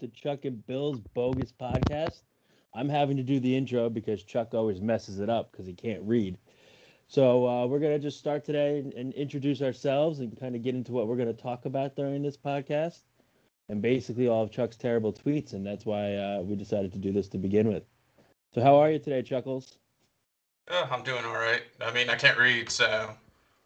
to 0.00 0.08
Chuck 0.08 0.44
and 0.44 0.66
Bill's 0.66 1.00
Bogus 1.14 1.52
Podcast. 1.52 2.22
I'm 2.74 2.88
having 2.88 3.16
to 3.16 3.22
do 3.22 3.40
the 3.40 3.56
intro 3.56 3.90
because 3.90 4.22
Chuck 4.22 4.54
always 4.54 4.80
messes 4.80 5.20
it 5.20 5.28
up 5.28 5.50
because 5.50 5.66
he 5.66 5.72
can't 5.72 6.02
read. 6.02 6.38
So 7.08 7.46
uh, 7.46 7.66
we're 7.66 7.80
to 7.80 7.98
just 7.98 8.18
start 8.18 8.44
today 8.44 8.78
and, 8.78 9.12
introduce 9.14 9.62
ourselves 9.62 10.20
and 10.20 10.38
kind 10.38 10.54
of 10.54 10.62
get 10.62 10.74
into 10.74 10.92
what 10.92 11.08
we're 11.08 11.16
to 11.26 11.42
talk 11.42 11.64
about 11.64 11.96
during 11.96 12.22
this 12.22 12.36
podcast. 12.36 13.00
And 13.68 13.82
basically 13.82 14.28
all 14.28 14.42
of 14.42 14.50
Chuck's 14.50 14.76
terrible 14.76 15.12
tweets. 15.12 15.52
And 15.52 15.66
that's 15.66 15.84
why 15.84 16.14
uh, 16.14 16.40
we 16.40 16.56
decided 16.56 16.92
to 16.92 16.98
do 16.98 17.12
this 17.12 17.28
to 17.28 17.38
begin 17.38 17.68
with. 17.68 17.82
So 18.54 18.62
how 18.62 18.76
are 18.76 18.90
you 18.90 18.98
today, 18.98 19.22
Chuckles? 19.22 19.78
Oh, 20.70 20.88
I'm 20.90 21.02
doing 21.02 21.24
all 21.24 21.34
right. 21.34 21.62
I 21.80 21.92
mean, 21.92 22.08
I 22.08 22.14
can't 22.14 22.38
read, 22.38 22.70
so, 22.70 23.10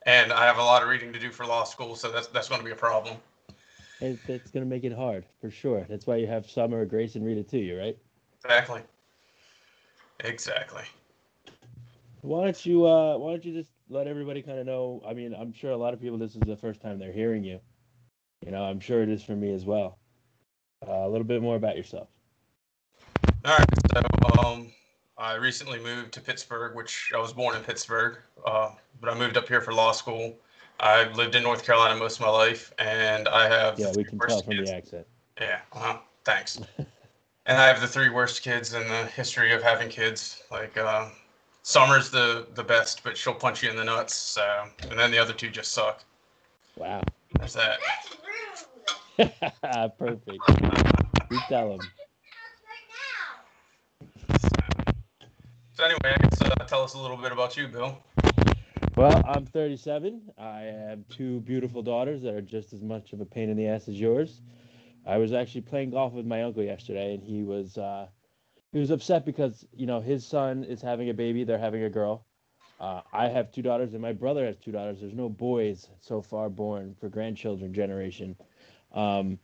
and 0.06 0.33
I 0.33 0.47
have 0.47 0.59
a 0.59 0.62
lot 0.62 0.83
of 0.83 0.89
reading 0.89 1.12
to 1.12 1.19
do 1.19 1.30
for 1.30 1.45
law 1.45 1.64
school, 1.64 1.97
so 1.97 2.11
that's 2.11 2.28
that's 2.28 2.48
going 2.48 2.61
to 2.61 2.64
be 2.64 2.70
a 2.70 2.77
problem. 2.77 3.16
It, 4.00 4.20
it's 4.28 4.50
going 4.50 4.64
to 4.64 4.69
make 4.69 4.84
it 4.84 4.92
hard 4.92 5.25
for 5.41 5.50
sure. 5.50 5.87
That's 5.89 6.06
why 6.06 6.17
you 6.17 6.27
have 6.27 6.48
Summer, 6.48 6.84
Grace, 6.84 7.14
and 7.14 7.25
Rita 7.25 7.42
to 7.45 7.59
you, 7.59 7.78
right? 7.78 7.97
Exactly. 8.45 8.83
Exactly. 10.20 10.83
Why 12.20 12.45
don't 12.45 12.67
you 12.67 12.87
uh 12.87 13.19
why 13.19 13.33
don't 13.33 13.45
you 13.45 13.53
just 13.53 13.70
let 13.91 14.06
everybody 14.06 14.41
kind 14.41 14.59
of 14.59 14.67
know? 14.67 15.03
I 15.06 15.12
mean, 15.12 15.34
I'm 15.34 15.53
sure 15.53 15.72
a 15.72 15.77
lot 15.77 15.92
of 15.92 16.00
people 16.00 16.17
this 16.17 16.34
is 16.34 16.41
the 16.47 16.56
first 16.56 16.81
time 16.81 16.98
they're 16.98 17.12
hearing 17.12 17.45
you. 17.45 17.61
You 18.45 18.53
know, 18.53 18.62
I'm 18.62 18.81
sure 18.81 19.03
it 19.03 19.09
is 19.09 19.22
for 19.22 19.37
me 19.37 19.53
as 19.53 19.65
well. 19.65 19.98
Uh, 20.87 20.92
a 20.92 21.09
little 21.09 21.27
bit 21.27 21.42
more 21.42 21.56
about 21.56 21.77
yourself. 21.77 22.09
All 23.45 23.56
right. 23.56 23.67
So, 23.92 24.42
um, 24.42 24.72
I 25.17 25.34
recently 25.34 25.78
moved 25.78 26.12
to 26.15 26.20
Pittsburgh, 26.20 26.75
which 26.75 27.12
I 27.15 27.19
was 27.19 27.33
born 27.33 27.56
in 27.56 27.62
Pittsburgh, 27.62 28.19
uh, 28.47 28.70
but 29.00 29.11
I 29.11 29.19
moved 29.19 29.37
up 29.37 29.48
here 29.48 29.61
for 29.61 29.72
law 29.72 29.92
school. 29.92 30.37
I've 30.80 31.17
lived 31.17 31.34
in 31.34 31.42
North 31.42 31.64
Carolina 31.64 31.98
most 31.98 32.17
of 32.17 32.22
my 32.22 32.30
life, 32.30 32.72
and 32.78 33.28
I 33.28 33.48
have 33.48 33.78
Yeah, 33.78 33.92
we 33.97 34.05
can 34.05 34.19
tell 34.19 34.42
from 34.42 34.56
kids. 34.56 34.70
the 34.70 34.77
accent. 34.77 35.06
Yeah. 35.41 35.61
Uh-huh. 35.72 35.98
Thanks. 36.25 36.61
and 37.47 37.58
I 37.58 37.66
have 37.66 37.81
the 37.81 37.89
three 37.89 38.08
worst 38.11 38.42
kids 38.42 38.75
in 38.75 38.86
the 38.89 39.06
history 39.06 39.53
of 39.53 39.62
having 39.62 39.89
kids. 39.89 40.42
Like 40.50 40.77
uh, 40.77 41.08
Summer's 41.62 42.11
the 42.11 42.47
the 42.55 42.64
best, 42.64 43.03
but 43.05 43.16
she'll 43.16 43.34
punch 43.34 43.62
you 43.62 43.70
in 43.70 43.77
the 43.77 43.84
nuts. 43.84 44.14
So, 44.14 44.64
and 44.91 44.98
then 44.98 45.11
the 45.11 45.19
other 45.19 45.33
two 45.33 45.50
just 45.50 45.72
suck. 45.72 46.05
Wow. 46.77 47.03
There's 47.38 47.55
that. 47.55 47.78
Perfect. 49.98 50.28
You 51.31 51.41
tell 51.48 51.77
them. 51.77 51.81
So 55.75 55.84
anyway, 55.84 56.14
I 56.16 56.22
guess 56.22 56.41
uh, 56.42 56.55
tell 56.66 56.83
us 56.83 56.94
a 56.94 56.98
little 56.98 57.16
bit 57.16 57.33
about 57.33 57.56
you, 57.56 57.66
Bill. 57.69 57.98
Well, 58.97 59.23
I'm 59.27 59.45
37. 59.45 60.23
I 60.39 60.61
have 60.61 61.01
two 61.09 61.41
beautiful 61.41 61.83
daughters 61.83 62.23
that 62.23 62.35
are 62.35 62.41
just 62.41 62.73
as 62.73 62.81
much 62.81 63.13
of 63.13 63.21
a 63.21 63.25
pain 63.25 63.49
in 63.49 63.57
the 63.57 63.67
ass 63.67 63.89
as 63.89 64.01
yours. 64.01 64.41
I 65.05 65.19
was 65.19 65.33
actually 65.33 65.63
playing 65.63 65.91
golf 65.91 66.13
with 66.13 66.27
my 66.27 66.43
uncle 66.43 66.63
yesterday, 66.63 67.15
and 67.15 67.23
he 67.23 67.43
was 67.43 67.77
uh, 67.77 68.06
he 68.73 68.78
was 68.78 68.91
upset 68.91 69.27
because 69.27 69.67
you 69.73 69.87
know 69.87 70.00
his 70.00 70.25
son 70.25 70.65
is 70.65 70.81
having 70.81 71.11
a 71.11 71.15
baby. 71.15 71.44
They're 71.44 71.59
having 71.59 71.83
a 71.83 71.91
girl. 71.91 72.25
Uh, 72.81 73.00
I 73.12 73.28
have 73.28 73.50
two 73.50 73.62
daughters, 73.62 73.93
and 73.93 74.03
my 74.03 74.12
brother 74.12 74.47
has 74.47 74.56
two 74.56 74.73
daughters. 74.73 75.00
There's 75.00 75.12
no 75.12 75.28
boys 75.28 75.89
so 76.00 76.23
far 76.23 76.49
born 76.49 76.94
for 77.00 77.09
grandchildren 77.09 77.75
generation. 77.75 78.37
Um, 78.93 79.39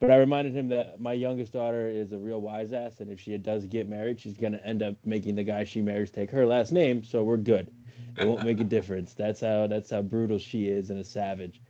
but 0.00 0.10
I 0.10 0.16
reminded 0.16 0.54
him 0.54 0.68
that 0.68 1.00
my 1.00 1.12
youngest 1.12 1.52
daughter 1.52 1.88
is 1.88 2.12
a 2.12 2.18
real 2.18 2.40
wise 2.40 2.72
ass, 2.72 3.00
and 3.00 3.10
if 3.10 3.20
she 3.20 3.36
does 3.38 3.66
get 3.66 3.88
married, 3.88 4.20
she's 4.20 4.36
gonna 4.36 4.60
end 4.64 4.82
up 4.82 4.96
making 5.04 5.34
the 5.34 5.44
guy 5.44 5.64
she 5.64 5.80
marries 5.80 6.10
take 6.10 6.30
her 6.30 6.46
last 6.46 6.72
name. 6.72 7.04
So 7.04 7.22
we're 7.22 7.36
good. 7.36 7.70
It 8.16 8.26
won't 8.26 8.44
make 8.44 8.60
a 8.60 8.64
difference. 8.64 9.14
That's 9.14 9.40
how 9.40 9.66
that's 9.66 9.90
how 9.90 10.02
brutal 10.02 10.38
she 10.38 10.68
is 10.68 10.90
and 10.90 11.00
a 11.00 11.04
savage. 11.04 11.60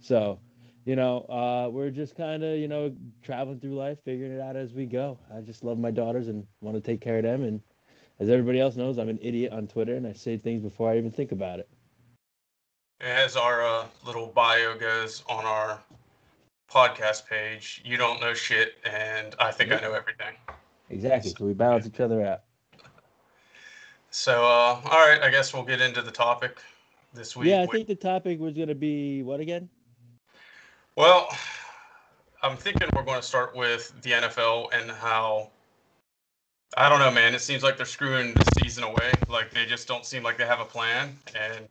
So, 0.00 0.38
you 0.84 0.96
know, 0.96 1.20
uh, 1.28 1.68
we're 1.70 1.90
just 1.90 2.16
kind 2.16 2.44
of 2.44 2.58
you 2.58 2.68
know 2.68 2.94
traveling 3.22 3.60
through 3.60 3.74
life, 3.74 3.98
figuring 4.04 4.32
it 4.32 4.40
out 4.40 4.56
as 4.56 4.72
we 4.72 4.86
go. 4.86 5.18
I 5.34 5.40
just 5.40 5.64
love 5.64 5.78
my 5.78 5.90
daughters 5.90 6.28
and 6.28 6.46
want 6.60 6.76
to 6.76 6.80
take 6.80 7.00
care 7.00 7.18
of 7.18 7.24
them. 7.24 7.42
And 7.42 7.60
as 8.20 8.28
everybody 8.28 8.60
else 8.60 8.76
knows, 8.76 8.98
I'm 8.98 9.08
an 9.08 9.18
idiot 9.22 9.52
on 9.52 9.66
Twitter, 9.66 9.96
and 9.96 10.06
I 10.06 10.12
say 10.12 10.36
things 10.36 10.62
before 10.62 10.90
I 10.90 10.98
even 10.98 11.10
think 11.10 11.32
about 11.32 11.58
it. 11.60 11.68
As 13.00 13.36
our 13.36 13.64
uh, 13.64 13.86
little 14.04 14.26
bio 14.26 14.76
goes 14.76 15.22
on 15.28 15.44
our 15.44 15.80
podcast 16.70 17.26
page, 17.26 17.80
you 17.84 17.96
don't 17.96 18.20
know 18.20 18.34
shit, 18.34 18.74
and 18.84 19.34
I 19.38 19.52
think 19.52 19.72
I 19.72 19.80
know 19.80 19.92
everything. 19.92 20.34
Exactly. 20.90 21.34
So 21.36 21.44
we 21.44 21.54
balance 21.54 21.86
each 21.86 22.00
other 22.00 22.24
out. 22.24 22.42
So, 24.10 24.44
uh, 24.44 24.80
all 24.84 25.08
right, 25.08 25.20
I 25.22 25.30
guess 25.30 25.52
we'll 25.52 25.64
get 25.64 25.80
into 25.80 26.02
the 26.02 26.10
topic 26.10 26.58
this 27.14 27.36
week. 27.36 27.48
Yeah, 27.48 27.62
I 27.62 27.66
think 27.66 27.86
the 27.86 27.94
topic 27.94 28.40
was 28.40 28.54
gonna 28.54 28.74
be 28.74 29.22
what 29.22 29.40
again? 29.40 29.68
Well, 30.96 31.28
I'm 32.42 32.56
thinking 32.56 32.88
we're 32.94 33.04
going 33.04 33.20
to 33.20 33.26
start 33.26 33.54
with 33.54 33.92
the 34.02 34.12
NFL 34.12 34.68
and 34.72 34.90
how 34.90 35.50
I 36.76 36.88
don't 36.88 36.98
know, 36.98 37.10
man. 37.10 37.34
It 37.34 37.40
seems 37.40 37.62
like 37.62 37.76
they're 37.76 37.86
screwing 37.86 38.34
the 38.34 38.44
season 38.62 38.84
away. 38.84 39.12
Like 39.28 39.52
they 39.52 39.64
just 39.64 39.88
don't 39.88 40.04
seem 40.04 40.22
like 40.22 40.36
they 40.38 40.46
have 40.46 40.60
a 40.60 40.64
plan. 40.64 41.16
And 41.34 41.68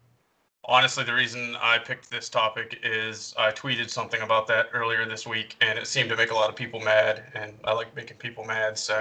honestly, 0.65 1.03
the 1.03 1.13
reason 1.13 1.55
I 1.61 1.77
picked 1.77 2.09
this 2.09 2.29
topic 2.29 2.79
is 2.83 3.33
I 3.37 3.51
tweeted 3.51 3.89
something 3.89 4.21
about 4.21 4.47
that 4.47 4.69
earlier 4.73 5.05
this 5.05 5.27
week, 5.27 5.55
and 5.61 5.77
it 5.77 5.87
seemed 5.87 6.09
to 6.09 6.17
make 6.17 6.31
a 6.31 6.35
lot 6.35 6.49
of 6.49 6.55
people 6.55 6.79
mad. 6.79 7.23
And 7.33 7.53
I 7.63 7.73
like 7.73 7.95
making 7.95 8.17
people 8.17 8.43
mad, 8.43 8.77
so 8.77 8.99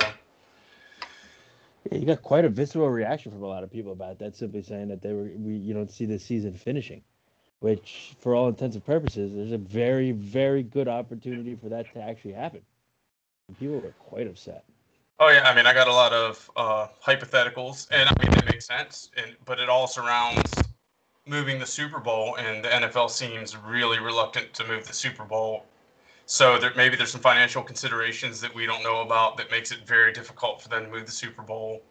you 1.92 2.06
got 2.06 2.22
quite 2.22 2.44
a 2.44 2.48
visceral 2.48 2.88
reaction 2.88 3.32
from 3.32 3.42
a 3.42 3.46
lot 3.46 3.62
of 3.62 3.70
people 3.70 3.92
about 3.92 4.18
that, 4.18 4.36
simply 4.36 4.62
saying 4.62 4.88
that 4.88 5.02
they 5.02 5.12
were 5.12 5.30
we 5.36 5.54
you 5.54 5.74
don't 5.74 5.90
see 5.90 6.06
the 6.06 6.18
season 6.18 6.54
finishing, 6.54 7.02
which 7.60 8.14
for 8.20 8.34
all 8.34 8.48
intents 8.48 8.76
and 8.76 8.84
purposes, 8.84 9.34
there's 9.34 9.52
a 9.52 9.58
very 9.58 10.12
very 10.12 10.62
good 10.62 10.88
opportunity 10.88 11.54
for 11.54 11.68
that 11.68 11.92
to 11.92 12.00
actually 12.00 12.32
happen. 12.32 12.60
People 13.58 13.80
were 13.80 13.94
quite 13.98 14.26
upset. 14.26 14.64
Oh 15.18 15.28
yeah, 15.28 15.48
I 15.48 15.54
mean, 15.54 15.66
I 15.66 15.72
got 15.72 15.88
a 15.88 15.92
lot 15.92 16.12
of 16.12 16.50
uh, 16.56 16.88
hypotheticals, 17.04 17.88
and 17.90 18.08
I 18.08 18.14
mean 18.22 18.30
they 18.38 18.52
make 18.52 18.62
sense, 18.62 19.10
and 19.16 19.34
but 19.44 19.58
it 19.58 19.68
all 19.68 19.86
surrounds 19.86 20.52
moving 21.26 21.58
the 21.58 21.66
Super 21.66 21.98
Bowl, 21.98 22.36
and 22.36 22.64
the 22.64 22.68
NFL 22.68 23.10
seems 23.10 23.56
really 23.56 23.98
reluctant 23.98 24.52
to 24.54 24.66
move 24.66 24.86
the 24.86 24.92
Super 24.92 25.24
Bowl. 25.24 25.66
So 26.28 26.58
there, 26.58 26.72
maybe 26.76 26.96
there's 26.96 27.12
some 27.12 27.20
financial 27.20 27.62
considerations 27.62 28.40
that 28.40 28.52
we 28.52 28.66
don't 28.66 28.82
know 28.82 29.00
about 29.00 29.36
that 29.36 29.48
makes 29.50 29.70
it 29.70 29.86
very 29.86 30.12
difficult 30.12 30.60
for 30.60 30.68
them 30.68 30.84
to 30.84 30.90
move 30.90 31.06
the 31.06 31.12
Super 31.12 31.42
Bowl, 31.42 31.82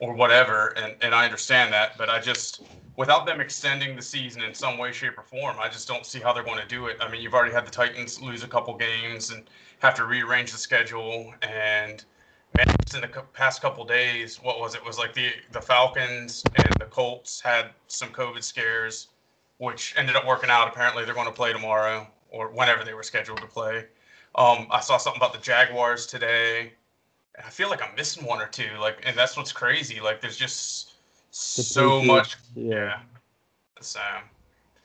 or 0.00 0.14
whatever. 0.14 0.68
And 0.76 0.96
and 1.00 1.14
I 1.14 1.24
understand 1.24 1.72
that, 1.72 1.96
but 1.96 2.10
I 2.10 2.20
just 2.20 2.62
without 2.96 3.24
them 3.24 3.40
extending 3.40 3.94
the 3.94 4.02
season 4.02 4.42
in 4.42 4.52
some 4.52 4.78
way, 4.78 4.90
shape, 4.90 5.16
or 5.16 5.22
form, 5.22 5.56
I 5.60 5.68
just 5.68 5.86
don't 5.86 6.04
see 6.04 6.18
how 6.18 6.32
they're 6.32 6.42
going 6.42 6.60
to 6.60 6.66
do 6.66 6.86
it. 6.86 6.96
I 7.00 7.08
mean, 7.08 7.22
you've 7.22 7.34
already 7.34 7.54
had 7.54 7.66
the 7.66 7.70
Titans 7.70 8.20
lose 8.20 8.42
a 8.42 8.48
couple 8.48 8.76
games 8.76 9.30
and 9.30 9.48
have 9.78 9.94
to 9.94 10.06
rearrange 10.06 10.50
the 10.50 10.58
schedule 10.58 11.32
and 11.42 12.04
man, 12.56 12.66
in 12.94 13.00
the 13.02 13.08
past 13.32 13.62
couple 13.62 13.84
days, 13.84 14.42
what 14.42 14.58
was 14.58 14.74
it? 14.74 14.78
it? 14.78 14.86
Was 14.86 14.98
like 14.98 15.14
the 15.14 15.30
the 15.52 15.60
Falcons 15.60 16.42
and 16.56 16.74
the 16.80 16.86
Colts 16.86 17.40
had 17.40 17.70
some 17.86 18.08
COVID 18.08 18.42
scares, 18.42 19.08
which 19.58 19.94
ended 19.96 20.16
up 20.16 20.26
working 20.26 20.50
out. 20.50 20.66
Apparently, 20.66 21.04
they're 21.04 21.14
going 21.14 21.26
to 21.26 21.32
play 21.32 21.52
tomorrow 21.52 22.08
or 22.28 22.48
whenever 22.50 22.84
they 22.84 22.94
were 22.94 23.02
scheduled 23.02 23.40
to 23.40 23.46
play. 23.46 23.86
Um, 24.34 24.66
I 24.70 24.80
saw 24.80 24.98
something 24.98 25.20
about 25.20 25.32
the 25.32 25.40
Jaguars 25.40 26.06
today. 26.06 26.72
and 27.34 27.46
I 27.46 27.50
feel 27.50 27.68
like 27.70 27.82
I'm 27.82 27.94
missing 27.96 28.24
one 28.24 28.40
or 28.40 28.46
two. 28.46 28.70
Like, 28.80 29.00
and 29.04 29.16
that's 29.16 29.36
what's 29.36 29.52
crazy. 29.52 30.00
Like, 30.00 30.20
there's 30.20 30.36
just 30.36 30.94
so 31.30 32.02
much. 32.02 32.36
yeah, 32.54 33.00
Yeah. 33.80 34.20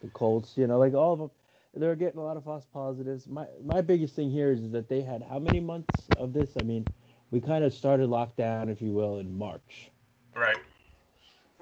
The 0.02 0.10
Colts, 0.10 0.58
you 0.58 0.68
know, 0.68 0.78
like 0.80 0.94
all 0.94 1.14
of 1.14 1.20
them, 1.20 1.32
they're 1.76 1.96
getting 1.96 2.20
a 2.20 2.24
lot 2.24 2.38
of 2.38 2.44
false 2.44 2.66
positives. 2.72 3.28
My 3.28 3.48
my 3.64 3.82
biggest 3.82 4.16
thing 4.16 4.30
here 4.30 4.52
is 4.52 4.70
that 4.72 4.90
they 4.90 5.02
had 5.02 5.24
how 5.24 5.40
many 5.40 5.60
months 5.60 6.12
of 6.16 6.34
this? 6.34 6.58
I 6.58 6.64
mean, 6.64 6.86
we 7.32 7.40
kind 7.40 7.64
of 7.64 7.74
started 7.74 8.10
lockdown, 8.10 8.70
if 8.70 8.82
you 8.82 8.92
will, 8.92 9.20
in 9.20 9.36
March. 9.38 9.92
right. 10.36 10.58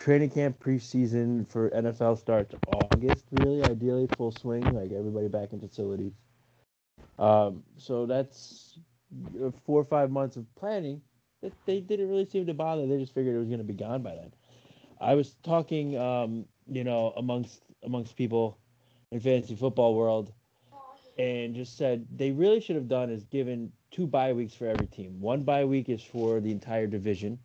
Training 0.03 0.31
camp 0.31 0.59
preseason 0.59 1.47
for 1.47 1.69
NFL 1.69 2.17
starts 2.17 2.55
August, 2.91 3.25
really, 3.33 3.63
ideally 3.63 4.07
full 4.17 4.31
swing, 4.31 4.63
like 4.73 4.91
everybody 4.91 5.27
back 5.27 5.53
in 5.53 5.59
facilities. 5.59 6.13
Um, 7.19 7.63
so 7.77 8.07
that's 8.07 8.79
uh, 9.39 9.51
four 9.63 9.79
or 9.79 9.85
five 9.85 10.09
months 10.09 10.37
of 10.37 10.45
planning 10.55 11.01
that 11.43 11.53
they 11.67 11.79
didn't 11.81 12.09
really 12.09 12.25
seem 12.25 12.47
to 12.47 12.53
bother. 12.53 12.87
They 12.87 12.97
just 12.97 13.13
figured 13.13 13.35
it 13.35 13.39
was 13.39 13.47
going 13.47 13.59
to 13.59 13.63
be 13.63 13.73
gone 13.73 14.01
by 14.01 14.15
then. 14.15 14.33
I 14.99 15.13
was 15.13 15.35
talking, 15.43 15.97
um, 15.97 16.45
you 16.67 16.83
know, 16.83 17.13
amongst 17.17 17.61
amongst 17.83 18.15
people 18.15 18.57
in 19.11 19.19
fantasy 19.19 19.55
football 19.55 19.93
world, 19.93 20.33
and 21.19 21.53
just 21.53 21.77
said 21.77 22.07
they 22.15 22.31
really 22.31 22.59
should 22.59 22.75
have 22.75 22.87
done 22.87 23.11
is 23.11 23.23
given 23.25 23.71
two 23.91 24.07
bye 24.07 24.33
weeks 24.33 24.55
for 24.55 24.65
every 24.65 24.87
team. 24.87 25.19
One 25.19 25.43
bye 25.43 25.65
week 25.65 25.89
is 25.89 26.01
for 26.03 26.39
the 26.39 26.51
entire 26.51 26.87
division. 26.87 27.37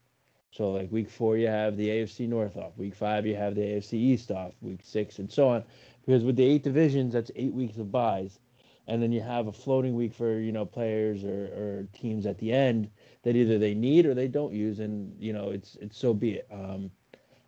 So 0.51 0.73
like 0.73 0.91
week 0.91 1.11
four, 1.11 1.37
you 1.37 1.49
have 1.49 1.77
the 1.77 1.89
AFC 1.89 2.29
North 2.29 2.57
off. 2.57 2.77
Week 2.79 2.95
five, 2.95 3.27
you 3.27 3.35
have 3.37 3.55
the 3.55 3.63
AFC 3.63 3.95
East 3.95 4.31
off. 4.31 4.53
Week 4.61 4.81
six, 4.83 5.19
and 5.19 5.31
so 5.31 5.49
on. 5.49 5.65
Because 6.05 6.25
with 6.25 6.37
the 6.37 6.45
eight 6.45 6.63
divisions, 6.63 7.13
that's 7.13 7.31
eight 7.37 7.53
weeks 7.53 7.77
of 7.79 7.91
byes, 7.91 8.39
and 8.87 9.03
then 9.03 9.13
you 9.13 9.21
have 9.21 9.49
a 9.49 9.53
floating 9.53 9.95
week 9.95 10.15
for 10.15 10.39
you 10.39 10.53
know 10.53 10.65
players 10.65 11.25
or, 11.25 11.47
or 11.47 11.89
teams 11.93 12.27
at 12.27 12.39
the 12.39 12.53
end 12.53 12.91
that 13.23 13.37
either 13.37 13.59
they 13.59 13.75
need 13.75 14.07
or 14.07 14.15
they 14.15 14.29
don't 14.29 14.53
use, 14.53 14.79
and 14.79 15.15
you 15.21 15.33
know 15.33 15.51
it's 15.51 15.77
it's 15.81 15.99
so 15.99 16.15
be 16.15 16.35
it. 16.35 16.47
Um, 16.51 16.91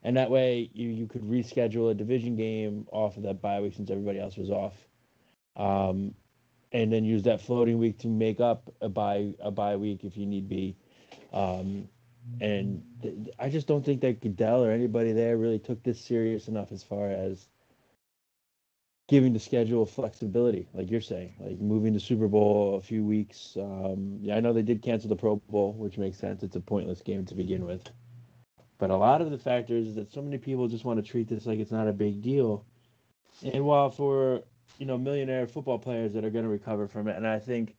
and 0.03 0.17
that 0.17 0.31
way 0.31 0.71
you 0.73 0.89
you 0.89 1.07
could 1.07 1.23
reschedule 1.23 1.91
a 1.91 1.95
division 1.95 2.37
game 2.37 2.87
off 2.93 3.17
of 3.17 3.23
that 3.23 3.41
bye 3.41 3.61
week 3.61 3.75
since 3.75 3.91
everybody 3.91 4.21
else 4.21 4.37
was 4.37 4.51
off. 4.51 4.75
Um, 5.57 6.15
and 6.73 6.93
then 6.93 7.05
use 7.05 7.23
that 7.23 7.41
floating 7.41 7.79
week 7.79 7.99
to 8.01 8.09
make 8.09 8.41
up 8.41 8.73
a 8.81 8.89
bye 8.89 9.33
a 9.41 9.51
bye 9.51 9.77
week 9.77 10.05
if 10.05 10.17
you 10.17 10.27
need 10.27 10.49
be. 10.49 10.77
Um, 11.33 11.89
and 12.41 12.83
th- 13.03 13.15
I 13.39 13.49
just 13.49 13.67
don't 13.67 13.85
think 13.85 14.01
that 14.03 14.21
Goodell 14.21 14.65
or 14.65 14.71
anybody 14.71 15.13
there 15.13 15.37
really 15.37 15.59
took 15.59 15.83
this 15.83 16.01
serious 16.01 16.49
enough 16.49 16.73
as 16.73 16.83
far 16.83 17.11
as 17.11 17.49
giving 19.09 19.33
the 19.33 19.41
schedule 19.41 19.87
flexibility, 19.87 20.69
like 20.75 20.91
you're 20.91 21.01
saying, 21.01 21.35
like 21.41 21.59
moving 21.59 21.95
the 21.95 22.01
Super 22.01 22.29
Bowl 22.29 22.77
a 22.77 22.81
few 22.81 23.05
weeks. 23.05 23.57
Um, 23.59 24.19
yeah, 24.21 24.37
I 24.37 24.41
know 24.41 24.53
they 24.53 24.63
did 24.63 24.83
cancel 24.83 25.09
the 25.09 25.17
Pro 25.17 25.37
Bowl, 25.49 25.73
which 25.73 25.97
makes 25.97 26.19
sense. 26.19 26.43
It's 26.43 26.57
a 26.57 26.61
pointless 26.61 27.01
game 27.01 27.25
to 27.27 27.35
begin 27.35 27.65
with. 27.65 27.89
But 28.77 28.91
a 28.91 28.97
lot 28.97 29.23
of 29.23 29.31
the 29.31 29.39
factors 29.39 29.89
is 29.89 29.95
that 29.97 30.13
so 30.13 30.23
many 30.23 30.39
people 30.39 30.69
just 30.69 30.85
want 30.85 31.05
to 31.05 31.11
treat 31.11 31.27
this 31.27 31.47
like 31.47 31.59
it's 31.59 31.73
not 31.73 31.89
a 31.89 31.93
big 31.93 32.23
deal. 32.23 32.65
And 33.43 33.65
while 33.65 33.91
for 33.91 34.43
you 34.79 34.87
know 34.87 34.99
millionaire 34.99 35.47
football 35.47 35.79
players 35.79 36.13
that 36.13 36.25
are 36.25 36.31
going 36.31 36.45
to 36.45 36.51
recover 36.51 36.87
from 36.87 37.09
it, 37.09 37.17
and 37.17 37.27
I 37.27 37.39
think 37.39 37.77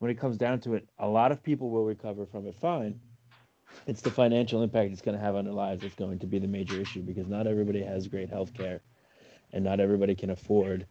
when 0.00 0.10
it 0.10 0.18
comes 0.18 0.36
down 0.36 0.60
to 0.60 0.74
it, 0.74 0.88
a 0.98 1.08
lot 1.08 1.32
of 1.32 1.42
people 1.42 1.70
will 1.70 1.84
recover 1.84 2.26
from 2.26 2.46
it 2.46 2.56
fine. 2.56 3.00
It's 3.86 4.00
the 4.00 4.10
financial 4.10 4.62
impact 4.62 4.92
it's 4.92 5.02
going 5.02 5.16
to 5.16 5.24
have 5.24 5.34
on 5.34 5.44
their 5.44 5.54
lives 5.54 5.82
that's 5.82 5.94
going 5.94 6.18
to 6.20 6.26
be 6.26 6.38
the 6.38 6.46
major 6.46 6.80
issue 6.80 7.02
because 7.02 7.26
not 7.26 7.46
everybody 7.46 7.82
has 7.82 8.06
great 8.06 8.30
health 8.30 8.54
care 8.54 8.80
and 9.52 9.64
not 9.64 9.80
everybody 9.80 10.14
can 10.14 10.30
afford 10.30 10.86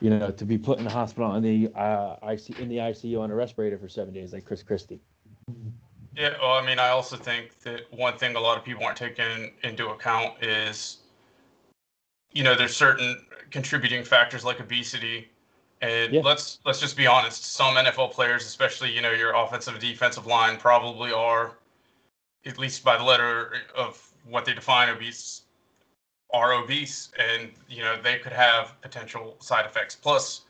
you 0.00 0.10
know 0.10 0.30
to 0.30 0.44
be 0.44 0.58
put 0.58 0.78
in 0.78 0.84
the 0.84 0.90
hospital 0.90 1.34
in 1.36 1.42
the 1.42 1.72
uh, 1.74 2.16
IC, 2.22 2.58
in 2.58 2.68
the 2.68 2.76
ICU 2.76 3.20
on 3.20 3.30
a 3.30 3.34
respirator 3.34 3.78
for 3.78 3.88
7 3.88 4.12
days 4.12 4.32
like 4.32 4.44
Chris 4.44 4.62
Christie. 4.62 5.00
Yeah, 6.16 6.34
well, 6.40 6.52
I 6.52 6.64
mean, 6.64 6.78
I 6.78 6.88
also 6.88 7.16
think 7.16 7.58
that 7.60 7.82
one 7.92 8.16
thing 8.16 8.36
a 8.36 8.40
lot 8.40 8.56
of 8.56 8.64
people 8.64 8.84
aren't 8.84 8.96
taking 8.96 9.52
into 9.62 9.88
account 9.88 10.42
is, 10.42 10.98
you 12.32 12.42
know, 12.42 12.54
there's 12.54 12.74
certain 12.74 13.22
contributing 13.50 14.02
factors 14.02 14.42
like 14.42 14.58
obesity, 14.58 15.28
and 15.82 16.14
yeah. 16.14 16.22
let's 16.22 16.60
let's 16.64 16.80
just 16.80 16.96
be 16.96 17.06
honest. 17.06 17.52
Some 17.52 17.76
NFL 17.76 18.12
players, 18.12 18.46
especially 18.46 18.90
you 18.90 19.02
know 19.02 19.12
your 19.12 19.34
offensive 19.34 19.78
defensive 19.78 20.26
line, 20.26 20.56
probably 20.56 21.12
are, 21.12 21.52
at 22.46 22.58
least 22.58 22.84
by 22.84 22.96
the 22.96 23.04
letter 23.04 23.54
of 23.74 24.00
what 24.28 24.44
they 24.44 24.54
define 24.54 24.88
obese, 24.88 25.42
are 26.32 26.52
obese. 26.52 27.10
And 27.18 27.50
you 27.68 27.82
know 27.82 27.96
they 28.02 28.18
could 28.18 28.32
have 28.32 28.80
potential 28.80 29.36
side 29.40 29.66
effects. 29.66 29.94
Plus 29.94 30.42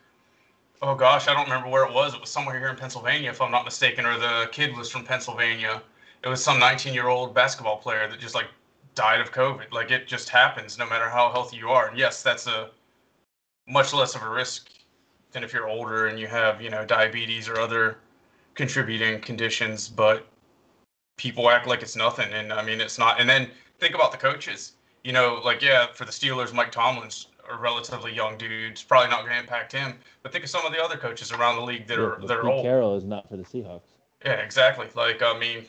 oh 0.83 0.95
gosh 0.95 1.27
i 1.27 1.33
don't 1.33 1.45
remember 1.45 1.69
where 1.69 1.85
it 1.87 1.93
was. 1.93 2.15
It 2.15 2.21
was 2.21 2.31
somewhere 2.31 2.59
here 2.59 2.69
in 2.69 2.77
pennsylvania 2.77 3.31
if 3.31 3.41
i'm 3.41 3.51
not 3.51 3.65
mistaken 3.65 4.05
or 4.05 4.19
the 4.19 4.49
kid 4.53 4.77
was 4.77 4.91
from 4.91 5.05
pennsylvania. 5.05 5.83
It 6.23 6.29
was 6.29 6.43
some 6.43 6.59
19 6.59 6.93
year 6.93 7.09
old 7.09 7.35
basketball 7.35 7.79
player 7.79 8.09
that 8.09 8.19
just 8.19 8.35
like 8.35 8.49
died 8.95 9.21
of 9.21 9.33
covid. 9.33 9.73
Like 9.73 9.91
it 9.91 10.07
just 10.07 10.29
happens 10.29 10.79
no 10.79 10.87
matter 10.87 11.09
how 11.09 11.31
healthy 11.31 11.57
you 11.57 11.69
are. 11.71 11.89
And 11.89 11.99
yes 11.99 12.23
that's 12.23 12.47
a 12.47 12.71
much 13.69 13.93
less 13.93 14.15
of 14.15 14.23
a 14.23 14.29
risk 14.29 14.71
than 15.33 15.43
if 15.43 15.53
you're 15.53 15.69
older 15.69 16.07
and 16.07 16.19
you 16.19 16.27
have 16.27 16.61
you 16.61 16.71
know 16.71 16.85
diabetes 16.85 17.49
or 17.49 17.59
other 17.59 17.99
contributing 18.55 19.21
conditions. 19.21 19.89
But 19.89 20.27
people 21.17 21.49
act 21.51 21.67
like 21.67 21.83
it's 21.83 21.97
nothing 21.97 22.33
and 22.33 22.53
i 22.53 22.63
mean 22.63 22.81
it's 22.81 22.99
not 22.99 23.21
and 23.21 23.29
then 23.29 23.49
think 23.79 23.95
about 23.95 24.13
the 24.13 24.19
coaches 24.19 24.73
you 25.07 25.13
know, 25.13 25.41
like 25.45 25.63
yeah, 25.63 25.87
for 25.93 26.05
the 26.05 26.11
Steelers, 26.11 26.53
Mike 26.53 26.73
Tomlin's 26.73 27.29
a 27.49 27.57
relatively 27.57 28.13
young 28.13 28.37
dude. 28.37 28.73
It's 28.73 28.83
probably 28.83 29.09
not 29.09 29.21
going 29.21 29.35
to 29.35 29.39
impact 29.39 29.71
him. 29.71 29.95
But 30.25 30.33
think 30.33 30.43
of 30.43 30.51
some 30.51 30.67
of 30.67 30.73
the 30.73 30.83
other 30.83 30.97
coaches 30.97 31.31
around 31.31 31.55
the 31.55 31.63
league 31.63 31.87
that 31.87 31.97
yeah, 31.97 32.05
are 32.05 32.27
that 32.27 32.37
are 32.39 32.49
old. 32.49 32.65
Carroll 32.65 32.97
is 32.97 33.05
not 33.05 33.29
for 33.29 33.37
the 33.37 33.45
Seahawks. 33.45 33.83
Yeah, 34.25 34.33
exactly. 34.33 34.89
Like 34.97 35.23
I 35.23 35.39
mean, 35.39 35.65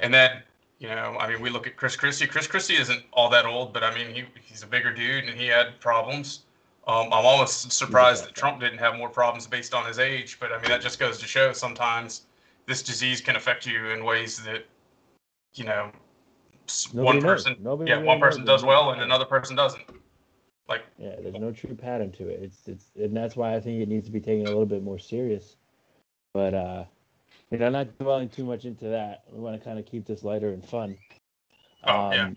and 0.00 0.12
then 0.12 0.42
you 0.80 0.88
know, 0.88 1.16
I 1.20 1.30
mean, 1.30 1.40
we 1.40 1.50
look 1.50 1.68
at 1.68 1.76
Chris 1.76 1.94
Christie. 1.94 2.26
Chris 2.26 2.48
Christie 2.48 2.74
isn't 2.74 3.04
all 3.12 3.30
that 3.30 3.46
old, 3.46 3.72
but 3.72 3.84
I 3.84 3.94
mean, 3.94 4.12
he 4.12 4.24
he's 4.42 4.64
a 4.64 4.66
bigger 4.66 4.92
dude 4.92 5.26
and 5.26 5.38
he 5.38 5.46
had 5.46 5.78
problems. 5.78 6.40
Um, 6.88 7.12
I'm 7.12 7.26
almost 7.26 7.70
surprised 7.70 8.24
that 8.24 8.34
Trump 8.34 8.60
didn't 8.60 8.78
have 8.78 8.96
more 8.96 9.10
problems 9.10 9.46
based 9.46 9.72
on 9.72 9.86
his 9.86 10.00
age, 10.00 10.40
but 10.40 10.50
I 10.50 10.60
mean, 10.60 10.70
that 10.70 10.80
just 10.80 10.98
goes 10.98 11.18
to 11.18 11.26
show 11.26 11.52
sometimes 11.52 12.22
this 12.68 12.82
disease 12.82 13.20
can 13.20 13.34
affect 13.34 13.66
you 13.66 13.86
in 13.86 14.04
ways 14.04 14.44
that, 14.44 14.64
you 15.54 15.64
know, 15.64 15.90
Nobody 16.92 17.18
one 17.18 17.22
person, 17.22 17.56
yeah, 17.60 17.94
really 17.94 18.04
one 18.04 18.20
person 18.20 18.44
does 18.44 18.62
well 18.62 18.90
and 18.90 19.00
another 19.00 19.24
person 19.24 19.56
doesn't. 19.56 19.82
Like, 20.68 20.82
yeah, 20.98 21.14
there's 21.22 21.38
no 21.38 21.50
true 21.50 21.74
pattern 21.74 22.12
to 22.12 22.28
it. 22.28 22.42
It's 22.42 22.68
it's, 22.68 22.90
and 22.94 23.16
that's 23.16 23.36
why 23.36 23.54
I 23.54 23.60
think 23.60 23.80
it 23.80 23.88
needs 23.88 24.04
to 24.04 24.12
be 24.12 24.20
taken 24.20 24.44
a 24.44 24.50
little 24.50 24.66
bit 24.66 24.82
more 24.82 24.98
serious. 24.98 25.56
But 26.34 26.52
uh, 26.52 26.84
you 27.50 27.56
know, 27.56 27.70
not 27.70 27.98
dwelling 27.98 28.28
too 28.28 28.44
much 28.44 28.66
into 28.66 28.84
that. 28.88 29.22
We 29.32 29.40
want 29.40 29.58
to 29.58 29.64
kind 29.64 29.78
of 29.78 29.86
keep 29.86 30.06
this 30.06 30.22
lighter 30.22 30.50
and 30.50 30.62
fun. 30.62 30.98
Oh 31.84 31.96
um, 31.96 32.12
yeah. 32.12 32.30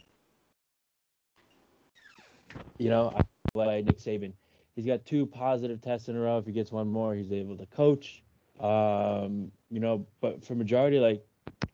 You 2.77 2.89
know, 2.89 3.13
I 3.13 3.21
like 3.53 3.83
Nick 3.83 3.99
Saban. 3.99 4.31
He's 4.77 4.85
got 4.85 5.05
two 5.05 5.25
positive 5.25 5.81
tests 5.81 6.07
in 6.07 6.15
a 6.15 6.21
row. 6.21 6.37
If 6.37 6.45
he 6.45 6.53
gets 6.53 6.71
one 6.71 6.87
more, 6.87 7.13
he's 7.15 7.33
able 7.33 7.57
to 7.57 7.65
coach. 7.65 8.23
Um, 8.59 9.51
you 9.69 9.79
know, 9.79 10.05
but 10.19 10.43
for 10.43 10.55
majority, 10.55 10.99
like 10.99 11.25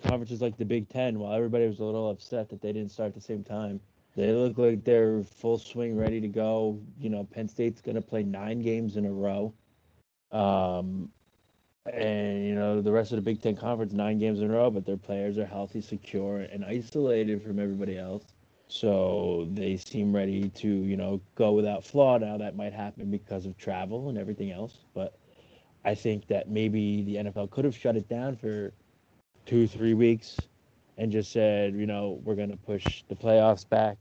conferences 0.01 0.41
like 0.41 0.57
the 0.57 0.65
Big 0.65 0.87
Ten, 0.89 1.19
while 1.19 1.33
everybody 1.33 1.67
was 1.67 1.79
a 1.79 1.83
little 1.83 2.09
upset 2.09 2.49
that 2.49 2.61
they 2.61 2.71
didn't 2.71 2.91
start 2.91 3.07
at 3.07 3.15
the 3.15 3.21
same 3.21 3.43
time, 3.43 3.79
they 4.15 4.31
look 4.31 4.57
like 4.57 4.83
they're 4.83 5.23
full 5.23 5.57
swing, 5.57 5.95
ready 5.95 6.19
to 6.21 6.27
go. 6.27 6.79
You 6.99 7.09
know, 7.09 7.23
Penn 7.23 7.47
State's 7.47 7.81
going 7.81 7.95
to 7.95 8.01
play 8.01 8.23
nine 8.23 8.61
games 8.61 8.97
in 8.97 9.05
a 9.05 9.11
row. 9.11 9.53
Um, 10.31 11.11
and, 11.91 12.45
you 12.45 12.55
know, 12.55 12.81
the 12.81 12.91
rest 12.91 13.11
of 13.11 13.17
the 13.17 13.21
Big 13.21 13.41
Ten 13.41 13.55
Conference, 13.55 13.93
nine 13.93 14.17
games 14.17 14.41
in 14.41 14.49
a 14.49 14.53
row, 14.53 14.69
but 14.69 14.85
their 14.85 14.97
players 14.97 15.37
are 15.37 15.45
healthy, 15.45 15.81
secure, 15.81 16.39
and 16.39 16.65
isolated 16.65 17.41
from 17.43 17.59
everybody 17.59 17.97
else. 17.97 18.23
So 18.67 19.47
they 19.51 19.77
seem 19.77 20.13
ready 20.13 20.49
to, 20.49 20.67
you 20.67 20.97
know, 20.97 21.21
go 21.35 21.53
without 21.53 21.85
flaw. 21.85 22.17
Now 22.17 22.37
that 22.37 22.55
might 22.57 22.73
happen 22.73 23.09
because 23.09 23.45
of 23.45 23.57
travel 23.57 24.09
and 24.09 24.17
everything 24.17 24.51
else, 24.51 24.79
but 24.93 25.17
I 25.87 25.95
think 25.95 26.27
that 26.27 26.49
maybe 26.49 27.01
the 27.03 27.15
NFL 27.15 27.49
could 27.49 27.63
have 27.63 27.73
shut 27.73 27.95
it 27.95 28.09
down 28.09 28.35
for 28.35 28.73
two, 29.45 29.67
three 29.67 29.93
weeks 29.93 30.37
and 30.97 31.09
just 31.09 31.31
said, 31.31 31.75
you 31.75 31.85
know, 31.85 32.19
we're 32.25 32.35
going 32.35 32.51
to 32.51 32.57
push 32.57 33.03
the 33.07 33.15
playoffs 33.15 33.67
back 33.67 33.97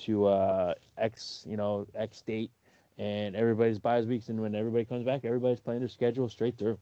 to 0.00 0.26
uh, 0.26 0.74
X, 0.98 1.44
you 1.48 1.56
know, 1.56 1.86
X 1.94 2.20
date, 2.20 2.50
and 2.98 3.34
everybody's 3.34 3.78
buys 3.78 4.04
weeks, 4.04 4.28
and 4.28 4.38
when 4.38 4.54
everybody 4.54 4.84
comes 4.84 5.02
back, 5.02 5.24
everybody's 5.24 5.60
playing 5.60 5.80
their 5.80 5.88
schedule 5.88 6.28
straight 6.28 6.58
through. 6.58 6.78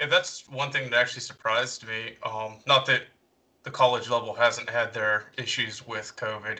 Yeah, 0.00 0.06
that's 0.06 0.48
one 0.48 0.72
thing 0.72 0.90
that 0.90 0.98
actually 0.98 1.20
surprised 1.20 1.86
me. 1.86 2.16
Um, 2.24 2.54
not 2.66 2.84
that 2.86 3.02
the 3.62 3.70
college 3.70 4.10
level 4.10 4.34
hasn't 4.34 4.68
had 4.68 4.92
their 4.92 5.26
issues 5.38 5.86
with 5.86 6.16
COVID, 6.16 6.58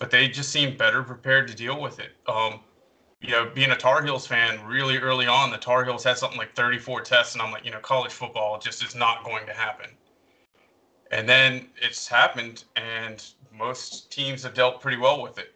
but 0.00 0.10
they 0.10 0.26
just 0.26 0.50
seem 0.50 0.76
better 0.76 1.04
prepared 1.04 1.46
to 1.46 1.54
deal 1.54 1.80
with 1.80 2.00
it. 2.00 2.10
Um, 2.26 2.58
you 3.20 3.30
know, 3.30 3.50
being 3.54 3.70
a 3.70 3.76
Tar 3.76 4.02
Heels 4.02 4.26
fan, 4.26 4.64
really 4.64 4.98
early 4.98 5.26
on, 5.26 5.50
the 5.50 5.56
Tar 5.56 5.84
Heels 5.84 6.04
had 6.04 6.18
something 6.18 6.38
like 6.38 6.54
34 6.54 7.00
tests, 7.00 7.34
and 7.34 7.42
I'm 7.42 7.50
like, 7.50 7.64
you 7.64 7.70
know, 7.70 7.80
college 7.80 8.12
football 8.12 8.58
just 8.58 8.84
is 8.84 8.94
not 8.94 9.24
going 9.24 9.46
to 9.46 9.52
happen. 9.52 9.90
And 11.10 11.28
then 11.28 11.68
it's 11.80 12.06
happened, 12.06 12.64
and 12.74 13.24
most 13.56 14.10
teams 14.12 14.42
have 14.42 14.54
dealt 14.54 14.80
pretty 14.80 14.98
well 14.98 15.22
with 15.22 15.38
it. 15.38 15.54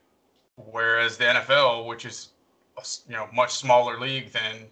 Whereas 0.57 1.17
the 1.17 1.25
NFL, 1.25 1.87
which 1.87 2.05
is 2.05 2.31
a, 2.79 2.83
you 3.09 3.17
know 3.17 3.29
much 3.33 3.55
smaller 3.55 3.99
league 3.99 4.33
than 4.33 4.67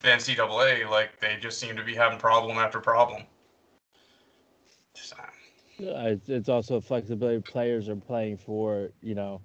the 0.00 0.08
NCAA, 0.08 0.88
like 0.88 1.18
they 1.20 1.36
just 1.40 1.58
seem 1.58 1.76
to 1.76 1.84
be 1.84 1.94
having 1.94 2.18
problem 2.18 2.58
after 2.58 2.80
problem. 2.80 3.22
So. 4.94 5.16
It's, 5.78 6.28
it's 6.28 6.48
also 6.48 6.80
flexibility. 6.80 7.40
Players 7.40 7.88
are 7.88 7.96
playing 7.96 8.36
for 8.38 8.90
you 9.00 9.14
know 9.14 9.40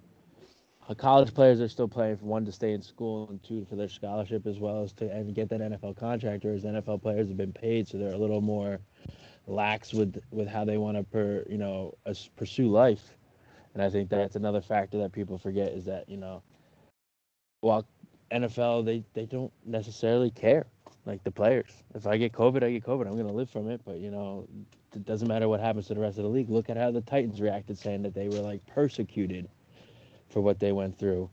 Uh, 0.86 0.94
college 0.94 1.32
players 1.32 1.60
are 1.60 1.68
still 1.68 1.88
playing 1.88 2.16
for 2.16 2.26
one 2.26 2.44
to 2.44 2.52
stay 2.52 2.72
in 2.72 2.82
school 2.82 3.28
and 3.30 3.42
two 3.42 3.64
for 3.70 3.76
their 3.76 3.88
scholarship 3.88 4.46
as 4.46 4.58
well 4.58 4.82
as 4.82 4.92
to 4.92 5.10
and 5.10 5.34
get 5.34 5.48
that 5.48 5.60
NFL 5.60 5.96
contract. 5.96 6.44
Whereas 6.44 6.64
NFL 6.64 7.00
players 7.00 7.28
have 7.28 7.38
been 7.38 7.52
paid, 7.52 7.88
so 7.88 7.96
they're 7.96 8.12
a 8.12 8.18
little 8.18 8.42
more 8.42 8.80
lax 9.46 9.94
with 9.94 10.20
with 10.30 10.46
how 10.46 10.64
they 10.64 10.76
want 10.76 10.96
to 10.98 11.04
per 11.04 11.44
you 11.48 11.56
know 11.56 11.94
pursue 12.36 12.68
life. 12.68 13.16
And 13.72 13.82
I 13.82 13.88
think 13.88 14.10
that's 14.10 14.36
another 14.36 14.60
factor 14.60 14.98
that 14.98 15.12
people 15.12 15.38
forget 15.38 15.72
is 15.72 15.86
that 15.86 16.08
you 16.08 16.18
know, 16.18 16.42
while 17.60 17.86
NFL 18.30 18.84
they 18.84 19.02
they 19.14 19.24
don't 19.24 19.52
necessarily 19.64 20.30
care 20.30 20.66
like 21.06 21.24
the 21.24 21.30
players. 21.30 21.82
If 21.94 22.06
I 22.06 22.18
get 22.18 22.32
COVID, 22.32 22.62
I 22.62 22.70
get 22.70 22.84
COVID. 22.84 23.06
I'm 23.06 23.16
gonna 23.16 23.32
live 23.32 23.48
from 23.48 23.70
it. 23.70 23.80
But 23.86 24.00
you 24.00 24.10
know, 24.10 24.46
it 24.94 25.06
doesn't 25.06 25.28
matter 25.28 25.48
what 25.48 25.60
happens 25.60 25.86
to 25.86 25.94
the 25.94 26.00
rest 26.00 26.18
of 26.18 26.24
the 26.24 26.30
league. 26.30 26.50
Look 26.50 26.68
at 26.68 26.76
how 26.76 26.90
the 26.90 27.00
Titans 27.00 27.40
reacted, 27.40 27.78
saying 27.78 28.02
that 28.02 28.12
they 28.12 28.28
were 28.28 28.40
like 28.40 28.64
persecuted 28.66 29.48
for 30.30 30.40
what 30.40 30.58
they 30.58 30.72
went 30.72 30.98
through, 30.98 31.28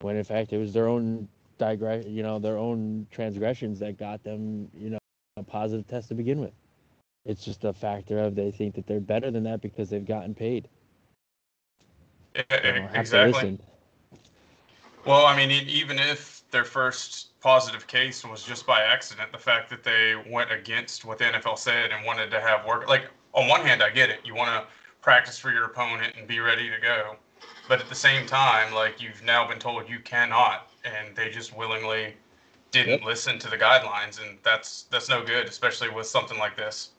when 0.00 0.16
in 0.16 0.24
fact 0.24 0.52
it 0.52 0.58
was 0.58 0.72
their 0.72 0.88
own 0.88 1.28
digress, 1.58 2.04
you 2.06 2.22
know, 2.22 2.38
their 2.38 2.58
own 2.58 3.06
transgressions 3.10 3.78
that 3.80 3.98
got 3.98 4.22
them, 4.22 4.68
you 4.76 4.90
know, 4.90 4.98
a 5.36 5.42
positive 5.42 5.86
test 5.86 6.08
to 6.08 6.14
begin 6.14 6.40
with. 6.40 6.52
It's 7.24 7.44
just 7.44 7.64
a 7.64 7.72
factor 7.72 8.18
of 8.18 8.34
they 8.34 8.50
think 8.50 8.74
that 8.76 8.86
they're 8.86 9.00
better 9.00 9.30
than 9.30 9.42
that 9.44 9.60
because 9.60 9.90
they've 9.90 10.06
gotten 10.06 10.34
paid. 10.34 10.68
exactly. 12.34 13.58
Well, 15.04 15.26
I 15.26 15.36
mean, 15.36 15.50
even 15.50 15.98
if 15.98 16.42
their 16.50 16.64
first 16.64 17.38
positive 17.40 17.86
case 17.86 18.24
was 18.24 18.42
just 18.42 18.66
by 18.66 18.82
accident, 18.82 19.32
the 19.32 19.38
fact 19.38 19.70
that 19.70 19.84
they 19.84 20.14
went 20.30 20.50
against 20.52 21.04
what 21.04 21.18
the 21.18 21.24
NFL 21.24 21.58
said 21.58 21.90
and 21.92 22.04
wanted 22.04 22.30
to 22.30 22.40
have 22.40 22.66
work, 22.66 22.88
like 22.88 23.08
on 23.32 23.48
one 23.48 23.60
hand, 23.60 23.82
I 23.82 23.90
get 23.90 24.10
it. 24.10 24.20
You 24.24 24.34
want 24.34 24.48
to 24.50 24.66
practice 25.00 25.38
for 25.38 25.52
your 25.52 25.64
opponent 25.64 26.14
and 26.18 26.26
be 26.26 26.40
ready 26.40 26.68
to 26.68 26.80
go 26.80 27.16
but 27.68 27.80
at 27.80 27.88
the 27.88 27.94
same 27.94 28.26
time, 28.26 28.72
like 28.72 29.00
you've 29.00 29.22
now 29.24 29.46
been 29.46 29.58
told 29.58 29.88
you 29.88 29.98
cannot, 30.00 30.70
and 30.84 31.14
they 31.16 31.30
just 31.30 31.56
willingly 31.56 32.14
didn't 32.70 33.00
yep. 33.00 33.04
listen 33.04 33.38
to 33.38 33.50
the 33.50 33.56
guidelines, 33.56 34.20
and 34.20 34.38
that's 34.42 34.84
that's 34.84 35.08
no 35.08 35.24
good, 35.24 35.46
especially 35.46 35.88
with 35.90 36.06
something 36.06 36.38
like 36.38 36.56
this. 36.56 36.90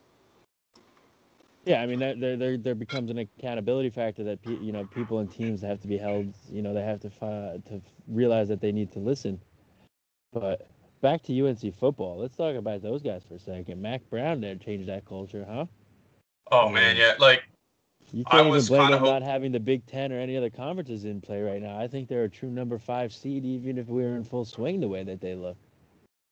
Yeah, 1.66 1.82
I 1.82 1.86
mean, 1.86 2.00
there 2.00 2.38
there 2.38 2.58
there 2.58 2.76
becomes 2.76 3.12
an 3.12 3.18
accountability 3.18 3.90
factor 3.90 4.24
that 4.24 4.40
you 4.46 4.72
know 4.72 4.86
people 4.86 5.20
and 5.20 5.32
teams 5.32 5.62
have 5.62 5.82
to 5.82 5.88
be 5.88 5.98
held. 5.98 6.34
You 6.52 6.62
know, 6.62 6.74
they 6.74 6.84
have 6.84 7.02
to 7.02 7.10
to 7.10 7.82
realize 8.08 8.48
that 8.48 8.62
they 8.62 8.72
need 8.72 8.92
to 8.94 9.00
listen. 9.00 9.40
But 10.34 10.68
back 11.02 11.24
to 11.24 11.48
UNC 11.48 11.78
football. 11.78 12.18
Let's 12.18 12.36
talk 12.36 12.56
about 12.56 12.82
those 12.82 13.02
guys 13.02 13.24
for 13.28 13.36
a 13.36 13.40
second. 13.40 13.82
Mack 13.82 14.02
Brown 14.10 14.42
there 14.42 14.56
changed 14.56 14.88
that 14.90 15.06
culture, 15.06 15.46
huh? 15.50 15.66
Oh 16.52 16.70
man, 16.70 16.96
mm. 16.96 17.00
yeah. 17.00 17.14
Like 17.20 17.44
you 18.12 18.24
can't 18.26 18.48
even 18.48 18.66
blame 18.66 18.92
them 18.92 19.04
not 19.04 19.22
having 19.22 19.52
the 19.52 19.60
Big 19.60 19.86
Ten 19.86 20.12
or 20.12 20.20
any 20.20 20.38
other 20.38 20.50
conferences 20.50 21.06
in 21.06 21.20
play 21.20 21.42
right 21.42 21.62
now. 21.62 21.78
I 21.78 21.88
think 21.88 22.08
they're 22.08 22.24
a 22.24 22.30
true 22.30 22.50
number 22.50 22.78
five 22.78 23.14
seed, 23.14 23.44
even 23.44 23.78
if 23.78 23.88
we 23.88 24.04
were 24.04 24.16
in 24.16 24.24
full 24.24 24.46
swing 24.46 24.80
the 24.80 24.88
way 24.88 25.04
that 25.04 25.20
they 25.20 25.36
look. 25.36 25.58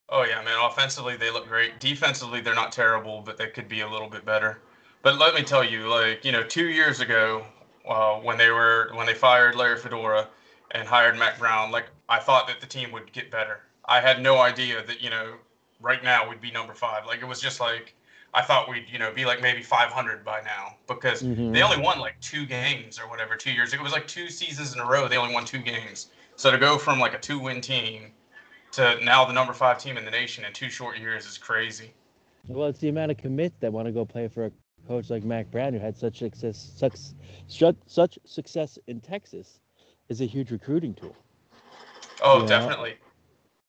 Oh 0.09 0.23
yeah, 0.23 0.41
man. 0.43 0.57
Offensively, 0.63 1.17
they 1.17 1.31
look 1.31 1.47
great. 1.47 1.79
Defensively, 1.79 2.39
they're 2.39 2.55
not 2.55 2.71
terrible, 2.71 3.21
but 3.25 3.37
they 3.37 3.47
could 3.47 3.67
be 3.67 3.81
a 3.81 3.89
little 3.89 4.09
bit 4.09 4.23
better. 4.23 4.59
But 5.01 5.19
let 5.19 5.35
me 5.35 5.43
tell 5.43 5.63
you, 5.63 5.89
like 5.89 6.23
you 6.23 6.31
know, 6.31 6.43
two 6.43 6.67
years 6.67 7.01
ago, 7.01 7.45
uh, 7.87 8.15
when 8.15 8.37
they 8.37 8.49
were 8.49 8.91
when 8.93 9.05
they 9.05 9.13
fired 9.13 9.55
Larry 9.55 9.77
Fedora 9.77 10.27
and 10.71 10.87
hired 10.87 11.17
Mack 11.17 11.39
Brown, 11.39 11.71
like 11.71 11.87
I 12.07 12.19
thought 12.19 12.47
that 12.47 12.61
the 12.61 12.67
team 12.67 12.91
would 12.91 13.11
get 13.11 13.31
better. 13.31 13.61
I 13.85 13.99
had 13.99 14.21
no 14.21 14.37
idea 14.37 14.85
that 14.85 15.01
you 15.01 15.09
know 15.09 15.33
right 15.81 16.03
now 16.03 16.29
we'd 16.29 16.41
be 16.41 16.51
number 16.51 16.73
five. 16.73 17.05
Like 17.05 17.21
it 17.21 17.27
was 17.27 17.41
just 17.41 17.59
like 17.59 17.95
I 18.35 18.41
thought 18.41 18.69
we'd 18.69 18.89
you 18.89 18.99
know 18.99 19.11
be 19.13 19.25
like 19.25 19.41
maybe 19.41 19.63
500 19.63 20.25
by 20.25 20.41
now 20.41 20.75
because 20.87 21.23
mm-hmm. 21.23 21.53
they 21.53 21.63
only 21.63 21.81
won 21.81 21.99
like 21.99 22.19
two 22.19 22.45
games 22.45 22.99
or 22.99 23.09
whatever 23.09 23.35
two 23.35 23.51
years. 23.51 23.73
It 23.73 23.81
was 23.81 23.93
like 23.93 24.07
two 24.07 24.29
seasons 24.29 24.73
in 24.73 24.79
a 24.81 24.85
row 24.85 25.07
they 25.07 25.17
only 25.17 25.33
won 25.33 25.45
two 25.45 25.59
games. 25.59 26.07
So 26.35 26.51
to 26.51 26.57
go 26.57 26.77
from 26.77 26.99
like 26.99 27.13
a 27.13 27.19
two-win 27.19 27.61
team 27.61 28.11
to 28.73 28.99
now 29.03 29.23
the 29.23 29.31
number 29.31 29.53
five 29.53 29.79
team 29.79 29.97
in 29.97 30.03
the 30.03 30.11
nation 30.11 30.43
in 30.43 30.51
two 30.51 30.69
short 30.69 30.97
years 30.97 31.25
is 31.25 31.37
crazy. 31.37 31.93
Well, 32.47 32.67
it's 32.67 32.79
the 32.79 32.89
amount 32.89 33.11
of 33.11 33.17
commits 33.17 33.55
that 33.61 33.71
want 33.71 33.87
to 33.87 33.93
go 33.93 34.05
play 34.05 34.27
for 34.27 34.45
a 34.45 34.51
coach 34.87 35.09
like 35.09 35.23
Mack 35.23 35.49
Brown, 35.49 35.73
who 35.73 35.79
had 35.79 35.97
such 35.97 36.19
success, 36.19 36.73
such, 37.47 37.75
such 37.87 38.19
success 38.25 38.77
in 38.87 38.99
Texas, 38.99 39.59
is 40.09 40.21
a 40.21 40.25
huge 40.25 40.51
recruiting 40.51 40.93
tool. 40.93 41.15
Oh, 42.21 42.45
definitely. 42.45 42.95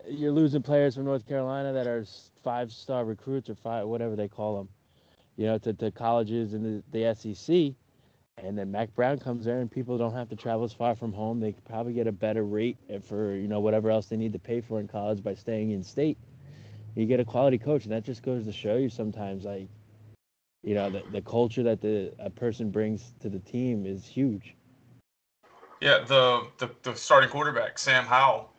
You're 0.09 0.33
losing 0.33 0.63
players 0.63 0.95
from 0.95 1.05
North 1.05 1.27
Carolina 1.27 1.73
that 1.73 1.87
are 1.87 2.05
five-star 2.43 3.05
recruits 3.05 3.51
or 3.51 3.55
five, 3.55 3.87
whatever 3.87 4.15
they 4.15 4.29
call 4.29 4.59
them, 4.59 4.69
you 5.37 5.47
know, 5.47 5.59
to, 5.59 5.73
to 5.75 5.91
colleges 5.91 6.55
in 6.55 6.63
the, 6.63 6.83
the 6.99 7.15
SEC. 7.15 7.75
And 8.43 8.57
then 8.57 8.71
Mack 8.71 8.95
Brown 8.95 9.19
comes 9.19 9.47
there, 9.47 9.61
and 9.61 9.71
people 9.71 9.97
don't 9.97 10.13
have 10.13 10.29
to 10.29 10.37
travel 10.37 10.65
as 10.65 10.73
far 10.73 10.95
from 10.95 11.13
home. 11.13 11.41
They 11.41 11.53
probably 11.67 11.95
get 11.95 12.07
a 12.07 12.13
better 12.13 12.45
rate 12.45 12.77
for 13.03 13.35
you 13.35 13.49
know 13.49 13.61
whatever 13.61 13.91
else 13.91 14.07
they 14.07 14.17
need 14.19 14.35
to 14.35 14.39
pay 14.39 14.61
for 14.61 14.79
in 14.79 14.87
college 14.87 15.23
by 15.23 15.35
staying 15.35 15.71
in 15.71 15.83
state. 15.83 16.19
You 16.95 17.07
get 17.07 17.19
a 17.19 17.25
quality 17.25 17.57
coach, 17.57 17.85
and 17.85 17.93
that 17.93 18.05
just 18.05 18.23
goes 18.23 18.45
to 18.45 18.53
show 18.53 18.77
you 18.77 18.91
sometimes 18.91 19.45
like, 19.45 19.69
you 20.63 20.75
know, 20.75 20.91
the, 20.91 21.03
the 21.13 21.23
culture 21.23 21.63
that 21.63 21.81
the 21.81 22.13
a 22.19 22.29
person 22.29 22.71
brings 22.71 23.15
to 23.21 23.31
the 23.31 23.39
team 23.39 23.87
is 23.87 24.05
huge. 24.05 24.55
Yeah, 25.81 26.05
the 26.07 26.47
the, 26.59 26.71
the 26.83 26.95
starting 26.95 27.31
quarterback 27.31 27.79
Sam 27.79 28.05
Howell 28.05 28.51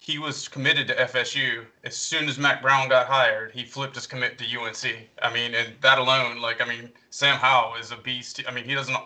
he 0.00 0.18
was 0.18 0.48
committed 0.48 0.88
to 0.88 0.94
FSU. 0.94 1.64
As 1.84 1.94
soon 1.94 2.28
as 2.28 2.38
Mack 2.38 2.62
Brown 2.62 2.88
got 2.88 3.06
hired, 3.06 3.52
he 3.52 3.64
flipped 3.64 3.94
his 3.94 4.06
commit 4.06 4.38
to 4.38 4.44
UNC. 4.44 5.08
I 5.22 5.32
mean, 5.32 5.54
and 5.54 5.74
that 5.82 5.98
alone, 5.98 6.40
like, 6.40 6.60
I 6.60 6.64
mean, 6.64 6.90
Sam 7.10 7.36
Howell 7.36 7.76
is 7.76 7.92
a 7.92 7.96
beast. 7.96 8.40
I 8.48 8.52
mean, 8.52 8.64
he 8.64 8.74
doesn't. 8.74 8.96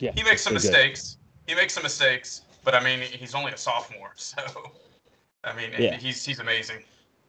Yeah, 0.00 0.10
he 0.14 0.24
makes 0.24 0.42
some 0.42 0.54
mistakes. 0.54 1.16
Good. 1.46 1.52
He 1.52 1.60
makes 1.60 1.74
some 1.74 1.84
mistakes, 1.84 2.42
but 2.64 2.74
I 2.74 2.82
mean, 2.82 3.00
he's 3.00 3.34
only 3.34 3.52
a 3.52 3.56
sophomore, 3.56 4.12
so 4.16 4.42
I 5.44 5.54
mean, 5.56 5.70
yeah. 5.78 5.96
he's 5.96 6.24
he's 6.24 6.40
amazing. 6.40 6.82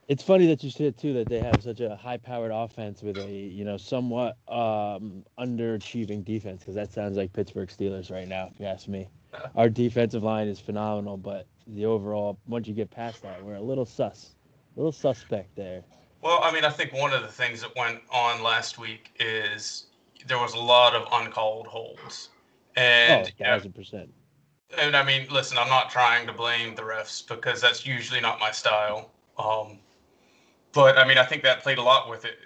It's 0.07 0.23
funny 0.23 0.47
that 0.47 0.63
you 0.63 0.71
said 0.71 0.97
too 0.97 1.13
that 1.13 1.29
they 1.29 1.39
have 1.39 1.61
such 1.61 1.79
a 1.79 1.95
high-powered 1.95 2.51
offense 2.51 3.01
with 3.01 3.17
a 3.17 3.29
you 3.29 3.63
know 3.63 3.77
somewhat 3.77 4.37
um, 4.47 5.23
underachieving 5.37 6.25
defense 6.25 6.61
because 6.61 6.75
that 6.75 6.91
sounds 6.91 7.17
like 7.17 7.33
Pittsburgh 7.33 7.69
Steelers 7.69 8.11
right 8.11 8.27
now, 8.27 8.49
if 8.51 8.59
you 8.59 8.65
ask 8.65 8.87
me. 8.87 9.07
Our 9.55 9.69
defensive 9.69 10.23
line 10.23 10.47
is 10.47 10.59
phenomenal, 10.59 11.17
but 11.17 11.45
the 11.67 11.85
overall 11.85 12.37
once 12.47 12.67
you 12.67 12.73
get 12.73 12.89
past 12.89 13.21
that, 13.23 13.43
we're 13.43 13.55
a 13.55 13.61
little 13.61 13.85
sus, 13.85 14.35
a 14.75 14.79
little 14.79 14.91
suspect 14.91 15.55
there. 15.55 15.83
Well, 16.21 16.39
I 16.43 16.51
mean, 16.51 16.65
I 16.65 16.69
think 16.69 16.93
one 16.93 17.13
of 17.13 17.21
the 17.21 17.27
things 17.27 17.61
that 17.61 17.75
went 17.75 17.99
on 18.11 18.43
last 18.43 18.77
week 18.77 19.11
is 19.19 19.87
there 20.27 20.37
was 20.37 20.53
a 20.53 20.59
lot 20.59 20.93
of 20.93 21.07
uncalled 21.11 21.67
holds, 21.67 22.29
and 22.75 23.27
oh, 23.27 23.43
thousand 23.43 23.73
percent. 23.73 24.13
And 24.77 24.95
I 24.95 25.03
mean, 25.03 25.27
listen, 25.29 25.57
I'm 25.57 25.69
not 25.69 25.89
trying 25.89 26.27
to 26.27 26.33
blame 26.33 26.75
the 26.75 26.83
refs 26.83 27.27
because 27.27 27.59
that's 27.59 27.85
usually 27.85 28.21
not 28.21 28.39
my 28.39 28.51
style. 28.51 29.11
Um, 29.37 29.79
but 30.73 30.97
I 30.97 31.07
mean, 31.07 31.17
I 31.17 31.25
think 31.25 31.43
that 31.43 31.61
played 31.61 31.77
a 31.77 31.83
lot 31.83 32.09
with 32.09 32.25
it, 32.25 32.37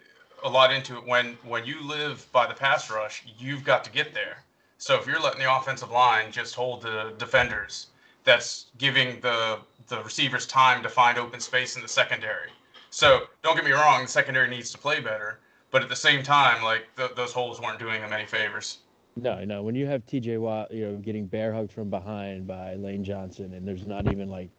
a 0.43 0.49
lot 0.49 0.73
into 0.73 0.97
it. 0.97 1.05
When 1.05 1.37
when 1.43 1.65
you 1.65 1.81
live 1.81 2.25
by 2.31 2.47
the 2.47 2.53
pass 2.53 2.89
rush, 2.89 3.23
you've 3.37 3.63
got 3.63 3.83
to 3.83 3.91
get 3.91 4.13
there. 4.13 4.43
So 4.77 4.95
if 4.99 5.07
you're 5.07 5.19
letting 5.19 5.41
the 5.41 5.53
offensive 5.53 5.91
line 5.91 6.31
just 6.31 6.55
hold 6.55 6.81
the 6.81 7.13
defenders 7.17 7.87
that's 8.25 8.67
giving 8.77 9.19
the 9.21 9.59
the 9.87 10.03
receivers 10.03 10.47
time 10.47 10.81
to 10.83 10.89
find 10.89 11.17
open 11.17 11.39
space 11.39 11.75
in 11.75 11.81
the 11.81 11.87
secondary. 11.87 12.49
So 12.89 13.21
don't 13.43 13.55
get 13.55 13.65
me 13.65 13.71
wrong, 13.71 14.03
the 14.03 14.07
secondary 14.07 14.49
needs 14.49 14.71
to 14.71 14.77
play 14.77 14.99
better, 14.99 15.39
but 15.69 15.83
at 15.83 15.89
the 15.89 15.95
same 15.95 16.23
time, 16.23 16.63
like 16.63 16.87
th- 16.97 17.11
those 17.15 17.31
holes 17.31 17.61
weren't 17.61 17.77
doing 17.77 18.01
them 18.01 18.11
any 18.11 18.25
favors. 18.25 18.79
No, 19.15 19.43
no. 19.45 19.63
When 19.63 19.75
you 19.75 19.85
have 19.85 20.05
T.J. 20.05 20.37
Watt, 20.37 20.73
you 20.73 20.87
know, 20.87 20.97
getting 20.97 21.25
bear 21.27 21.53
hugged 21.53 21.71
from 21.71 21.89
behind 21.89 22.47
by 22.47 22.73
Lane 22.75 23.03
Johnson, 23.03 23.53
and 23.53 23.65
there's 23.65 23.85
not 23.87 24.11
even 24.11 24.29
like 24.29 24.49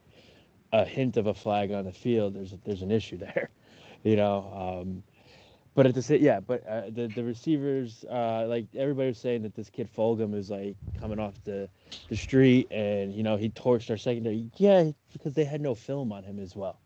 a 0.72 0.84
hint 0.84 1.16
of 1.16 1.26
a 1.26 1.34
flag 1.34 1.72
on 1.72 1.84
the 1.84 1.92
field, 1.92 2.34
there's 2.34 2.54
there's 2.64 2.82
an 2.82 2.90
issue 2.90 3.16
there. 3.18 3.50
You 4.04 4.16
know, 4.16 4.82
um, 4.82 5.02
but 5.76 5.84
at 5.84 5.94
the 5.94 6.00
same, 6.00 6.22
yeah, 6.22 6.40
but 6.40 6.66
uh, 6.66 6.84
the 6.88 7.06
the 7.08 7.22
receivers, 7.22 8.02
uh, 8.10 8.46
like 8.48 8.64
everybody 8.74 9.08
was 9.08 9.18
saying 9.18 9.42
that 9.42 9.54
this 9.54 9.68
kid 9.68 9.90
Fulgham 9.94 10.34
is 10.34 10.50
like 10.50 10.74
coming 10.98 11.20
off 11.20 11.34
the 11.44 11.68
the 12.08 12.16
street 12.16 12.66
and 12.72 13.12
you 13.12 13.22
know 13.22 13.36
he 13.36 13.50
torched 13.50 13.90
our 13.90 13.98
secondary. 13.98 14.48
Yeah, 14.56 14.90
because 15.12 15.34
they 15.34 15.44
had 15.44 15.60
no 15.60 15.74
film 15.74 16.12
on 16.12 16.24
him 16.24 16.40
as 16.40 16.56
well. 16.56 16.80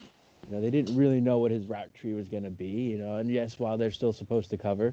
You 0.00 0.56
know, 0.56 0.60
they 0.60 0.70
didn't 0.70 0.96
really 0.96 1.20
know 1.20 1.38
what 1.38 1.52
his 1.52 1.66
route 1.66 1.94
tree 1.94 2.14
was 2.14 2.26
going 2.26 2.42
to 2.42 2.50
be. 2.50 2.66
You 2.66 2.98
know, 2.98 3.16
and 3.16 3.30
yes, 3.30 3.60
while 3.60 3.78
they're 3.78 3.92
still 3.92 4.12
supposed 4.12 4.50
to 4.50 4.56
cover, 4.56 4.92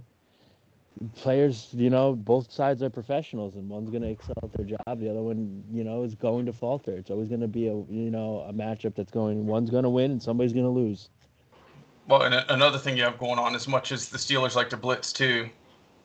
players, 1.16 1.70
you 1.74 1.90
know, 1.90 2.14
both 2.14 2.52
sides 2.52 2.84
are 2.84 2.92
professionals, 2.92 3.56
and 3.56 3.68
one's 3.68 3.90
going 3.90 4.04
to 4.04 4.10
excel 4.10 4.36
at 4.44 4.54
their 4.54 4.66
job, 4.68 5.00
the 5.00 5.10
other 5.10 5.24
one, 5.24 5.64
you 5.72 5.84
know, 5.84 6.04
is 6.04 6.14
going 6.14 6.46
to 6.46 6.54
falter. 6.54 6.92
It's 6.92 7.10
always 7.10 7.30
going 7.30 7.42
to 7.42 7.48
be 7.48 7.66
a 7.66 7.74
you 7.74 8.12
know 8.12 8.46
a 8.48 8.54
matchup 8.54 8.94
that's 8.94 9.12
going. 9.12 9.48
One's 9.48 9.72
going 9.72 9.86
to 9.86 9.90
win 9.90 10.12
and 10.12 10.22
somebody's 10.22 10.54
going 10.54 10.66
to 10.66 10.70
lose. 10.70 11.10
Well, 12.10 12.24
and 12.24 12.34
another 12.50 12.80
thing 12.80 12.98
you 12.98 13.04
have 13.04 13.20
going 13.20 13.38
on, 13.38 13.54
as 13.54 13.68
much 13.68 13.92
as 13.92 14.10
the 14.10 14.18
Steelers 14.18 14.56
like 14.56 14.72
to 14.72 14.78
blitz 14.78 15.14
too, 15.14 15.48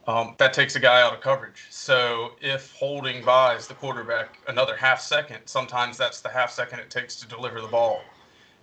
um, 0.06 0.34
that 0.36 0.52
takes 0.52 0.76
a 0.76 0.80
guy 0.80 1.00
out 1.00 1.14
of 1.14 1.22
coverage. 1.22 1.64
So 1.70 2.32
if 2.42 2.72
holding 2.72 3.24
buys 3.24 3.66
the 3.66 3.72
quarterback 3.72 4.38
another 4.46 4.76
half 4.76 5.00
second, 5.00 5.40
sometimes 5.46 5.96
that's 5.96 6.20
the 6.20 6.28
half 6.28 6.50
second 6.50 6.80
it 6.80 6.90
takes 6.90 7.16
to 7.16 7.26
deliver 7.26 7.62
the 7.62 7.68
ball. 7.68 8.02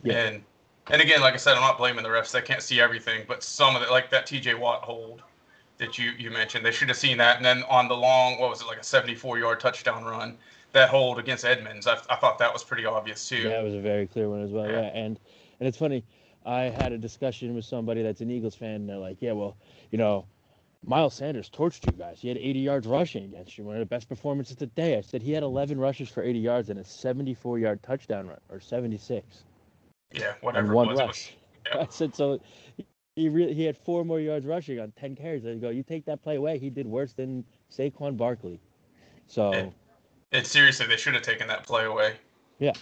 Yeah. 0.04 0.20
And 0.20 0.44
and 0.92 1.02
again, 1.02 1.22
like 1.22 1.34
I 1.34 1.38
said, 1.38 1.56
I'm 1.56 1.62
not 1.62 1.80
blaming 1.80 2.04
the 2.04 2.10
refs; 2.10 2.32
they 2.32 2.44
can't 2.44 2.62
see 2.62 2.80
everything. 2.80 3.26
But 3.28 3.42
some 3.42 3.76
of 3.76 3.82
it, 3.82 3.90
like 3.90 4.12
that 4.12 4.28
T.J. 4.28 4.54
Watt 4.54 4.84
hold 4.84 5.24
that 5.80 5.98
you 5.98 6.12
you 6.20 6.30
mentioned, 6.30 6.64
they 6.64 6.72
should 6.72 6.90
have 6.90 6.98
seen 6.98 7.18
that. 7.18 7.38
And 7.38 7.46
then 7.46 7.64
on 7.64 7.88
the 7.88 7.98
long, 7.98 8.40
what 8.40 8.52
was 8.52 8.62
it, 8.62 8.68
like 8.68 8.78
a 8.78 8.82
74-yard 8.82 9.60
touchdown 9.60 10.04
run, 10.04 10.38
that 10.74 10.90
hold 10.90 11.18
against 11.18 11.44
Edmunds, 11.44 11.88
I, 11.88 11.98
I 12.08 12.18
thought 12.18 12.38
that 12.38 12.54
was 12.54 12.64
pretty 12.64 12.86
obvious 12.86 13.28
too. 13.28 13.38
Yeah, 13.38 13.62
it 13.62 13.64
was 13.64 13.74
a 13.74 13.82
very 13.82 14.06
clear 14.06 14.30
one 14.30 14.44
as 14.44 14.52
well. 14.52 14.68
Yeah, 14.68 14.82
yeah. 14.82 14.88
and 14.94 15.20
and 15.60 15.68
it's 15.68 15.78
funny 15.78 16.04
I 16.46 16.64
had 16.64 16.92
a 16.92 16.98
discussion 16.98 17.54
with 17.54 17.66
somebody 17.66 18.02
that's 18.02 18.22
an 18.22 18.32
Eagles 18.32 18.56
fan, 18.56 18.76
and 18.76 18.90
they're 18.90 18.98
like, 18.98 19.22
"Yeah, 19.22 19.34
well, 19.34 19.58
you 19.92 19.98
know, 19.98 20.26
Miles 20.84 21.14
Sanders 21.14 21.50
torched 21.50 21.86
you 21.86 21.92
guys. 21.92 22.20
He 22.20 22.28
had 22.28 22.38
80 22.38 22.60
yards 22.60 22.88
rushing 22.88 23.26
against 23.26 23.58
you, 23.58 23.64
one 23.64 23.76
of 23.76 23.80
the 23.80 23.86
best 23.86 24.10
performances 24.10 24.54
of 24.54 24.60
the 24.60 24.66
day. 24.68 24.98
I 24.98 25.02
said 25.02 25.22
he 25.22 25.32
had 25.32 25.44
11 25.44 25.80
rushes 25.80 26.10
for 26.10 26.24
80 26.24 26.40
yards 26.40 26.70
and 26.70 26.80
a 26.80 26.84
74-yard 26.84 27.84
touchdown 27.84 28.28
run, 28.28 28.40
or 28.50 28.60
76. 28.60 29.44
Yeah, 30.12 30.34
whatever. 30.42 30.66
And 30.66 30.74
one 30.74 30.88
was, 30.88 31.00
rush. 31.00 31.34
Yeah. 31.68 31.82
I 31.82 31.88
said 31.90 32.16
so. 32.16 32.40
He 33.16 33.30
really 33.30 33.54
he 33.54 33.66
had 33.66 33.78
four 33.78 34.06
more 34.06 34.20
yards 34.20 34.46
rushing 34.46 34.80
on 34.80 34.92
10 34.94 35.16
carries. 35.16 35.46
I 35.46 35.54
go, 35.56 35.70
you 35.70 35.84
take 35.84 36.06
that 36.06 36.24
play 36.24 36.38
away, 36.38 36.58
he 36.58 36.70
did 36.70 36.88
worse 36.88 37.14
than 37.14 37.44
Saquon 37.72 38.18
Barkley. 38.18 38.60
So. 39.28 39.54
And, 39.54 39.74
and 40.32 40.48
seriously, 40.48 40.88
they 40.88 40.98
should 40.98 41.14
have 41.14 41.24
taken 41.24 41.48
that 41.48 41.64
play 41.64 41.86
away. 41.86 42.16
Yeah, 42.58 42.74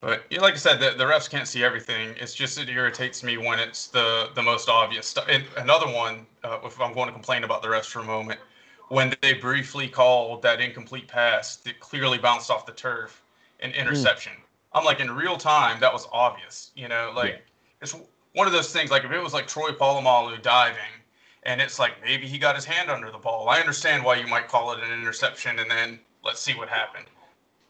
but 0.00 0.24
yeah, 0.30 0.40
like 0.40 0.54
I 0.54 0.56
said, 0.56 0.80
the, 0.80 0.90
the 0.96 1.04
refs 1.04 1.28
can't 1.28 1.46
see 1.46 1.62
everything. 1.62 2.14
It's 2.18 2.34
just 2.34 2.58
it 2.58 2.68
irritates 2.68 3.22
me 3.22 3.36
when 3.36 3.58
it's 3.58 3.88
the 3.88 4.30
the 4.34 4.42
most 4.42 4.68
obvious 4.68 5.06
stuff. 5.06 5.26
And 5.28 5.44
another 5.56 5.86
one, 5.86 6.26
uh, 6.42 6.58
if 6.64 6.80
I'm 6.80 6.94
going 6.94 7.06
to 7.06 7.12
complain 7.12 7.44
about 7.44 7.62
the 7.62 7.68
refs 7.68 7.86
for 7.86 8.00
a 8.00 8.04
moment, 8.04 8.40
when 8.88 9.14
they 9.20 9.34
briefly 9.34 9.88
called 9.88 10.42
that 10.42 10.60
incomplete 10.60 11.06
pass 11.06 11.56
that 11.56 11.80
clearly 11.80 12.18
bounced 12.18 12.50
off 12.50 12.66
the 12.66 12.72
turf 12.72 13.22
an 13.60 13.70
hmm. 13.70 13.80
interception. 13.80 14.32
Mm. 14.32 14.78
I'm 14.78 14.84
like 14.84 15.00
in 15.00 15.10
real 15.10 15.36
time, 15.36 15.80
that 15.80 15.92
was 15.92 16.06
obvious. 16.12 16.70
You 16.74 16.88
know, 16.88 17.12
like 17.14 17.30
yeah. 17.30 17.82
it's 17.82 17.94
one 18.34 18.46
of 18.46 18.52
those 18.52 18.72
things. 18.72 18.90
Like 18.90 19.04
if 19.04 19.10
it 19.10 19.22
was 19.22 19.34
like 19.34 19.46
Troy 19.46 19.70
Polamalu 19.70 20.40
diving, 20.42 20.80
and 21.42 21.60
it's 21.60 21.78
like 21.78 21.92
maybe 22.02 22.26
he 22.26 22.38
got 22.38 22.54
his 22.54 22.64
hand 22.64 22.90
under 22.90 23.10
the 23.10 23.18
ball. 23.18 23.48
I 23.48 23.60
understand 23.60 24.04
why 24.04 24.16
you 24.16 24.26
might 24.26 24.48
call 24.48 24.72
it 24.72 24.80
an 24.82 24.92
interception, 24.92 25.58
and 25.58 25.70
then 25.70 26.00
let's 26.24 26.40
see 26.40 26.54
what 26.54 26.68
happened. 26.68 27.06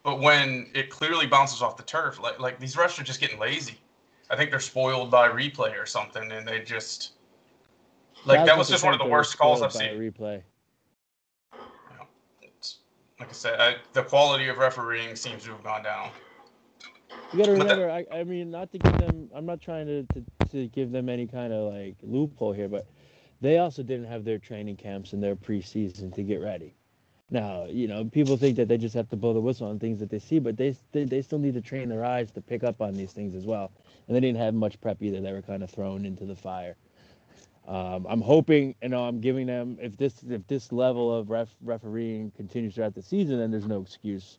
But 0.02 0.20
when 0.20 0.68
it 0.74 0.88
clearly 0.90 1.26
bounces 1.26 1.60
off 1.62 1.76
the 1.76 1.82
turf, 1.82 2.20
like 2.20 2.40
like 2.40 2.58
these 2.58 2.74
refs 2.76 2.98
are 2.98 3.04
just 3.04 3.20
getting 3.20 3.38
lazy. 3.38 3.78
I 4.30 4.36
think 4.36 4.50
they're 4.50 4.60
spoiled 4.60 5.10
by 5.10 5.28
replay 5.28 5.80
or 5.80 5.86
something, 5.86 6.30
and 6.32 6.46
they 6.46 6.60
just 6.60 7.12
like 8.24 8.46
that 8.46 8.56
was 8.56 8.68
just 8.68 8.84
one 8.84 8.94
of 8.94 9.00
the 9.00 9.06
worst 9.06 9.36
calls 9.38 9.62
I've 9.62 9.72
seen. 9.72 9.90
Replay. 9.98 10.42
like 13.20 13.28
I 13.28 13.32
said, 13.32 13.60
I, 13.60 13.76
the 13.92 14.02
quality 14.02 14.48
of 14.48 14.56
refereeing 14.56 15.14
seems 15.14 15.44
to 15.44 15.50
have 15.50 15.62
gone 15.62 15.82
down. 15.82 16.10
You 17.32 17.38
got 17.38 17.46
to 17.46 17.52
remember, 17.52 17.86
that, 17.86 18.06
I, 18.10 18.20
I 18.20 18.24
mean, 18.24 18.50
not 18.50 18.72
to 18.72 18.78
give 18.78 18.98
them, 18.98 19.28
I'm 19.34 19.46
not 19.46 19.60
trying 19.60 19.86
to, 19.86 20.06
to, 20.14 20.48
to 20.50 20.68
give 20.68 20.90
them 20.90 21.08
any 21.08 21.26
kind 21.26 21.52
of 21.52 21.72
like 21.72 21.96
loophole 22.02 22.52
here, 22.52 22.68
but 22.68 22.86
they 23.40 23.58
also 23.58 23.82
didn't 23.82 24.06
have 24.06 24.24
their 24.24 24.38
training 24.38 24.76
camps 24.76 25.12
and 25.12 25.22
their 25.22 25.36
preseason 25.36 26.12
to 26.14 26.22
get 26.22 26.40
ready. 26.40 26.74
Now, 27.30 27.66
you 27.66 27.86
know, 27.86 28.04
people 28.04 28.36
think 28.36 28.56
that 28.56 28.68
they 28.68 28.78
just 28.78 28.94
have 28.94 29.08
to 29.10 29.16
blow 29.16 29.32
the 29.32 29.40
whistle 29.40 29.68
on 29.68 29.78
things 29.78 30.00
that 30.00 30.10
they 30.10 30.18
see, 30.18 30.40
but 30.40 30.56
they, 30.56 30.76
they 30.92 31.04
they 31.04 31.22
still 31.22 31.38
need 31.38 31.54
to 31.54 31.60
train 31.60 31.88
their 31.88 32.04
eyes 32.04 32.32
to 32.32 32.40
pick 32.40 32.64
up 32.64 32.80
on 32.80 32.94
these 32.94 33.12
things 33.12 33.34
as 33.36 33.46
well. 33.46 33.70
And 34.08 34.16
they 34.16 34.20
didn't 34.20 34.38
have 34.38 34.54
much 34.54 34.80
prep 34.80 35.00
either. 35.02 35.20
They 35.20 35.32
were 35.32 35.42
kind 35.42 35.62
of 35.62 35.70
thrown 35.70 36.04
into 36.04 36.24
the 36.24 36.36
fire. 36.36 36.76
Um, 37.68 38.06
I'm 38.08 38.20
hoping, 38.20 38.74
you 38.82 38.88
know, 38.88 39.04
I'm 39.04 39.20
giving 39.20 39.46
them 39.46 39.78
if 39.80 39.96
this 39.96 40.24
if 40.28 40.44
this 40.48 40.72
level 40.72 41.14
of 41.14 41.30
ref, 41.30 41.48
refereeing 41.62 42.32
continues 42.32 42.74
throughout 42.74 42.94
the 42.94 43.02
season, 43.02 43.38
then 43.38 43.52
there's 43.52 43.66
no 43.66 43.80
excuse. 43.80 44.38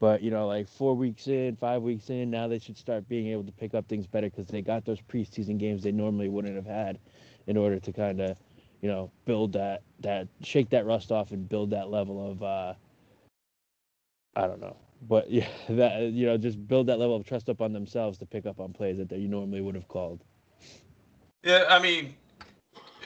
But 0.00 0.22
you 0.22 0.30
know, 0.30 0.48
like 0.48 0.68
four 0.68 0.94
weeks 0.94 1.28
in, 1.28 1.56
five 1.56 1.82
weeks 1.82 2.10
in, 2.10 2.30
now 2.30 2.48
they 2.48 2.58
should 2.58 2.76
start 2.76 3.08
being 3.08 3.28
able 3.28 3.44
to 3.44 3.52
pick 3.52 3.74
up 3.74 3.86
things 3.88 4.06
better 4.08 4.28
because 4.30 4.46
they 4.46 4.62
got 4.62 4.84
those 4.84 5.00
preseason 5.00 5.58
games 5.58 5.82
they 5.84 5.92
normally 5.92 6.28
wouldn't 6.28 6.56
have 6.56 6.66
had, 6.66 6.98
in 7.46 7.56
order 7.56 7.78
to 7.78 7.92
kind 7.92 8.20
of, 8.20 8.36
you 8.80 8.88
know, 8.88 9.10
build 9.24 9.52
that 9.52 9.82
that 10.00 10.28
shake 10.42 10.70
that 10.70 10.86
rust 10.86 11.10
off 11.10 11.32
and 11.32 11.48
build 11.48 11.70
that 11.70 11.90
level 11.90 12.30
of, 12.30 12.42
uh, 12.42 12.74
I 14.36 14.46
don't 14.46 14.60
know, 14.60 14.76
but 15.08 15.30
yeah, 15.30 15.48
that 15.70 16.00
you 16.12 16.26
know, 16.26 16.36
just 16.36 16.66
build 16.68 16.86
that 16.86 16.98
level 16.98 17.16
of 17.16 17.24
trust 17.24 17.48
up 17.48 17.60
on 17.60 17.72
themselves 17.72 18.18
to 18.18 18.26
pick 18.26 18.46
up 18.46 18.60
on 18.60 18.72
plays 18.72 18.98
that 18.98 19.08
they 19.08 19.18
normally 19.18 19.60
would 19.60 19.74
have 19.74 19.88
called. 19.88 20.22
Yeah, 21.42 21.64
I 21.68 21.80
mean, 21.80 22.14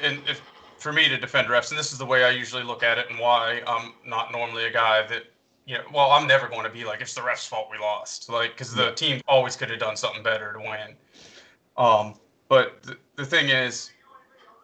and 0.03 0.21
if 0.29 0.41
for 0.79 0.93
me 0.93 1.09
to 1.09 1.17
defend 1.17 1.49
refs, 1.49 1.71
and 1.71 1.79
this 1.79 1.93
is 1.93 1.99
the 1.99 2.07
way 2.07 2.25
I 2.25 2.31
usually 2.31 2.65
look 2.65 2.83
at 2.83 2.99
it, 2.99 3.07
and 3.09 3.19
why 3.19 3.63
I'm 3.67 3.93
not 4.07 4.33
normally 4.33 4.65
a 4.65 4.73
guy 4.73 5.07
that 5.07 5.25
you 5.67 5.77
know. 5.77 5.85
Well, 5.93 6.11
I'm 6.11 6.27
never 6.27 6.49
going 6.49 6.65
to 6.65 6.71
be 6.71 6.85
like 6.85 7.01
it's 7.01 7.15
the 7.15 7.21
refs' 7.21 7.47
fault 7.49 7.69
we 7.71 7.79
lost, 7.79 8.29
like 8.29 8.53
because 8.53 8.75
the 8.75 8.93
team 8.93 9.21
always 9.29 9.55
could 9.57 9.71
have 9.71 9.79
done 9.79 9.97
something 9.97 10.23
better 10.23 10.53
to 10.53 10.59
win. 10.59 10.97
Um, 11.77 12.15
but 12.49 12.83
the, 12.83 12.97
the 13.17 13.25
thing 13.25 13.49
is, 13.49 13.93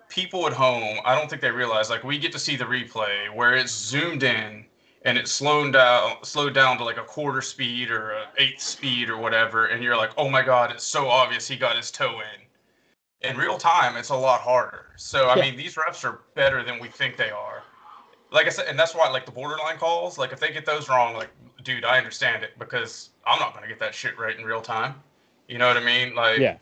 people 0.09 0.47
at 0.47 0.53
home, 0.53 0.99
I 1.05 1.15
don't 1.15 1.29
think 1.29 1.43
they 1.43 1.51
realize 1.51 1.91
like 1.91 2.05
we 2.05 2.19
get 2.19 2.33
to 2.33 2.39
see 2.39 2.57
the 2.57 2.65
replay 2.65 3.35
where 3.35 3.55
it's 3.55 3.73
zoomed 3.73 4.23
in 4.23 4.65
and 5.03 5.17
it's 5.17 5.31
slowed 5.31 5.73
down 5.73 6.17
slowed 6.23 6.55
down 6.55 6.77
to 6.79 6.85
like 6.85 6.99
a 6.99 7.05
quarter 7.05 7.41
speed 7.41 7.91
or 7.91 8.13
a 8.13 8.27
eighth 8.37 8.61
speed 8.61 9.09
or 9.09 9.17
whatever 9.17 9.67
and 9.67 9.83
you're 9.83 9.97
like 9.97 10.11
oh 10.17 10.29
my 10.29 10.43
god 10.43 10.73
it's 10.73 10.85
so 10.85 11.07
obvious 11.09 11.47
he 11.47 11.57
got 11.57 11.77
his 11.77 11.93
toe 11.93 12.21
in 12.21 12.49
in 13.23 13.37
real 13.37 13.59
time, 13.59 13.97
it's 13.97 14.11
a 14.11 14.17
lot 14.17 14.41
harder. 14.41 14.87
So 14.97 15.27
I 15.29 15.37
yeah. 15.37 15.43
mean, 15.43 15.57
these 15.57 15.75
refs 15.75 16.05
are 16.05 16.21
better 16.35 16.63
than 16.63 16.79
we 16.79 16.89
think 16.89 17.17
they 17.17 17.31
are. 17.31 17.63
Like 18.31 18.47
I 18.47 18.51
said, 18.51 18.67
and 18.69 18.79
that's 18.79 18.95
why 18.95 19.09
like 19.09 19.27
the 19.27 19.33
borderline 19.33 19.79
calls, 19.79 20.19
like 20.19 20.33
if 20.33 20.41
they 20.41 20.53
get 20.53 20.67
those 20.67 20.89
wrong, 20.89 21.15
like 21.15 21.31
dude, 21.65 21.85
I 21.85 21.99
understand 21.99 22.45
it 22.45 22.51
because 22.59 23.11
I'm 23.27 23.39
not 23.41 23.55
gonna 23.55 23.67
get 23.67 23.81
that 23.81 23.95
shit 23.95 24.19
right 24.19 24.39
in 24.39 24.45
real 24.45 24.61
time. 24.61 24.95
You 25.49 25.59
know 25.59 25.67
what 25.67 25.77
I 25.77 25.85
mean? 25.85 26.15
Like 26.15 26.39
yeah. 26.39 26.57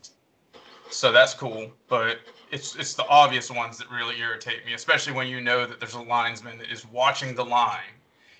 So 0.88 1.11
that's 1.11 1.35
cool, 1.35 1.73
but 1.88 2.18
it's 2.57 2.75
it's 2.77 2.95
the 2.95 3.07
obvious 3.07 3.51
ones 3.51 3.77
that 3.79 3.90
really 3.90 4.19
irritate 4.19 4.64
me, 4.64 4.73
especially 4.73 5.12
when 5.12 5.29
you 5.29 5.40
know 5.40 5.66
that 5.66 5.79
there's 5.79 5.95
a 5.95 6.01
linesman 6.01 6.59
that 6.59 6.73
is 6.73 6.87
watching 6.87 7.35
the 7.35 7.45
line, 7.45 7.95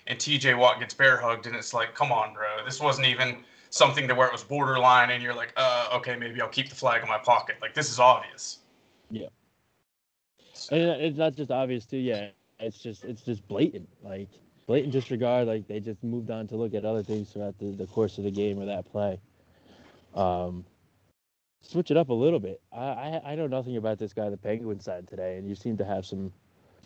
and 0.07 0.19
T.J. 0.19 0.55
Watt 0.55 0.79
gets 0.79 0.93
bear 0.93 1.17
hugged, 1.17 1.45
and 1.45 1.55
it's 1.55 1.73
like, 1.73 1.93
come 1.93 2.11
on, 2.11 2.33
bro, 2.33 2.65
this 2.65 2.81
wasn't 2.81 3.07
even 3.07 3.37
something 3.69 4.07
to 4.07 4.15
where 4.15 4.27
it 4.27 4.33
was 4.33 4.43
borderline 4.43 5.11
and 5.11 5.21
you're 5.21 5.33
like, 5.33 5.53
uh, 5.57 5.89
okay, 5.93 6.15
maybe 6.15 6.41
I'll 6.41 6.47
keep 6.47 6.69
the 6.69 6.75
flag 6.75 7.01
in 7.03 7.07
my 7.07 7.17
pocket. 7.17 7.57
Like 7.61 7.73
this 7.73 7.91
is 7.91 7.99
obvious. 7.99 8.59
Yeah. 9.11 9.27
And 10.71 10.81
it's 10.81 11.17
not 11.17 11.35
just 11.35 11.51
obvious 11.51 11.85
too. 11.85 11.97
Yeah, 11.97 12.29
it's 12.59 12.79
just 12.79 13.03
it's 13.03 13.21
just 13.21 13.47
blatant. 13.47 13.87
Like 14.03 14.29
blatant 14.65 14.93
disregard. 14.93 15.47
Like 15.47 15.67
they 15.67 15.79
just 15.79 16.03
moved 16.03 16.31
on 16.31 16.47
to 16.47 16.55
look 16.55 16.73
at 16.73 16.85
other 16.85 17.03
things 17.03 17.31
throughout 17.31 17.57
the, 17.59 17.67
the 17.67 17.85
course 17.87 18.17
of 18.17 18.23
the 18.23 18.31
game 18.31 18.59
or 18.59 18.65
that 18.65 18.89
play. 18.91 19.19
Um, 20.15 20.65
switch 21.61 21.91
it 21.91 21.97
up 21.97 22.09
a 22.09 22.13
little 22.13 22.39
bit. 22.39 22.61
I, 22.71 22.85
I 22.85 23.21
I 23.25 23.35
know 23.35 23.47
nothing 23.47 23.77
about 23.77 23.99
this 23.99 24.13
guy, 24.13 24.29
the 24.29 24.37
Penguin 24.37 24.79
side 24.79 25.07
today, 25.07 25.37
and 25.37 25.47
you 25.47 25.55
seem 25.55 25.77
to 25.77 25.85
have 25.85 26.05
some 26.05 26.31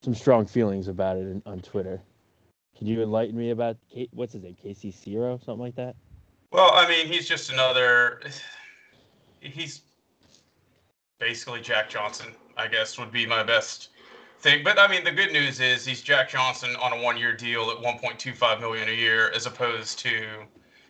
some 0.04 0.16
strong 0.16 0.46
feelings 0.46 0.88
about 0.88 1.18
it 1.18 1.28
in, 1.28 1.42
on 1.46 1.60
Twitter. 1.60 2.02
Can 2.78 2.88
you 2.88 3.02
enlighten 3.04 3.38
me 3.38 3.52
about 3.52 3.78
K, 3.94 4.08
what's 4.12 4.34
his 4.34 4.44
name, 4.44 4.56
Casey 4.62 4.92
Zero, 4.92 5.38
something 5.46 5.62
like 5.62 5.76
that? 5.76 5.96
Well, 6.52 6.72
I 6.74 6.88
mean, 6.88 7.08
he's 7.08 7.28
just 7.28 7.52
another. 7.52 8.22
He's 9.40 9.82
basically 11.20 11.62
Jack 11.62 11.90
Johnson, 11.90 12.28
I 12.58 12.68
guess, 12.68 12.98
would 13.00 13.12
be 13.12 13.26
my 13.26 13.44
best 13.44 13.90
thing. 14.40 14.64
But 14.64 14.80
I 14.80 14.88
mean, 14.88 15.04
the 15.04 15.12
good 15.12 15.32
news 15.32 15.60
is 15.60 15.86
he's 15.86 16.02
Jack 16.02 16.30
Johnson 16.30 16.76
on 16.82 16.94
a 16.94 17.02
one-year 17.02 17.36
deal 17.36 17.70
at 17.72 17.78
1.25 17.78 18.60
million 18.60 18.90
a 18.90 18.92
year, 18.92 19.32
as 19.32 19.46
opposed 19.46 20.00
to 20.00 20.26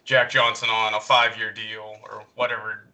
Jack 0.04 0.30
Johnson 0.30 0.70
on 0.70 0.94
a 0.94 1.00
five-year 1.00 1.52
deal 1.52 1.98
or 2.04 2.24
whatever. 2.36 2.91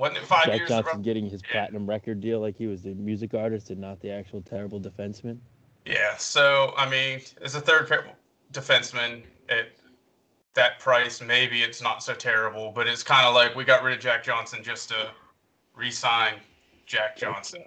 Wasn't 0.00 0.16
it 0.16 0.24
five 0.24 0.46
Jack 0.46 0.56
years? 0.56 0.68
Johnson 0.70 1.02
getting 1.02 1.28
his 1.28 1.42
yeah. 1.42 1.52
platinum 1.52 1.86
record 1.86 2.20
deal 2.20 2.40
like 2.40 2.56
he 2.56 2.66
was 2.66 2.82
the 2.82 2.94
music 2.94 3.34
artist 3.34 3.68
and 3.68 3.78
not 3.78 4.00
the 4.00 4.10
actual 4.10 4.40
terrible 4.40 4.80
defenseman. 4.80 5.36
Yeah. 5.84 6.16
So 6.16 6.72
I 6.76 6.88
mean, 6.88 7.20
as 7.42 7.54
a 7.54 7.60
third 7.60 7.92
defenseman, 8.50 9.22
at 9.50 9.72
that 10.54 10.78
price, 10.78 11.20
maybe 11.20 11.62
it's 11.62 11.82
not 11.82 12.02
so 12.02 12.14
terrible. 12.14 12.72
But 12.74 12.88
it's 12.88 13.02
kind 13.02 13.26
of 13.26 13.34
like 13.34 13.54
we 13.54 13.64
got 13.64 13.82
rid 13.82 13.94
of 13.94 14.00
Jack 14.00 14.24
Johnson 14.24 14.60
just 14.62 14.88
to 14.88 15.10
re-sign 15.76 16.34
Jack 16.86 17.18
Johnson. 17.18 17.64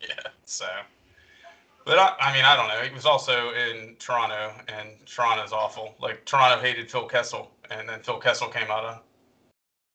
Yeah. 0.00 0.14
So, 0.44 0.66
but 1.84 1.98
I, 1.98 2.14
I 2.20 2.32
mean, 2.32 2.44
I 2.44 2.54
don't 2.54 2.68
know. 2.68 2.80
He 2.88 2.94
was 2.94 3.06
also 3.06 3.50
in 3.50 3.96
Toronto, 3.98 4.52
and 4.68 4.90
Toronto's 5.04 5.52
awful. 5.52 5.96
Like 5.98 6.24
Toronto 6.26 6.60
hated 6.60 6.88
Phil 6.88 7.06
Kessel, 7.06 7.50
and 7.70 7.88
then 7.88 8.00
Phil 8.04 8.18
Kessel 8.18 8.46
came 8.46 8.70
out 8.70 8.84
of 8.84 9.02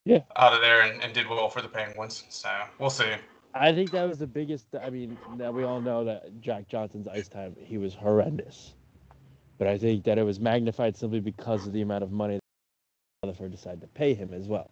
yeah 0.06 0.20
out 0.36 0.54
of 0.54 0.62
there 0.62 0.82
and, 0.82 1.02
and 1.02 1.14
did 1.14 1.28
well 1.28 1.50
for 1.50 1.62
the 1.62 1.68
Penguins. 1.68 2.24
So 2.30 2.50
we'll 2.80 2.90
see. 2.90 3.12
I 3.54 3.74
think 3.74 3.92
that 3.92 4.08
was 4.08 4.18
the 4.18 4.28
biggest. 4.28 4.66
I 4.82 4.90
mean, 4.90 5.18
now 5.36 5.52
we 5.52 5.64
all 5.64 5.82
know 5.82 6.06
that 6.06 6.42
Jack 6.42 6.68
Johnson's 6.68 7.08
ice 7.08 7.28
time 7.28 7.56
he 7.60 7.78
was 7.78 7.94
horrendous. 7.94 8.74
But 9.58 9.68
I 9.68 9.78
think 9.78 10.06
that 10.06 10.18
it 10.18 10.24
was 10.24 10.40
magnified 10.40 10.98
simply 10.98 11.20
because 11.20 11.68
of 11.68 11.74
the 11.74 11.82
amount 11.82 12.04
of 12.04 12.12
money 12.12 12.36
that 12.36 13.28
Rutherford 13.28 13.52
decided 13.52 13.82
to 13.82 13.88
pay 13.88 14.14
him 14.14 14.34
as 14.34 14.48
well. 14.48 14.72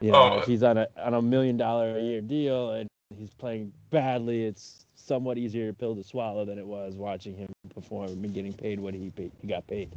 You 0.00 0.10
know, 0.10 0.32
oh. 0.32 0.38
if 0.38 0.46
he's 0.46 0.62
on 0.62 0.78
a 0.78 0.88
on 0.96 1.14
a 1.14 1.22
million 1.22 1.56
dollar 1.56 1.96
a 1.96 2.02
year 2.02 2.20
deal 2.20 2.72
and 2.72 2.88
he's 3.16 3.34
playing 3.34 3.72
badly, 3.90 4.44
it's 4.44 4.86
somewhat 4.94 5.38
easier 5.38 5.72
pill 5.72 5.94
to 5.94 6.02
swallow 6.02 6.44
than 6.44 6.58
it 6.58 6.66
was 6.66 6.96
watching 6.96 7.36
him 7.36 7.48
perform 7.74 8.10
and 8.10 8.34
getting 8.34 8.52
paid 8.52 8.80
what 8.80 8.94
he 8.94 9.10
paid, 9.10 9.32
he 9.40 9.48
got 9.48 9.66
paid. 9.66 9.90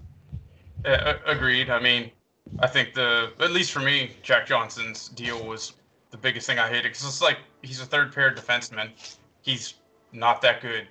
Agreed. 1.25 1.69
I 1.69 1.79
mean, 1.79 2.12
I 2.60 2.67
think 2.67 2.93
the 2.93 3.31
at 3.39 3.51
least 3.51 3.71
for 3.71 3.79
me, 3.79 4.12
Jack 4.23 4.45
Johnson's 4.47 5.10
deal 5.10 5.45
was 5.45 5.73
the 6.12 6.17
biggest 6.17 6.47
thing 6.47 6.60
I 6.60 6.67
hated 6.67 6.84
because 6.84 7.05
it's 7.05 7.21
like 7.21 7.38
he's 7.62 7.81
a 7.81 7.86
third 7.86 8.13
pair 8.13 8.34
defenseman. 8.34 8.89
He's 9.41 9.75
not 10.13 10.41
that 10.41 10.62
good 10.62 10.88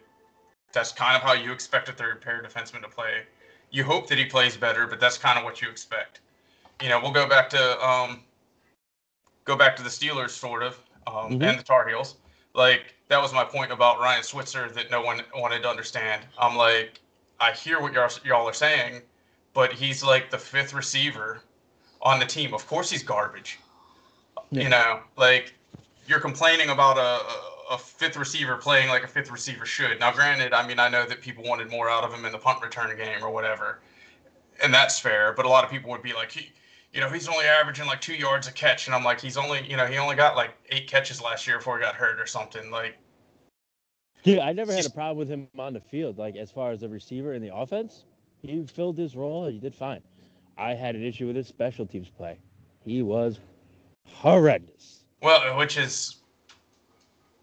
that's 0.74 0.92
kind 0.92 1.16
of 1.16 1.22
how 1.22 1.32
you 1.32 1.52
expect 1.52 1.88
a 1.88 1.92
third 1.92 2.20
pair 2.20 2.42
defenseman 2.42 2.82
to 2.82 2.88
play. 2.88 3.22
You 3.70 3.84
hope 3.84 4.08
that 4.08 4.18
he 4.18 4.26
plays 4.26 4.56
better, 4.56 4.86
but 4.86 5.00
that's 5.00 5.16
kind 5.16 5.38
of 5.38 5.44
what 5.44 5.62
you 5.62 5.70
expect. 5.70 6.20
You 6.82 6.88
know, 6.88 7.00
we'll 7.00 7.12
go 7.12 7.26
back 7.26 7.48
to 7.50 7.86
um, 7.86 8.20
go 9.44 9.56
back 9.56 9.76
to 9.76 9.82
the 9.82 9.88
Steelers, 9.88 10.30
sort 10.30 10.62
of, 10.62 10.78
um, 11.06 11.14
mm-hmm. 11.14 11.42
and 11.42 11.58
the 11.58 11.62
Tar 11.62 11.88
Heels. 11.88 12.16
Like 12.54 12.94
that 13.08 13.22
was 13.22 13.32
my 13.32 13.44
point 13.44 13.72
about 13.72 14.00
Ryan 14.00 14.22
Switzer 14.22 14.68
that 14.70 14.90
no 14.90 15.00
one 15.00 15.22
wanted 15.34 15.62
to 15.62 15.68
understand. 15.68 16.22
I'm 16.38 16.56
like, 16.56 17.00
I 17.40 17.52
hear 17.52 17.80
what 17.80 17.94
y'all, 17.94 18.10
y'all 18.24 18.48
are 18.48 18.52
saying, 18.52 19.02
but 19.54 19.72
he's 19.72 20.04
like 20.04 20.30
the 20.30 20.38
fifth 20.38 20.74
receiver 20.74 21.40
on 22.02 22.18
the 22.18 22.26
team. 22.26 22.52
Of 22.52 22.66
course, 22.66 22.90
he's 22.90 23.02
garbage. 23.02 23.58
Yeah. 24.50 24.64
You 24.64 24.68
know, 24.68 25.00
like 25.16 25.54
you're 26.06 26.20
complaining 26.20 26.68
about 26.68 26.98
a, 26.98 27.72
a 27.74 27.78
fifth 27.78 28.16
receiver 28.16 28.56
playing 28.56 28.88
like 28.88 29.04
a 29.04 29.08
fifth 29.08 29.30
receiver 29.30 29.64
should. 29.64 29.98
Now, 30.00 30.12
granted, 30.12 30.52
I 30.52 30.66
mean, 30.66 30.78
I 30.78 30.88
know 30.88 31.06
that 31.06 31.22
people 31.22 31.44
wanted 31.44 31.70
more 31.70 31.88
out 31.88 32.04
of 32.04 32.12
him 32.12 32.24
in 32.24 32.32
the 32.32 32.38
punt 32.38 32.62
return 32.62 32.94
game 32.96 33.22
or 33.22 33.30
whatever, 33.30 33.80
and 34.62 34.74
that's 34.74 34.98
fair. 34.98 35.32
But 35.32 35.46
a 35.46 35.48
lot 35.48 35.64
of 35.64 35.70
people 35.70 35.90
would 35.90 36.02
be 36.02 36.12
like, 36.12 36.32
he, 36.32 36.52
you 36.92 37.00
know, 37.00 37.08
he's 37.08 37.28
only 37.28 37.46
averaging 37.46 37.86
like 37.86 38.00
two 38.00 38.14
yards 38.14 38.48
a 38.48 38.52
catch, 38.52 38.86
and 38.86 38.94
I'm 38.94 39.04
like, 39.04 39.20
he's 39.20 39.36
only, 39.36 39.64
you 39.68 39.76
know, 39.76 39.86
he 39.86 39.96
only 39.96 40.16
got 40.16 40.36
like 40.36 40.50
eight 40.70 40.88
catches 40.88 41.22
last 41.22 41.46
year 41.46 41.58
before 41.58 41.78
he 41.78 41.82
got 41.82 41.94
hurt 41.94 42.20
or 42.20 42.26
something. 42.26 42.70
Like, 42.70 42.96
yeah, 44.24 44.40
I 44.40 44.52
never 44.52 44.72
had 44.72 44.86
a 44.86 44.90
problem 44.90 45.18
with 45.18 45.28
him 45.28 45.48
on 45.58 45.72
the 45.72 45.80
field. 45.80 46.18
Like 46.18 46.36
as 46.36 46.50
far 46.50 46.72
as 46.72 46.82
a 46.82 46.88
receiver 46.88 47.34
in 47.34 47.42
the 47.42 47.54
offense, 47.54 48.04
he 48.44 48.66
filled 48.66 48.98
his 48.98 49.16
role. 49.16 49.44
And 49.44 49.54
he 49.54 49.59
did 49.59 49.74
fine. 49.74 50.00
I 50.57 50.74
had 50.74 50.94
an 50.94 51.04
issue 51.04 51.26
with 51.26 51.37
his 51.37 51.48
special 51.48 51.87
teams 51.87 52.09
play. 52.09 52.38
He 52.85 53.02
was 53.02 53.40
horrendous. 54.09 55.04
Well, 55.22 55.57
which 55.57 55.76
is 55.78 56.16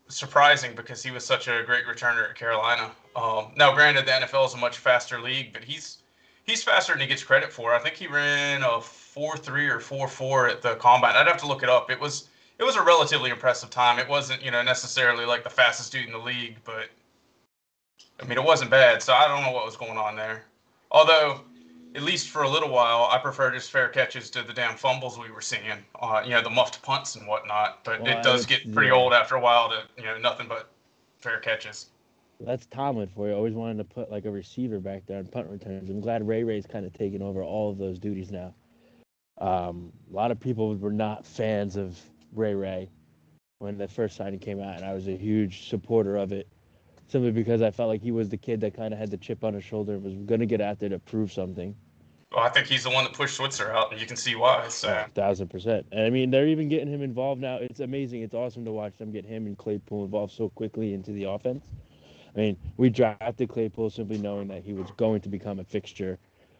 surprising 0.07 0.75
because 0.75 1.01
he 1.01 1.11
was 1.11 1.25
such 1.25 1.47
a 1.47 1.63
great 1.65 1.85
returner 1.85 2.29
at 2.29 2.35
Carolina. 2.35 2.91
Um, 3.15 3.51
now, 3.55 3.73
granted, 3.73 4.05
the 4.05 4.11
NFL 4.11 4.45
is 4.47 4.53
a 4.53 4.57
much 4.57 4.77
faster 4.77 5.19
league, 5.19 5.51
but 5.53 5.63
he's 5.63 5.97
he's 6.43 6.63
faster 6.63 6.93
than 6.93 7.01
he 7.01 7.07
gets 7.07 7.23
credit 7.23 7.51
for. 7.51 7.73
I 7.73 7.79
think 7.79 7.95
he 7.95 8.07
ran 8.07 8.63
a 8.63 8.79
four 8.79 9.35
three 9.35 9.67
or 9.67 9.79
four 9.79 10.07
four 10.07 10.47
at 10.47 10.61
the 10.61 10.75
combine. 10.75 11.15
I'd 11.15 11.27
have 11.27 11.37
to 11.37 11.47
look 11.47 11.63
it 11.63 11.69
up. 11.69 11.89
It 11.89 11.99
was 11.99 12.29
it 12.59 12.63
was 12.63 12.75
a 12.75 12.81
relatively 12.83 13.31
impressive 13.31 13.69
time. 13.69 13.99
It 13.99 14.07
wasn't 14.07 14.43
you 14.43 14.51
know 14.51 14.61
necessarily 14.61 15.25
like 15.25 15.43
the 15.43 15.49
fastest 15.49 15.91
dude 15.91 16.05
in 16.05 16.11
the 16.11 16.19
league, 16.19 16.57
but 16.63 16.89
I 18.21 18.27
mean 18.27 18.37
it 18.37 18.43
wasn't 18.43 18.69
bad. 18.69 19.01
So 19.01 19.13
I 19.13 19.27
don't 19.27 19.43
know 19.43 19.51
what 19.51 19.65
was 19.65 19.75
going 19.75 19.97
on 19.97 20.15
there. 20.15 20.45
Although 20.91 21.41
at 21.95 22.03
least 22.03 22.29
for 22.29 22.43
a 22.43 22.49
little 22.49 22.69
while, 22.69 23.09
I 23.11 23.17
prefer 23.17 23.51
just 23.51 23.71
fair 23.71 23.89
catches 23.89 24.29
to 24.31 24.43
the 24.43 24.53
damn 24.53 24.75
fumbles 24.77 25.17
we 25.19 25.31
were 25.31 25.41
seeing. 25.41 25.83
Uh, 25.99 26.21
you 26.23 26.31
know, 26.31 26.41
the 26.41 26.49
muffed 26.49 26.81
punts 26.81 27.15
and 27.15 27.27
whatnot. 27.27 27.83
But 27.83 28.01
well, 28.01 28.17
it 28.17 28.23
does 28.23 28.45
get 28.45 28.71
pretty 28.73 28.89
yeah. 28.89 28.95
old 28.95 29.13
after 29.13 29.35
a 29.35 29.39
while 29.39 29.69
to 29.69 29.83
you 29.97 30.05
know 30.05 30.17
nothing 30.17 30.47
but 30.47 30.71
fair 31.17 31.39
catches. 31.39 31.87
That's 32.39 32.65
Tomlin 32.65 33.07
for 33.07 33.27
you. 33.27 33.35
Always 33.35 33.53
wanted 33.53 33.77
to 33.77 33.83
put 33.83 34.09
like 34.09 34.25
a 34.25 34.31
receiver 34.31 34.79
back 34.79 35.05
there 35.05 35.19
on 35.19 35.25
punt 35.25 35.47
returns. 35.49 35.89
I'm 35.89 36.01
glad 36.01 36.27
Ray 36.27 36.43
Ray's 36.43 36.65
kind 36.65 36.85
of 36.85 36.93
taking 36.93 37.21
over 37.21 37.43
all 37.43 37.69
of 37.69 37.77
those 37.77 37.99
duties 37.99 38.31
now. 38.31 38.53
Um, 39.39 39.91
a 40.11 40.15
lot 40.15 40.31
of 40.31 40.39
people 40.39 40.75
were 40.75 40.91
not 40.91 41.25
fans 41.25 41.75
of 41.75 41.99
Ray 42.33 42.53
Ray 42.53 42.89
when 43.59 43.77
the 43.77 43.87
first 43.87 44.15
signing 44.15 44.39
came 44.39 44.59
out, 44.59 44.77
and 44.77 44.85
I 44.85 44.93
was 44.93 45.07
a 45.07 45.15
huge 45.15 45.69
supporter 45.69 46.17
of 46.17 46.31
it 46.31 46.47
simply 47.11 47.31
because 47.31 47.61
I 47.61 47.71
felt 47.71 47.89
like 47.89 48.01
he 48.01 48.11
was 48.11 48.29
the 48.29 48.37
kid 48.37 48.61
that 48.61 48.73
kind 48.73 48.93
of 48.93 48.99
had 48.99 49.11
the 49.11 49.17
chip 49.17 49.43
on 49.43 49.53
his 49.53 49.63
shoulder 49.63 49.93
and 49.93 50.03
was 50.03 50.13
going 50.13 50.39
to 50.39 50.45
get 50.45 50.61
out 50.61 50.79
there 50.79 50.89
to 50.89 50.99
prove 50.99 51.31
something. 51.31 51.75
Well, 52.31 52.45
I 52.45 52.49
think 52.49 52.67
he's 52.67 52.83
the 52.83 52.89
one 52.89 53.03
that 53.03 53.11
pushed 53.11 53.35
Switzer 53.35 53.73
out, 53.73 53.91
and 53.91 53.99
you 53.99 54.07
can 54.07 54.15
see 54.15 54.35
why. 54.35 54.69
So. 54.69 55.03
Thousand 55.13 55.49
percent. 55.49 55.85
And 55.91 56.05
I 56.05 56.09
mean, 56.09 56.31
they're 56.31 56.47
even 56.47 56.69
getting 56.69 56.87
him 56.87 57.01
involved 57.01 57.41
now. 57.41 57.57
It's 57.57 57.81
amazing. 57.81 58.21
It's 58.21 58.33
awesome 58.33 58.63
to 58.63 58.71
watch 58.71 58.97
them 58.97 59.11
get 59.11 59.25
him 59.25 59.45
and 59.45 59.57
Claypool 59.57 60.05
involved 60.05 60.33
so 60.33 60.47
quickly 60.49 60.93
into 60.93 61.11
the 61.11 61.25
offense. 61.25 61.65
I 62.33 62.39
mean, 62.39 62.57
we 62.77 62.89
drafted 62.89 63.49
Claypool 63.49 63.89
simply 63.89 64.17
knowing 64.17 64.47
that 64.47 64.63
he 64.63 64.71
was 64.71 64.89
going 64.91 65.19
to 65.21 65.29
become 65.29 65.59
a 65.59 65.65
fixture, 65.65 66.17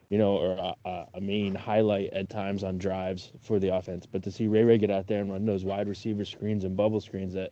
you 0.10 0.18
know, 0.18 0.36
or 0.36 0.76
a, 0.84 1.06
a 1.14 1.22
main 1.22 1.56
highlight 1.56 2.12
at 2.12 2.30
times 2.30 2.66
on 2.66 2.78
drives 2.78 3.32
for 3.42 3.58
the 3.58 3.74
offense. 3.74 4.06
But 4.06 4.24
to 4.24 4.32
see 4.32 4.48
Ray 4.48 4.66
Ray 4.66 4.78
get 4.78 4.92
out 4.92 5.08
there 5.08 5.22
and 5.22 5.32
run 5.32 5.46
those 5.46 5.64
wide 5.64 5.88
receiver 5.88 6.26
screens 6.26 6.66
and 6.66 6.76
bubble 6.76 7.00
screens 7.00 7.34
that 7.36 7.52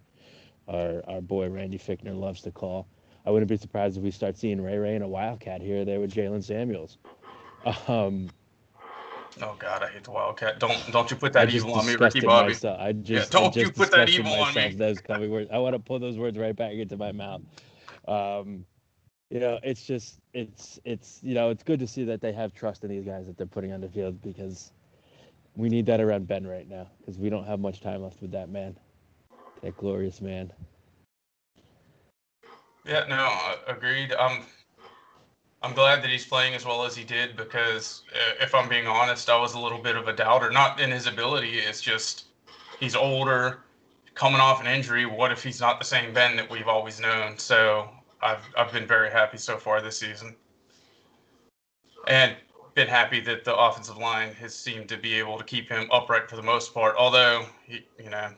our 0.69 1.03
our 1.07 1.21
boy 1.21 1.49
Randy 1.49 1.77
Fichtner 1.77 2.17
loves 2.17 2.41
to 2.43 2.51
call. 2.51 2.87
I 3.25 3.31
wouldn't 3.31 3.49
be 3.49 3.57
surprised 3.57 3.97
if 3.97 4.03
we 4.03 4.11
start 4.11 4.37
seeing 4.37 4.61
Ray 4.61 4.77
Ray 4.77 4.95
and 4.95 5.03
a 5.03 5.07
Wildcat 5.07 5.61
here 5.61 5.81
or 5.81 5.85
there 5.85 5.99
with 5.99 6.13
Jaylen 6.13 6.43
Samuels. 6.43 6.97
Um, 7.87 8.29
oh 9.41 9.55
God, 9.59 9.83
I 9.83 9.87
hate 9.87 10.03
the 10.05 10.11
Wildcat. 10.11 10.59
Don't 10.59 10.77
don't 10.91 11.11
you 11.11 11.17
put 11.17 11.33
that 11.33 11.53
evil 11.53 11.73
on 11.73 11.85
me, 11.85 11.95
Ricky 11.95 12.21
Bobby. 12.21 12.49
Myself. 12.49 12.79
I 12.79 12.93
just, 12.93 13.33
yeah, 13.33 13.39
don't 13.39 13.53
just 13.53 13.65
you 13.65 13.71
put 13.71 13.91
that 13.91 14.09
evil 14.09 14.31
on 14.33 14.53
me. 14.53 14.73
Those 14.73 15.01
coming 15.01 15.29
words. 15.29 15.49
I 15.51 15.57
want 15.57 15.73
to 15.73 15.79
pull 15.79 15.99
those 15.99 16.17
words 16.17 16.37
right 16.37 16.55
back 16.55 16.73
into 16.73 16.95
my 16.97 17.11
mouth. 17.11 17.41
Um, 18.07 18.65
you 19.29 19.39
know, 19.39 19.59
it's 19.61 19.85
just 19.85 20.19
it's 20.33 20.79
it's 20.85 21.19
you 21.21 21.35
know 21.35 21.49
it's 21.49 21.63
good 21.63 21.79
to 21.79 21.87
see 21.87 22.03
that 22.05 22.21
they 22.21 22.31
have 22.31 22.53
trust 22.53 22.83
in 22.83 22.89
these 22.89 23.05
guys 23.05 23.27
that 23.27 23.37
they're 23.37 23.45
putting 23.45 23.71
on 23.71 23.81
the 23.81 23.89
field 23.89 24.21
because 24.21 24.71
we 25.55 25.69
need 25.69 25.85
that 25.85 25.99
around 25.99 26.27
Ben 26.27 26.47
right 26.47 26.67
now 26.67 26.87
because 26.99 27.17
we 27.17 27.29
don't 27.29 27.45
have 27.45 27.59
much 27.59 27.81
time 27.81 28.01
left 28.01 28.21
with 28.21 28.31
that 28.31 28.49
man, 28.49 28.77
that 29.61 29.77
glorious 29.77 30.21
man. 30.21 30.51
Yeah, 32.85 33.05
no, 33.07 33.55
agreed. 33.67 34.13
I'm 34.13 34.43
I'm 35.61 35.73
glad 35.73 36.01
that 36.01 36.09
he's 36.09 36.25
playing 36.25 36.55
as 36.55 36.65
well 36.65 36.85
as 36.85 36.95
he 36.95 37.03
did 37.03 37.35
because 37.35 38.03
uh, 38.13 38.43
if 38.43 38.55
I'm 38.55 38.69
being 38.69 38.87
honest, 38.87 39.29
I 39.29 39.39
was 39.39 39.53
a 39.53 39.59
little 39.59 39.77
bit 39.77 39.97
of 39.97 40.07
a 40.07 40.13
doubter, 40.13 40.49
not 40.49 40.79
in 40.79 40.89
his 40.89 41.05
ability. 41.05 41.59
It's 41.59 41.81
just 41.81 42.25
he's 42.79 42.95
older, 42.95 43.59
coming 44.15 44.39
off 44.39 44.61
an 44.61 44.67
injury. 44.67 45.05
What 45.05 45.31
if 45.31 45.43
he's 45.43 45.59
not 45.59 45.77
the 45.77 45.85
same 45.85 46.13
Ben 46.13 46.35
that 46.37 46.49
we've 46.49 46.67
always 46.67 46.99
known? 46.99 47.37
So 47.37 47.89
I've 48.21 48.43
I've 48.57 48.71
been 48.71 48.87
very 48.87 49.11
happy 49.11 49.37
so 49.37 49.57
far 49.57 49.81
this 49.81 49.99
season, 49.99 50.35
and 52.07 52.35
been 52.75 52.87
happy 52.87 53.19
that 53.19 53.43
the 53.43 53.55
offensive 53.55 53.97
line 53.97 54.33
has 54.35 54.55
seemed 54.55 54.87
to 54.87 54.97
be 54.97 55.15
able 55.15 55.37
to 55.37 55.43
keep 55.43 55.67
him 55.67 55.89
upright 55.91 56.29
for 56.29 56.37
the 56.37 56.41
most 56.41 56.73
part. 56.73 56.95
Although 56.97 57.45
he, 57.67 57.85
you 58.01 58.09
know, 58.09 58.29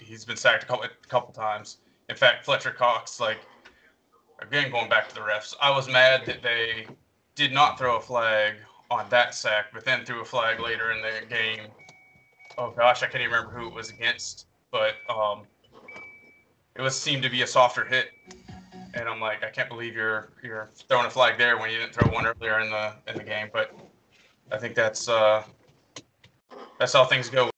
he's 0.00 0.24
been 0.24 0.36
sacked 0.36 0.64
a 0.64 0.66
couple, 0.66 0.84
a 0.84 1.08
couple 1.08 1.32
times. 1.32 1.78
In 2.08 2.16
fact, 2.16 2.44
Fletcher 2.44 2.70
Cox, 2.70 3.20
like 3.20 3.38
again 4.40 4.70
going 4.70 4.88
back 4.88 5.08
to 5.08 5.14
the 5.14 5.20
refs, 5.20 5.54
I 5.60 5.70
was 5.70 5.88
mad 5.88 6.26
that 6.26 6.42
they 6.42 6.86
did 7.34 7.52
not 7.52 7.78
throw 7.78 7.96
a 7.96 8.00
flag 8.00 8.54
on 8.90 9.08
that 9.10 9.34
sack, 9.34 9.66
but 9.72 9.84
then 9.84 10.04
threw 10.04 10.20
a 10.20 10.24
flag 10.24 10.60
later 10.60 10.90
in 10.90 11.00
the 11.02 11.26
game. 11.26 11.68
Oh 12.58 12.70
gosh, 12.70 13.02
I 13.02 13.06
can't 13.06 13.22
even 13.22 13.32
remember 13.32 13.58
who 13.58 13.68
it 13.68 13.74
was 13.74 13.90
against, 13.90 14.46
but 14.70 14.94
um, 15.08 15.42
it 16.74 16.82
was 16.82 16.98
seemed 16.98 17.22
to 17.22 17.30
be 17.30 17.42
a 17.42 17.46
softer 17.46 17.84
hit, 17.84 18.08
and 18.94 19.08
I'm 19.08 19.20
like, 19.20 19.44
I 19.44 19.50
can't 19.50 19.68
believe 19.68 19.94
you're 19.94 20.30
you're 20.42 20.70
throwing 20.88 21.06
a 21.06 21.10
flag 21.10 21.38
there 21.38 21.58
when 21.58 21.70
you 21.70 21.78
didn't 21.78 21.94
throw 21.94 22.12
one 22.12 22.26
earlier 22.26 22.60
in 22.60 22.70
the 22.70 22.92
in 23.06 23.16
the 23.16 23.24
game. 23.24 23.48
But 23.52 23.74
I 24.50 24.58
think 24.58 24.74
that's 24.74 25.08
uh, 25.08 25.44
that's 26.78 26.92
how 26.92 27.04
things 27.04 27.30
go. 27.30 27.50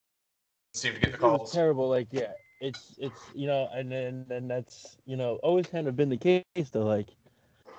Seem 0.75 0.95
to 0.95 1.01
get 1.01 1.13
the 1.13 1.19
calls. 1.19 1.53
terrible. 1.53 1.89
Like 1.89 2.09
yeah, 2.13 2.33
it's 2.61 2.95
it's 2.99 3.21
you 3.35 3.47
know, 3.47 3.69
and 3.75 3.93
then 3.93 4.27
and 4.31 4.51
that's 4.51 4.97
you 5.05 5.17
know 5.17 5.37
always 5.43 5.67
kind 5.67 5.87
of 5.87 5.97
been 5.97 6.09
the 6.09 6.17
case 6.17 6.45
though. 6.71 6.85
Like, 6.85 7.09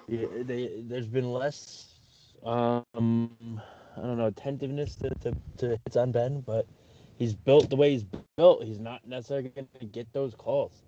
they, 0.08 0.84
there's 0.84 1.08
been 1.08 1.32
less, 1.32 1.88
um, 2.46 3.62
I 3.98 4.02
don't 4.02 4.18
know, 4.18 4.28
attentiveness 4.28 4.96
to, 4.98 5.10
to, 5.22 5.34
to 5.58 5.80
hits 5.86 5.96
on 5.96 6.12
Ben, 6.12 6.42
but 6.42 6.68
he's 7.18 7.34
built 7.34 7.70
the 7.70 7.76
way 7.76 7.92
he's 7.92 8.06
built. 8.38 8.64
He's 8.64 8.80
not 8.80 9.08
necessarily 9.08 9.50
going 9.50 9.68
to 9.80 9.86
get 9.86 10.12
those 10.14 10.36
calls. 10.36 10.84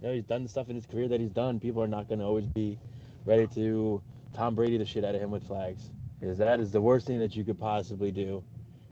You 0.00 0.08
know, 0.08 0.14
he's 0.14 0.24
done 0.24 0.48
stuff 0.48 0.70
in 0.70 0.76
his 0.76 0.86
career 0.86 1.08
that 1.08 1.20
he's 1.20 1.32
done. 1.32 1.60
People 1.60 1.82
are 1.82 1.88
not 1.88 2.08
going 2.08 2.20
to 2.20 2.24
always 2.24 2.46
be 2.46 2.78
ready 3.26 3.46
to 3.48 4.00
Tom 4.32 4.54
Brady 4.54 4.78
the 4.78 4.86
shit 4.86 5.04
out 5.04 5.14
of 5.14 5.20
him 5.20 5.30
with 5.30 5.46
flags 5.46 5.90
because 6.20 6.38
that 6.38 6.60
is 6.60 6.70
the 6.70 6.80
worst 6.80 7.06
thing 7.06 7.18
that 7.18 7.36
you 7.36 7.44
could 7.44 7.58
possibly 7.58 8.10
do 8.10 8.42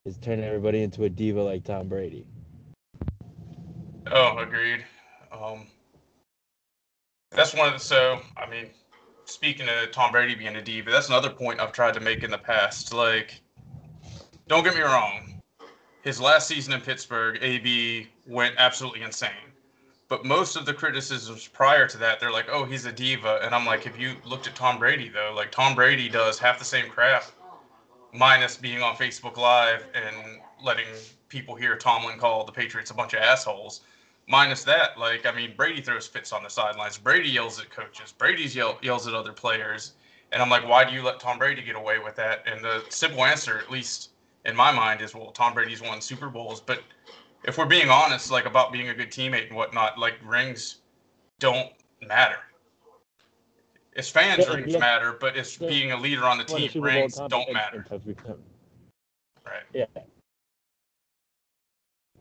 is 0.09 0.17
turn 0.17 0.43
everybody 0.43 0.83
into 0.83 1.05
a 1.05 1.09
diva 1.09 1.43
like 1.43 1.65
Tom 1.65 1.87
Brady. 1.87 2.27
Oh, 4.11 4.39
agreed. 4.39 4.85
Um, 5.31 5.67
that's 7.31 7.55
one 7.55 7.69
of 7.69 7.75
the 7.75 7.81
so 7.81 8.21
I 8.37 8.49
mean, 8.49 8.71
speaking 9.27 9.69
of 9.69 9.93
Tom 9.93 10.11
Brady 10.11 10.35
being 10.35 10.57
a 10.57 10.63
diva, 10.63 10.91
that's 10.91 11.09
another 11.09 11.31
point 11.31 11.61
I've 11.61 11.73
tried 11.73 11.95
to 11.95 12.01
make 12.01 12.23
in 12.23 12.31
the 12.31 12.39
past. 12.39 12.93
Like, 12.95 13.41
don't 14.49 14.65
get 14.65 14.75
me 14.75 14.81
wrong, 14.81 15.41
his 16.03 16.21
last 16.21 16.49
season 16.49 16.73
in 16.73 16.81
Pittsburgh, 16.81 17.39
AB 17.43 18.09
went 18.27 18.55
absolutely 18.57 19.03
insane. 19.03 19.31
But 20.09 20.25
most 20.25 20.57
of 20.57 20.65
the 20.65 20.73
criticisms 20.73 21.47
prior 21.47 21.87
to 21.87 21.99
that, 21.99 22.19
they're 22.19 22.33
like, 22.33 22.49
"Oh, 22.51 22.65
he's 22.65 22.87
a 22.87 22.93
diva," 22.93 23.41
and 23.43 23.55
I'm 23.55 23.67
like, 23.67 23.85
"If 23.85 23.99
you 23.99 24.17
looked 24.25 24.47
at 24.47 24.55
Tom 24.55 24.79
Brady 24.79 25.11
though, 25.11 25.35
like 25.37 25.53
Tom 25.53 25.75
Brady 25.75 26.09
does 26.09 26.39
half 26.39 26.59
the 26.59 26.65
same 26.65 26.89
crap, 26.89 27.25
minus 28.19 28.57
being 28.57 28.83
on 28.83 28.97
Facebook 28.97 29.37
Live 29.37 29.87
and 29.95 30.41
letting 30.63 30.87
people 31.29 31.55
hear 31.55 31.77
Tomlin 31.77 32.19
call 32.19 32.45
the 32.45 32.53
Patriots 32.53 32.91
a 32.91 32.95
bunch 32.95 33.15
of 33.15 33.21
assholes." 33.21 33.83
minus 34.29 34.63
that, 34.65 34.99
like 34.99 35.27
I 35.27 35.33
mean, 35.33 35.55
Brady 35.57 35.81
throws 35.81 36.07
fits 36.07 36.33
on 36.33 36.43
the 36.43 36.51
sidelines. 36.51 36.99
Brady 36.99 37.31
yells 37.31 37.59
at 37.59 37.71
coaches. 37.71 38.13
Brady's 38.17 38.55
yell, 38.55 38.79
yells 38.83 39.09
at 39.09 39.15
other 39.15 39.33
players. 39.33 39.95
And 40.31 40.43
I'm 40.43 40.51
like, 40.51 40.69
why 40.69 40.85
do 40.85 40.95
you 40.95 41.03
let 41.03 41.19
Tom 41.19 41.39
Brady 41.39 41.63
get 41.63 41.75
away 41.75 41.99
with 41.99 42.15
that? 42.17 42.45
And 42.47 42.63
the 42.63 42.85
simple 42.91 43.25
answer, 43.25 43.59
at 43.59 43.71
least 43.71 44.11
in 44.45 44.55
my 44.55 44.71
mind, 44.71 45.01
is 45.01 45.15
well, 45.15 45.31
Tom 45.31 45.55
Brady's 45.55 45.81
won 45.81 46.03
Super 46.03 46.29
Bowls. 46.29 46.61
But 46.61 46.83
if 47.45 47.57
we're 47.57 47.67
being 47.67 47.89
honest, 47.89 48.31
like 48.31 48.45
about 48.45 48.71
being 48.71 48.91
a 48.91 48.95
good 48.95 49.11
teammate 49.11 49.49
and 49.49 49.57
whatnot, 49.57 49.99
like 49.99 50.19
rings 50.23 50.77
don't 51.39 51.73
matter. 52.07 52.37
As 53.99 54.09
fans, 54.09 54.45
yeah, 54.47 54.55
rings 54.55 54.73
yeah. 54.73 54.79
matter, 54.79 55.17
but 55.21 55.37
as 55.37 55.61
yeah. 55.61 55.69
being 55.69 55.91
a 55.91 55.97
leader 55.97 56.25
on 56.25 56.39
the 56.39 56.45
team, 56.45 56.71
rings 56.81 57.21
don't 57.29 57.53
matter. 57.53 57.85
Right. 59.45 59.65
Yeah. 59.75 59.87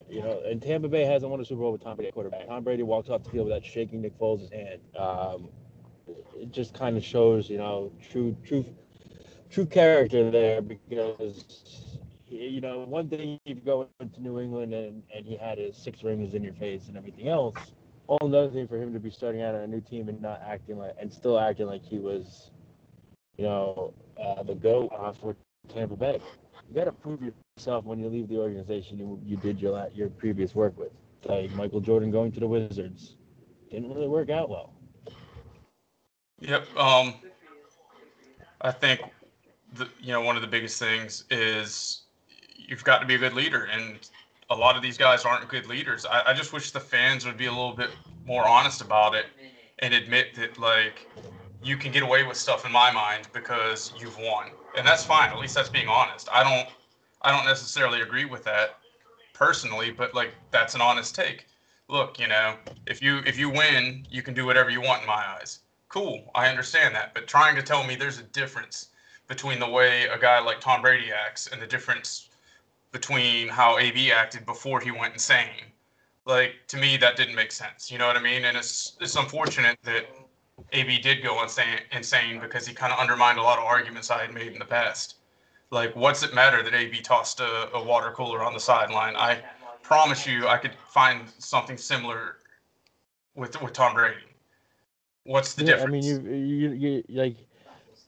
You 0.09 0.23
know, 0.23 0.41
and 0.43 0.59
Tampa 0.59 0.87
Bay 0.87 1.03
hasn't 1.03 1.29
won 1.29 1.39
a 1.39 1.45
Super 1.45 1.61
Bowl 1.61 1.71
with 1.73 1.83
Tom 1.83 1.95
Brady 1.95 2.11
quarterback. 2.11 2.47
Tom 2.47 2.63
Brady 2.63 2.81
walks 2.81 3.09
off 3.09 3.23
the 3.23 3.29
field 3.29 3.45
without 3.45 3.63
shaking 3.63 4.01
Nick 4.01 4.17
Foles' 4.17 4.51
hand. 4.51 4.79
Um, 4.97 5.49
it 6.35 6.51
just 6.51 6.73
kind 6.73 6.97
of 6.97 7.03
shows, 7.03 7.49
you 7.49 7.57
know, 7.57 7.91
true, 8.09 8.35
true, 8.43 8.65
true 9.51 9.65
character 9.65 10.31
there 10.31 10.61
because, 10.63 11.43
you 12.27 12.61
know, 12.61 12.79
one 12.79 13.07
thing 13.07 13.39
you 13.45 13.53
go 13.53 13.87
into 13.99 14.21
New 14.21 14.39
England 14.39 14.73
and, 14.73 15.03
and 15.13 15.25
he 15.25 15.35
had 15.35 15.59
his 15.59 15.77
six 15.77 16.03
rings 16.03 16.33
in 16.33 16.43
your 16.43 16.53
face 16.53 16.87
and 16.87 16.97
everything 16.97 17.27
else. 17.27 17.55
All 18.07 18.19
another 18.21 18.49
thing 18.49 18.67
for 18.67 18.77
him 18.81 18.93
to 18.93 18.99
be 18.99 19.11
starting 19.11 19.41
out 19.41 19.55
on 19.55 19.61
a 19.61 19.67
new 19.67 19.81
team 19.81 20.09
and 20.09 20.21
not 20.21 20.41
acting 20.45 20.77
like 20.77 20.95
and 20.99 21.11
still 21.11 21.39
acting 21.39 21.67
like 21.67 21.83
he 21.83 21.99
was, 21.99 22.51
you 23.37 23.43
know, 23.43 23.93
uh, 24.21 24.43
the 24.43 24.55
go 24.55 24.87
uh, 24.87 25.11
for 25.11 25.35
Tampa 25.67 25.95
Bay 25.95 26.21
you 26.69 26.75
got 26.75 26.85
to 26.85 26.91
prove 26.91 27.21
yourself 27.21 27.85
when 27.85 27.99
you 27.99 28.09
leave 28.09 28.27
the 28.27 28.37
organization 28.37 28.97
you, 28.97 29.19
you 29.23 29.37
did 29.37 29.59
your 29.59 29.87
your 29.93 30.09
previous 30.09 30.55
work 30.55 30.77
with. 30.77 30.91
Like 31.25 31.51
Michael 31.51 31.81
Jordan 31.81 32.11
going 32.11 32.31
to 32.33 32.39
the 32.39 32.47
Wizards 32.47 33.15
didn't 33.69 33.93
really 33.93 34.07
work 34.07 34.29
out 34.29 34.49
well. 34.49 34.73
Yep. 36.39 36.77
Um, 36.77 37.15
I 38.61 38.71
think 38.71 39.01
the 39.73 39.87
you 39.99 40.11
know 40.11 40.21
one 40.21 40.35
of 40.35 40.41
the 40.41 40.47
biggest 40.47 40.79
things 40.79 41.23
is 41.29 42.03
you've 42.55 42.83
got 42.83 42.99
to 42.99 43.05
be 43.05 43.15
a 43.15 43.17
good 43.17 43.33
leader, 43.33 43.65
and 43.65 44.09
a 44.49 44.55
lot 44.55 44.75
of 44.75 44.81
these 44.81 44.97
guys 44.97 45.25
aren't 45.25 45.47
good 45.47 45.67
leaders. 45.67 46.05
I, 46.05 46.23
I 46.27 46.33
just 46.33 46.53
wish 46.53 46.71
the 46.71 46.79
fans 46.79 47.25
would 47.25 47.37
be 47.37 47.47
a 47.47 47.51
little 47.51 47.73
bit 47.73 47.89
more 48.25 48.47
honest 48.47 48.81
about 48.81 49.15
it 49.15 49.25
and 49.79 49.93
admit 49.93 50.35
that 50.35 50.57
like 50.57 51.07
you 51.63 51.77
can 51.77 51.91
get 51.91 52.03
away 52.03 52.23
with 52.23 52.37
stuff 52.37 52.65
in 52.65 52.71
my 52.71 52.91
mind 52.91 53.27
because 53.33 53.91
you've 53.99 54.17
won, 54.17 54.49
and 54.77 54.85
that's 54.85 55.03
fine. 55.03 55.29
At 55.29 55.39
least 55.39 55.55
that's 55.55 55.69
being 55.69 55.87
honest. 55.87 56.29
I 56.31 56.43
don't 56.43 56.67
I 57.21 57.31
don't 57.31 57.45
necessarily 57.45 58.01
agree 58.01 58.25
with 58.25 58.43
that 58.45 58.77
personally, 59.33 59.91
but 59.91 60.13
like 60.13 60.33
that's 60.51 60.75
an 60.75 60.81
honest 60.81 61.15
take. 61.15 61.47
Look, 61.89 62.19
you 62.19 62.27
know, 62.27 62.55
if 62.85 63.01
you 63.01 63.19
if 63.25 63.37
you 63.37 63.49
win, 63.49 64.05
you 64.09 64.21
can 64.21 64.33
do 64.33 64.45
whatever 64.45 64.69
you 64.69 64.81
want 64.81 65.01
in 65.01 65.07
my 65.07 65.25
eyes. 65.39 65.59
Cool, 65.89 66.29
I 66.35 66.47
understand 66.49 66.93
that, 66.95 67.13
but 67.13 67.27
trying 67.27 67.55
to 67.55 67.61
tell 67.61 67.85
me 67.85 67.95
there's 67.95 68.19
a 68.19 68.23
difference 68.23 68.89
between 69.27 69.59
the 69.59 69.69
way 69.69 70.05
a 70.07 70.17
guy 70.17 70.39
like 70.39 70.59
Tom 70.59 70.81
Brady 70.81 71.11
acts 71.11 71.47
and 71.47 71.61
the 71.61 71.67
difference 71.67 72.29
between 72.91 73.47
how 73.47 73.77
AB 73.77 74.11
acted 74.11 74.45
before 74.45 74.79
he 74.79 74.91
went 74.91 75.13
insane. 75.13 75.65
Like 76.25 76.55
to 76.67 76.77
me, 76.77 76.97
that 76.97 77.15
didn't 77.15 77.35
make 77.35 77.51
sense. 77.51 77.91
You 77.91 77.97
know 77.97 78.07
what 78.07 78.17
I 78.17 78.21
mean? 78.21 78.45
And 78.45 78.57
it's 78.57 78.97
it's 78.99 79.15
unfortunate 79.15 79.77
that 79.83 80.05
AB 80.73 80.99
did 80.99 81.23
go 81.23 81.41
insane, 81.43 81.79
insane 81.91 82.39
because 82.39 82.67
he 82.67 82.73
kind 82.73 82.91
of 82.91 82.99
undermined 82.99 83.39
a 83.39 83.43
lot 83.43 83.59
of 83.59 83.65
arguments 83.65 84.11
I 84.11 84.21
had 84.21 84.33
made 84.33 84.51
in 84.51 84.59
the 84.59 84.65
past. 84.65 85.15
Like, 85.69 85.95
what's 85.95 86.23
it 86.23 86.33
matter 86.33 86.63
that 86.63 86.73
AB 86.73 87.01
tossed 87.01 87.39
a, 87.39 87.69
a 87.73 87.83
water 87.83 88.11
cooler 88.11 88.41
on 88.41 88.53
the 88.53 88.59
sideline? 88.59 89.15
I 89.15 89.41
promise 89.83 90.25
you, 90.25 90.47
I 90.47 90.57
could 90.57 90.73
find 90.89 91.21
something 91.37 91.77
similar 91.77 92.37
with 93.35 93.61
with 93.61 93.73
Tom 93.73 93.93
Brady. 93.93 94.15
What's 95.23 95.53
the 95.53 95.65
yeah, 95.65 95.73
difference? 95.73 96.07
I 96.07 96.09
mean, 96.09 96.25
you, 96.25 96.71
you, 96.71 96.71
you, 96.71 97.03
like, 97.09 97.35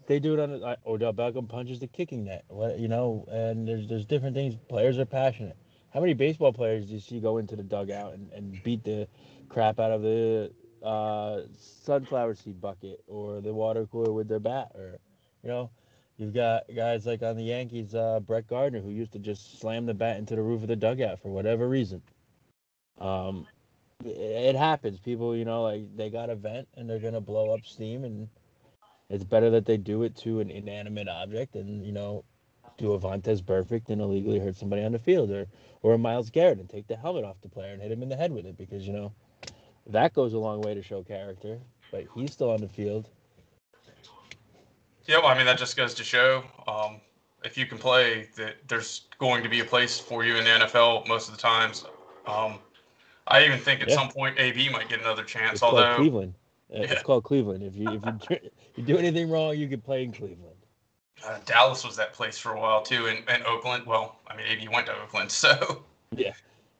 they 0.09 0.19
do 0.19 0.33
it 0.33 0.39
on 0.39 0.59
like, 0.59 0.79
Odell 0.87 1.13
Beckham 1.13 1.47
punches 1.47 1.79
the 1.79 1.87
kicking 1.87 2.25
net, 2.25 2.43
what 2.47 2.79
you 2.79 2.87
know, 2.87 3.25
and 3.31 3.67
there's 3.67 3.87
there's 3.87 4.05
different 4.05 4.35
things. 4.35 4.55
Players 4.67 4.97
are 4.97 5.05
passionate. 5.05 5.55
How 5.93 6.01
many 6.01 6.15
baseball 6.15 6.51
players 6.51 6.87
do 6.87 6.95
you 6.95 6.99
see 6.99 7.19
go 7.19 7.37
into 7.37 7.55
the 7.55 7.63
dugout 7.63 8.15
and, 8.15 8.31
and 8.33 8.61
beat 8.63 8.83
the 8.83 9.07
crap 9.49 9.79
out 9.79 9.91
of 9.91 10.01
the 10.01 10.51
uh, 10.83 11.41
sunflower 11.57 12.35
seed 12.35 12.59
bucket 12.59 13.03
or 13.07 13.39
the 13.39 13.53
water 13.53 13.85
cooler 13.85 14.11
with 14.11 14.27
their 14.27 14.39
bat? 14.39 14.71
Or, 14.75 14.97
you 15.43 15.49
know, 15.49 15.69
you've 16.17 16.33
got 16.33 16.63
guys 16.75 17.05
like 17.05 17.21
on 17.21 17.37
the 17.37 17.43
Yankees, 17.43 17.93
uh, 17.93 18.19
Brett 18.19 18.47
Gardner, 18.47 18.81
who 18.81 18.89
used 18.89 19.13
to 19.13 19.19
just 19.19 19.59
slam 19.59 19.85
the 19.85 19.93
bat 19.93 20.17
into 20.17 20.35
the 20.35 20.41
roof 20.41 20.63
of 20.63 20.67
the 20.67 20.75
dugout 20.75 21.21
for 21.21 21.29
whatever 21.29 21.69
reason. 21.69 22.01
Um, 22.99 23.45
it 24.03 24.55
happens. 24.55 24.99
People, 24.99 25.35
you 25.35 25.45
know, 25.45 25.63
like 25.63 25.95
they 25.95 26.09
got 26.09 26.29
a 26.29 26.35
vent 26.35 26.67
and 26.75 26.89
they're 26.89 26.99
gonna 26.99 27.21
blow 27.21 27.53
up 27.53 27.65
steam, 27.65 28.03
and 28.05 28.27
it's 29.09 29.23
better 29.23 29.49
that 29.49 29.65
they 29.65 29.77
do 29.77 30.03
it 30.03 30.15
to 30.17 30.39
an 30.39 30.49
inanimate 30.51 31.07
object 31.07 31.55
and 31.55 31.85
you 31.85 31.91
know, 31.91 32.23
do 32.77 32.93
a 32.93 32.99
Vontaze 32.99 33.41
Burfict 33.41 33.89
and 33.89 34.01
illegally 34.01 34.39
hurt 34.39 34.55
somebody 34.55 34.83
on 34.83 34.91
the 34.91 34.99
field, 34.99 35.31
or 35.31 35.47
or 35.81 35.93
a 35.93 35.97
Myles 35.97 36.29
Garrett 36.29 36.59
and 36.59 36.69
take 36.69 36.87
the 36.87 36.95
helmet 36.95 37.23
off 37.23 37.41
the 37.41 37.49
player 37.49 37.73
and 37.73 37.81
hit 37.81 37.91
him 37.91 38.03
in 38.03 38.09
the 38.09 38.15
head 38.15 38.31
with 38.31 38.45
it 38.45 38.57
because 38.57 38.85
you 38.85 38.93
know 38.93 39.11
that 39.87 40.13
goes 40.13 40.33
a 40.33 40.37
long 40.37 40.61
way 40.61 40.73
to 40.73 40.81
show 40.81 41.03
character. 41.03 41.59
But 41.91 42.05
he's 42.13 42.31
still 42.31 42.51
on 42.51 42.61
the 42.61 42.67
field. 42.67 43.09
Yeah, 45.05 45.17
well, 45.17 45.27
I 45.27 45.35
mean 45.35 45.45
that 45.45 45.57
just 45.57 45.75
goes 45.75 45.93
to 45.95 46.03
show 46.03 46.43
um, 46.67 47.01
if 47.43 47.57
you 47.57 47.65
can 47.65 47.77
play 47.77 48.29
that 48.37 48.55
there's 48.67 49.07
going 49.17 49.41
to 49.43 49.49
be 49.49 49.61
a 49.61 49.65
place 49.65 49.99
for 49.99 50.23
you 50.23 50.35
in 50.35 50.43
the 50.43 50.49
NFL 50.65 51.07
most 51.07 51.29
of 51.29 51.35
the 51.35 51.41
times. 51.41 51.85
Um, 52.27 52.59
I 53.27 53.43
even 53.43 53.57
think 53.59 53.81
at 53.81 53.89
Yeah. 53.89 53.95
some 53.95 54.09
point 54.09 54.39
AB 54.39 54.69
might 54.69 54.89
get 54.89 54.99
another 54.99 55.23
chance. 55.23 55.53
It's 55.53 55.63
although 55.63 55.95
Cleveland. 55.95 56.33
Uh, 56.73 56.79
Yeah. 56.79 56.93
It's 56.93 57.03
called 57.03 57.23
Cleveland. 57.23 57.63
If 57.63 57.75
you 57.75 57.91
if 57.91 58.01
you, 58.05 58.49
you 58.75 58.83
do 58.83 58.97
anything 58.97 59.29
wrong, 59.29 59.57
you 59.57 59.67
can 59.67 59.81
play 59.81 60.03
in 60.03 60.11
Cleveland. 60.11 60.55
uh, 61.25 61.39
Dallas 61.45 61.83
was 61.83 61.95
that 61.95 62.13
place 62.13 62.37
for 62.37 62.53
a 62.53 62.59
while 62.59 62.81
too, 62.81 63.07
and, 63.07 63.19
and 63.27 63.43
Oakland. 63.43 63.85
Well, 63.85 64.17
I 64.27 64.35
mean 64.35 64.59
you 64.59 64.71
went 64.71 64.85
to 64.87 65.01
Oakland, 65.01 65.31
so 65.43 65.83
Yeah. 66.15 66.33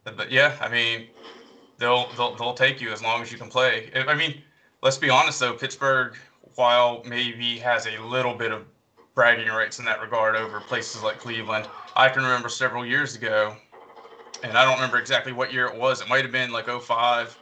But 0.04 0.32
yeah, 0.32 0.56
I 0.62 0.70
mean 0.70 1.08
they'll 1.78 2.10
they'll 2.18 2.36
they'll 2.36 2.54
take 2.54 2.82
you 2.82 2.92
as 2.92 3.02
long 3.02 3.22
as 3.22 3.32
you 3.32 3.38
can 3.38 3.50
play. 3.50 3.90
I 3.96 4.12
I 4.12 4.16
mean, 4.16 4.42
let's 4.82 4.98
be 4.98 5.10
honest 5.10 5.40
though, 5.40 5.54
Pittsburgh, 5.54 6.16
while 6.56 7.04
maybe 7.06 7.58
has 7.60 7.88
a 7.88 7.98
little 8.04 8.36
bit 8.36 8.52
of 8.52 8.66
bragging 9.16 9.48
rights 9.50 9.80
in 9.80 9.86
that 9.86 10.00
regard 10.02 10.36
over 10.36 10.62
places 10.62 11.04
like 11.04 11.20
Cleveland, 11.20 11.68
I 11.96 12.10
can 12.10 12.24
remember 12.24 12.48
several 12.48 12.86
years 12.86 13.16
ago, 13.16 13.56
and 14.44 14.58
I 14.58 14.64
don't 14.64 14.76
remember 14.76 14.98
exactly 14.98 15.34
what 15.34 15.52
year 15.52 15.66
it 15.66 15.76
was. 15.76 16.00
It 16.02 16.08
might 16.08 16.24
have 16.24 16.32
been 16.32 16.52
like 16.52 16.68
05 16.70 17.38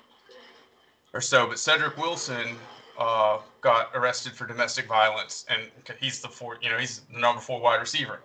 or 1.18 1.22
so, 1.22 1.48
but 1.48 1.58
Cedric 1.58 1.98
Wilson 1.98 2.56
uh, 3.00 3.40
got 3.62 3.90
arrested 3.96 4.36
for 4.36 4.46
domestic 4.46 4.88
violence, 4.88 5.46
and 5.50 5.72
he's 6.00 6.22
the 6.22 6.30
four, 6.30 6.60
you 6.62 6.70
know, 6.70 6.78
he's 6.78 7.02
the 7.12 7.20
number 7.20 7.42
four 7.42 7.60
wide 7.60 7.80
receiver, 7.80 8.22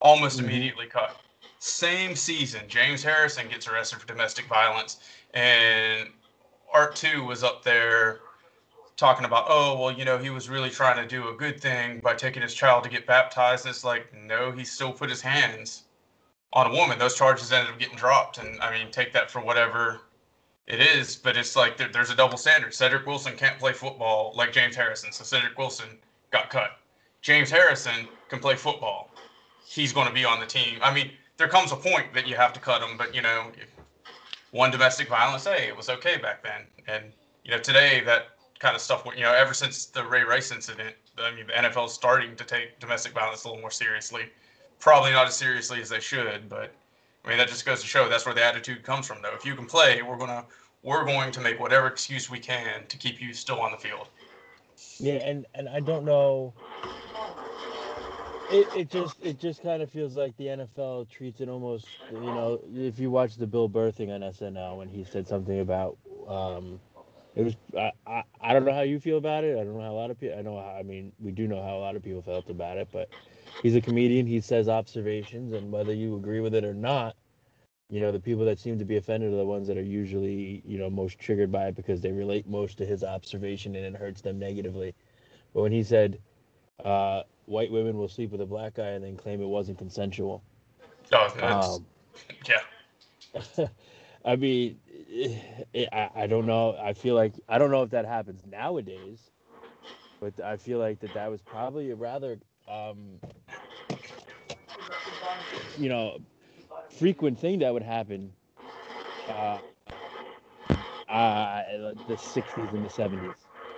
almost 0.00 0.40
Mhm. 0.40 0.44
immediately 0.44 0.86
cut. 0.86 1.20
Same 1.60 2.16
season, 2.16 2.68
James 2.68 3.00
Harrison 3.00 3.48
gets 3.48 3.68
arrested 3.68 4.00
for 4.00 4.06
domestic 4.06 4.46
violence, 4.46 4.96
and 5.34 6.12
Art 6.72 6.96
Two 6.96 7.22
was 7.22 7.44
up 7.44 7.62
there 7.62 8.18
talking 8.96 9.24
about, 9.24 9.44
oh 9.48 9.76
well, 9.78 9.92
you 9.92 10.04
know, 10.04 10.18
he 10.18 10.30
was 10.30 10.48
really 10.48 10.70
trying 10.70 10.96
to 10.96 11.06
do 11.06 11.28
a 11.28 11.34
good 11.34 11.60
thing 11.60 12.00
by 12.00 12.14
taking 12.14 12.42
his 12.42 12.54
child 12.54 12.82
to 12.82 12.90
get 12.90 13.06
baptized. 13.06 13.66
It's 13.66 13.84
like, 13.84 14.12
no, 14.12 14.50
he 14.50 14.64
still 14.64 14.92
put 14.92 15.08
his 15.08 15.20
hands 15.20 15.84
on 16.52 16.66
a 16.66 16.70
woman. 16.70 16.98
Those 16.98 17.14
charges 17.14 17.52
ended 17.52 17.72
up 17.72 17.78
getting 17.78 17.96
dropped, 17.96 18.38
and 18.38 18.60
I 18.60 18.76
mean, 18.76 18.90
take 18.90 19.12
that 19.12 19.30
for 19.30 19.40
whatever 19.40 20.00
it 20.66 20.80
is, 20.80 21.16
but 21.16 21.36
it's 21.36 21.56
like 21.56 21.76
there, 21.76 21.88
there's 21.92 22.10
a 22.10 22.14
double 22.14 22.38
standard. 22.38 22.74
Cedric 22.74 23.06
Wilson 23.06 23.36
can't 23.36 23.58
play 23.58 23.72
football 23.72 24.32
like 24.36 24.52
James 24.52 24.76
Harrison, 24.76 25.12
so 25.12 25.24
Cedric 25.24 25.58
Wilson 25.58 25.98
got 26.30 26.50
cut. 26.50 26.78
James 27.20 27.50
Harrison 27.50 28.08
can 28.28 28.38
play 28.38 28.56
football. 28.56 29.10
He's 29.64 29.92
going 29.92 30.08
to 30.08 30.12
be 30.12 30.24
on 30.24 30.40
the 30.40 30.46
team. 30.46 30.78
I 30.82 30.92
mean, 30.92 31.10
there 31.36 31.48
comes 31.48 31.72
a 31.72 31.76
point 31.76 32.12
that 32.14 32.26
you 32.26 32.36
have 32.36 32.52
to 32.52 32.60
cut 32.60 32.82
him, 32.82 32.96
but 32.96 33.14
you 33.14 33.22
know, 33.22 33.50
one 34.50 34.70
domestic 34.70 35.08
violence, 35.08 35.44
hey, 35.44 35.66
it 35.68 35.76
was 35.76 35.88
okay 35.88 36.18
back 36.18 36.42
then, 36.42 36.62
and 36.86 37.12
you 37.44 37.50
know, 37.50 37.58
today 37.58 38.02
that 38.04 38.28
kind 38.58 38.76
of 38.76 38.80
stuff, 38.80 39.04
you 39.16 39.22
know, 39.22 39.32
ever 39.32 39.54
since 39.54 39.86
the 39.86 40.04
Ray 40.04 40.22
Rice 40.22 40.52
incident, 40.52 40.94
I 41.18 41.34
mean, 41.34 41.48
the 41.48 41.52
NFL 41.52 41.86
is 41.86 41.92
starting 41.92 42.36
to 42.36 42.44
take 42.44 42.78
domestic 42.78 43.12
violence 43.12 43.44
a 43.44 43.48
little 43.48 43.60
more 43.60 43.70
seriously. 43.70 44.30
Probably 44.78 45.10
not 45.10 45.26
as 45.26 45.36
seriously 45.36 45.80
as 45.80 45.88
they 45.88 46.00
should, 46.00 46.48
but 46.48 46.72
I 47.24 47.28
mean, 47.28 47.38
that 47.38 47.48
just 47.48 47.64
goes 47.64 47.80
to 47.82 47.86
show 47.86 48.08
that's 48.08 48.26
where 48.26 48.34
the 48.34 48.44
attitude 48.44 48.82
comes 48.82 49.06
from, 49.06 49.22
though. 49.22 49.34
If 49.34 49.44
you 49.44 49.54
can 49.54 49.66
play, 49.66 50.02
we're 50.02 50.16
gonna 50.16 50.44
we're 50.82 51.04
going 51.04 51.30
to 51.32 51.40
make 51.40 51.60
whatever 51.60 51.86
excuse 51.86 52.28
we 52.28 52.38
can 52.38 52.86
to 52.88 52.96
keep 52.96 53.20
you 53.20 53.32
still 53.32 53.60
on 53.60 53.70
the 53.70 53.78
field. 53.78 54.08
Yeah, 54.98 55.14
and 55.14 55.46
and 55.54 55.68
I 55.68 55.80
don't 55.80 56.04
know. 56.04 56.52
It, 58.50 58.68
it 58.76 58.90
just 58.90 59.16
it 59.22 59.38
just 59.38 59.62
kind 59.62 59.82
of 59.82 59.90
feels 59.90 60.16
like 60.16 60.36
the 60.36 60.46
NFL 60.46 61.08
treats 61.08 61.40
it 61.40 61.48
almost 61.48 61.86
you 62.10 62.20
know 62.20 62.60
if 62.74 62.98
you 62.98 63.10
watch 63.10 63.36
the 63.36 63.46
Bill 63.46 63.66
Burr 63.66 63.90
thing 63.90 64.10
on 64.10 64.20
SNL 64.20 64.76
when 64.76 64.88
he 64.88 65.04
said 65.04 65.26
something 65.26 65.60
about 65.60 65.96
um 66.28 66.78
it 67.34 67.44
was 67.44 67.56
I, 67.78 67.92
I 68.06 68.22
I 68.42 68.52
don't 68.52 68.66
know 68.66 68.74
how 68.74 68.82
you 68.82 69.00
feel 69.00 69.16
about 69.16 69.44
it 69.44 69.58
I 69.58 69.64
don't 69.64 69.74
know 69.74 69.80
how 69.80 69.92
a 69.92 69.96
lot 69.96 70.10
of 70.10 70.20
people 70.20 70.38
I 70.38 70.42
know 70.42 70.60
how, 70.60 70.76
I 70.78 70.82
mean 70.82 71.12
we 71.18 71.30
do 71.30 71.48
know 71.48 71.62
how 71.62 71.76
a 71.76 71.80
lot 71.80 71.96
of 71.96 72.02
people 72.02 72.20
felt 72.20 72.50
about 72.50 72.76
it 72.76 72.88
but 72.92 73.08
he's 73.60 73.74
a 73.74 73.80
comedian. 73.80 74.26
He 74.26 74.40
says 74.40 74.68
observations 74.68 75.52
and 75.52 75.70
whether 75.72 75.92
you 75.92 76.16
agree 76.16 76.40
with 76.40 76.54
it 76.54 76.64
or 76.64 76.74
not 76.74 77.16
you 77.88 78.00
know 78.00 78.10
the 78.10 78.20
people 78.20 78.44
that 78.46 78.58
seem 78.58 78.78
to 78.78 78.84
be 78.84 78.96
offended 78.96 79.32
are 79.32 79.36
the 79.36 79.44
ones 79.44 79.66
that 79.68 79.76
are 79.76 79.82
usually 79.82 80.62
you 80.64 80.78
know 80.78 80.88
most 80.88 81.18
triggered 81.18 81.52
by 81.52 81.66
it 81.66 81.74
because 81.74 82.00
they 82.00 82.10
relate 82.10 82.46
most 82.48 82.78
to 82.78 82.86
his 82.86 83.04
observation 83.04 83.74
and 83.76 83.84
it 83.84 83.98
hurts 83.98 84.22
them 84.22 84.38
negatively. 84.38 84.94
But 85.52 85.62
when 85.62 85.72
he 85.72 85.82
said 85.82 86.18
uh, 86.84 87.22
white 87.46 87.70
women 87.70 87.96
will 87.98 88.08
sleep 88.08 88.30
with 88.30 88.40
a 88.40 88.46
black 88.46 88.74
guy 88.74 88.88
and 88.88 89.04
then 89.04 89.16
claim 89.16 89.42
it 89.42 89.46
wasn't 89.46 89.78
consensual. 89.78 90.42
Oh, 91.12 91.28
um, 91.42 91.86
yeah. 92.48 92.60
i 94.24 94.36
mean 94.36 94.78
it, 94.86 95.88
I, 95.92 96.10
I 96.14 96.26
don't 96.26 96.46
know. 96.46 96.76
I 96.80 96.92
feel 96.94 97.14
like 97.14 97.34
i 97.48 97.58
don't 97.58 97.70
know 97.70 97.82
if 97.82 97.90
that 97.90 98.06
happens 98.06 98.44
nowadays 98.46 99.30
but 100.20 100.40
i 100.40 100.56
feel 100.56 100.78
like 100.78 101.00
that 101.00 101.12
that 101.14 101.30
was 101.30 101.42
probably 101.42 101.90
a 101.90 101.96
rather 101.96 102.38
um, 102.68 103.20
you 105.78 105.88
know 105.88 106.18
frequent 106.98 107.38
thing 107.38 107.58
that 107.60 107.72
would 107.72 107.82
happen 107.82 108.32
uh, 109.28 109.58
uh, 111.08 111.62
the 112.08 112.14
60s 112.14 112.72
and 112.72 112.84
the 112.84 112.88
70s 112.88 113.34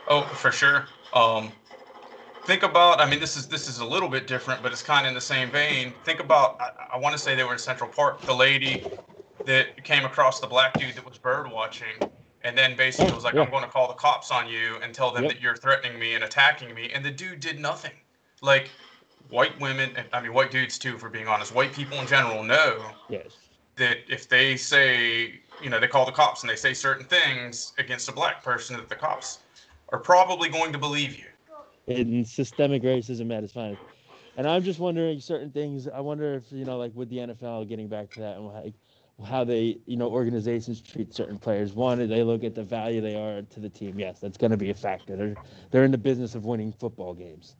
Oh, 0.06 0.22
for 0.22 0.52
sure. 0.52 0.84
Um, 1.14 1.50
think 2.44 2.62
about. 2.62 3.00
I 3.00 3.08
mean, 3.08 3.20
this 3.20 3.38
is 3.38 3.46
this 3.48 3.68
is 3.68 3.78
a 3.78 3.84
little 3.84 4.08
bit 4.08 4.26
different, 4.26 4.62
but 4.62 4.70
it's 4.70 4.82
kind 4.82 5.06
of 5.06 5.08
in 5.08 5.14
the 5.14 5.20
same 5.20 5.50
vein. 5.50 5.94
Think 6.04 6.20
about. 6.20 6.60
I, 6.60 6.96
I 6.96 6.98
want 6.98 7.14
to 7.14 7.18
say 7.18 7.34
they 7.34 7.42
were 7.42 7.54
in 7.54 7.58
Central 7.58 7.88
Park. 7.88 8.20
The 8.26 8.34
lady 8.34 8.84
that 9.46 9.82
came 9.82 10.04
across 10.04 10.40
the 10.40 10.46
black 10.46 10.76
dude 10.76 10.94
that 10.96 11.08
was 11.08 11.16
bird 11.16 11.50
watching, 11.50 11.94
and 12.42 12.56
then 12.56 12.76
basically 12.76 13.14
was 13.14 13.24
like, 13.24 13.32
yeah. 13.32 13.42
"I'm 13.44 13.50
going 13.50 13.64
to 13.64 13.70
call 13.70 13.88
the 13.88 13.94
cops 13.94 14.30
on 14.30 14.46
you 14.46 14.76
and 14.82 14.94
tell 14.94 15.10
them 15.10 15.22
Yep. 15.24 15.32
that 15.32 15.40
you're 15.40 15.56
threatening 15.56 15.98
me 15.98 16.14
and 16.16 16.24
attacking 16.24 16.74
me." 16.74 16.90
And 16.92 17.02
the 17.02 17.10
dude 17.10 17.40
did 17.40 17.58
nothing. 17.58 17.92
Like 18.42 18.68
white 19.30 19.58
women, 19.60 19.90
I 20.12 20.20
mean 20.20 20.32
white 20.32 20.50
dudes 20.50 20.78
too, 20.78 20.98
for 20.98 21.08
being 21.08 21.28
honest. 21.28 21.54
White 21.54 21.72
people 21.72 21.98
in 22.00 22.06
general 22.06 22.42
know 22.42 22.84
yes 23.08 23.36
that 23.76 23.98
if 24.08 24.28
they 24.28 24.56
say, 24.56 25.40
you 25.62 25.70
know, 25.70 25.80
they 25.80 25.88
call 25.88 26.06
the 26.06 26.12
cops 26.12 26.42
and 26.42 26.50
they 26.50 26.56
say 26.56 26.74
certain 26.74 27.04
things 27.06 27.72
against 27.78 28.08
a 28.08 28.12
black 28.12 28.42
person, 28.42 28.76
that 28.76 28.88
the 28.88 28.94
cops 28.94 29.40
are 29.90 29.98
probably 29.98 30.48
going 30.48 30.72
to 30.72 30.78
believe 30.78 31.18
you. 31.18 31.26
and 31.94 32.26
systemic 32.26 32.82
racism 32.82 33.36
at 33.36 33.44
its 33.44 33.52
finest. 33.52 33.82
And 34.36 34.48
I'm 34.48 34.62
just 34.62 34.80
wondering 34.80 35.20
certain 35.20 35.50
things. 35.50 35.86
I 35.88 36.00
wonder 36.00 36.34
if 36.34 36.50
you 36.50 36.64
know, 36.64 36.76
like 36.78 36.92
with 36.94 37.08
the 37.08 37.18
NFL, 37.18 37.68
getting 37.68 37.88
back 37.88 38.10
to 38.12 38.20
that, 38.20 38.36
and 38.36 38.46
like, 38.46 38.74
how 39.24 39.44
they, 39.44 39.78
you 39.86 39.96
know, 39.96 40.08
organizations 40.08 40.80
treat 40.80 41.14
certain 41.14 41.38
players. 41.38 41.72
One, 41.72 41.98
they 42.08 42.24
look 42.24 42.42
at 42.42 42.56
the 42.56 42.64
value 42.64 43.00
they 43.00 43.14
are 43.14 43.42
to 43.42 43.60
the 43.60 43.68
team. 43.68 43.98
Yes, 43.98 44.18
that's 44.18 44.36
going 44.36 44.50
to 44.50 44.56
be 44.56 44.70
a 44.70 44.74
factor. 44.74 45.14
They're 45.16 45.36
they're 45.70 45.84
in 45.84 45.92
the 45.92 45.98
business 45.98 46.34
of 46.34 46.44
winning 46.44 46.72
football 46.72 47.14
games. 47.14 47.54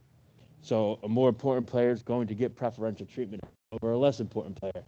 So 0.64 0.98
a 1.02 1.08
more 1.08 1.28
important 1.28 1.66
player 1.66 1.90
is 1.90 2.02
going 2.02 2.26
to 2.28 2.34
get 2.34 2.56
preferential 2.56 3.04
treatment 3.04 3.44
over 3.72 3.92
a 3.92 3.98
less 3.98 4.18
important 4.18 4.58
player. 4.58 4.82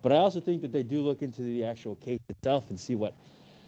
But 0.00 0.12
I 0.12 0.16
also 0.16 0.40
think 0.40 0.62
that 0.62 0.72
they 0.72 0.82
do 0.82 1.02
look 1.02 1.20
into 1.20 1.42
the 1.42 1.62
actual 1.62 1.96
case 1.96 2.20
itself 2.30 2.70
and 2.70 2.80
see 2.80 2.94
what, 2.94 3.12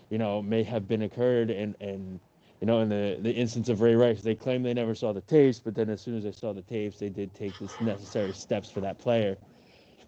you 0.09 0.17
know, 0.17 0.41
may 0.41 0.63
have 0.63 0.89
been 0.89 1.03
occurred 1.03 1.51
and 1.51 1.77
and 1.81 2.19
you 2.63 2.67
know, 2.67 2.79
in 2.79 2.89
the, 2.89 3.19
the 3.21 3.33
instance 3.33 3.69
of 3.69 3.81
Ray 3.81 3.97
Rice, 3.97 4.23
they 4.23 4.37
claim 4.37 4.63
they 4.63 4.73
never 4.73 4.95
saw 4.95 5.13
the 5.13 5.21
tapes, 5.21 5.59
but 5.59 5.75
then 5.75 5.91
as 5.91 6.01
soon 6.01 6.17
as 6.17 6.23
they 6.23 6.31
saw 6.31 6.53
the 6.53 6.63
tapes, 6.63 6.97
they 6.97 7.09
did 7.09 7.35
take 7.35 7.59
the 7.59 7.69
necessary 7.81 8.33
steps 8.33 8.71
for 8.71 8.81
that 8.81 9.01
player. 9.01 9.37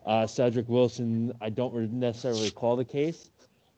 Uh, 0.06 0.22
Cedrick 0.22 0.68
Wilson, 0.68 1.32
I 1.40 1.50
don't 1.50 1.74
necessarily 1.92 2.44
recall 2.44 2.76
the 2.76 2.84
case, 2.84 3.32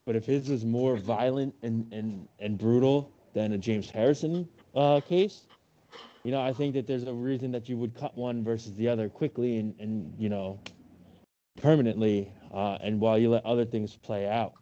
but 0.05 0.15
if 0.15 0.27
his 0.27 0.51
was 0.51 0.67
more 0.67 0.99
violent 0.99 1.55
and, 1.63 1.91
and, 1.91 2.29
and 2.39 2.59
brutal 2.59 3.11
than 3.33 3.55
a 3.55 3.59
James 3.59 3.89
Harrison 3.89 4.47
uh, 4.75 5.01
case, 5.01 5.47
you 6.27 6.33
know, 6.33 6.43
I 6.43 6.53
think 6.53 6.75
that 6.75 6.89
there's 6.89 7.05
a 7.05 7.13
reason 7.13 7.53
that 7.53 7.69
you 7.69 7.77
would 7.77 7.95
cut 7.95 8.19
one 8.19 8.43
versus 8.43 8.75
the 8.75 8.89
other 8.89 9.09
quickly 9.09 9.59
and, 9.59 9.79
and 9.79 10.13
you 10.19 10.29
know, 10.29 10.59
permanently, 11.63 12.33
uh, 12.53 12.79
and 12.81 13.01
while 13.01 13.17
you 13.17 13.31
let 13.31 13.47
other 13.47 13.65
things 13.65 13.95
play 13.95 14.29
out. 14.29 14.55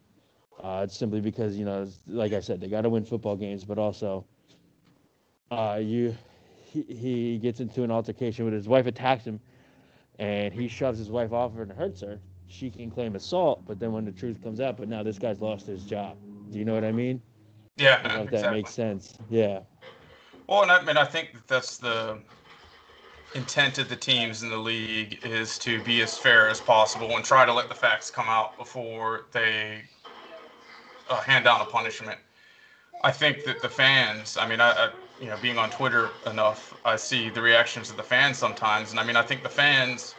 Uh, 0.62 0.82
it's 0.84 0.94
simply 0.94 1.22
because 1.22 1.56
you 1.56 1.64
know, 1.64 1.88
like 2.06 2.34
I 2.34 2.40
said, 2.40 2.60
they 2.60 2.68
got 2.68 2.82
to 2.82 2.90
win 2.90 3.02
football 3.02 3.34
games, 3.34 3.64
but 3.64 3.78
also, 3.78 4.26
uh, 5.50 5.80
you 5.82 6.14
he, 6.66 6.82
he 6.82 7.38
gets 7.38 7.60
into 7.60 7.82
an 7.82 7.90
altercation 7.90 8.44
with 8.44 8.52
his 8.52 8.68
wife, 8.68 8.84
attacks 8.84 9.24
him, 9.24 9.40
and 10.18 10.52
he 10.52 10.68
shoves 10.68 10.98
his 10.98 11.10
wife 11.10 11.32
off 11.32 11.54
her 11.54 11.62
and 11.62 11.72
hurts 11.72 12.02
her. 12.02 12.20
She 12.46 12.68
can 12.68 12.90
claim 12.90 13.16
assault, 13.16 13.64
but 13.66 13.80
then 13.80 13.90
when 13.90 14.04
the 14.04 14.12
truth 14.12 14.42
comes 14.42 14.60
out, 14.60 14.76
but 14.76 14.86
now 14.86 15.02
this 15.02 15.18
guy's 15.18 15.40
lost 15.40 15.66
his 15.66 15.82
job. 15.84 16.18
Do 16.52 16.58
you 16.58 16.66
know 16.66 16.74
what 16.74 16.84
I 16.84 16.92
mean? 16.92 17.22
Yeah, 17.76 18.00
I 18.00 18.02
don't 18.02 18.12
know 18.12 18.18
if 18.18 18.24
exactly. 18.26 18.42
that 18.42 18.52
makes 18.52 18.70
sense. 18.70 19.18
Yeah. 19.30 19.60
Well, 20.46 20.62
and 20.62 20.70
I 20.70 20.82
mean, 20.82 20.96
I 20.96 21.04
think 21.04 21.32
that 21.32 21.46
that's 21.48 21.78
the 21.78 22.18
intent 23.34 23.78
of 23.78 23.88
the 23.88 23.96
teams 23.96 24.42
in 24.42 24.50
the 24.50 24.56
league 24.58 25.20
is 25.24 25.58
to 25.58 25.82
be 25.82 26.02
as 26.02 26.16
fair 26.16 26.48
as 26.48 26.60
possible 26.60 27.16
and 27.16 27.24
try 27.24 27.44
to 27.44 27.52
let 27.52 27.68
the 27.68 27.74
facts 27.74 28.10
come 28.10 28.26
out 28.28 28.56
before 28.58 29.26
they 29.32 29.82
uh, 31.08 31.20
hand 31.20 31.44
down 31.44 31.60
a 31.60 31.64
punishment. 31.64 32.18
I 33.02 33.10
think 33.10 33.44
that 33.44 33.60
the 33.60 33.68
fans, 33.68 34.36
I 34.36 34.46
mean, 34.46 34.60
I, 34.60 34.70
I, 34.70 34.90
you 35.20 35.26
know, 35.26 35.36
being 35.42 35.58
on 35.58 35.70
Twitter 35.70 36.10
enough, 36.26 36.74
I 36.84 36.96
see 36.96 37.28
the 37.30 37.42
reactions 37.42 37.90
of 37.90 37.96
the 37.96 38.02
fans 38.02 38.38
sometimes, 38.38 38.90
and 38.90 39.00
I 39.00 39.04
mean, 39.04 39.16
I 39.16 39.22
think 39.22 39.42
the 39.42 39.48
fans 39.48 40.14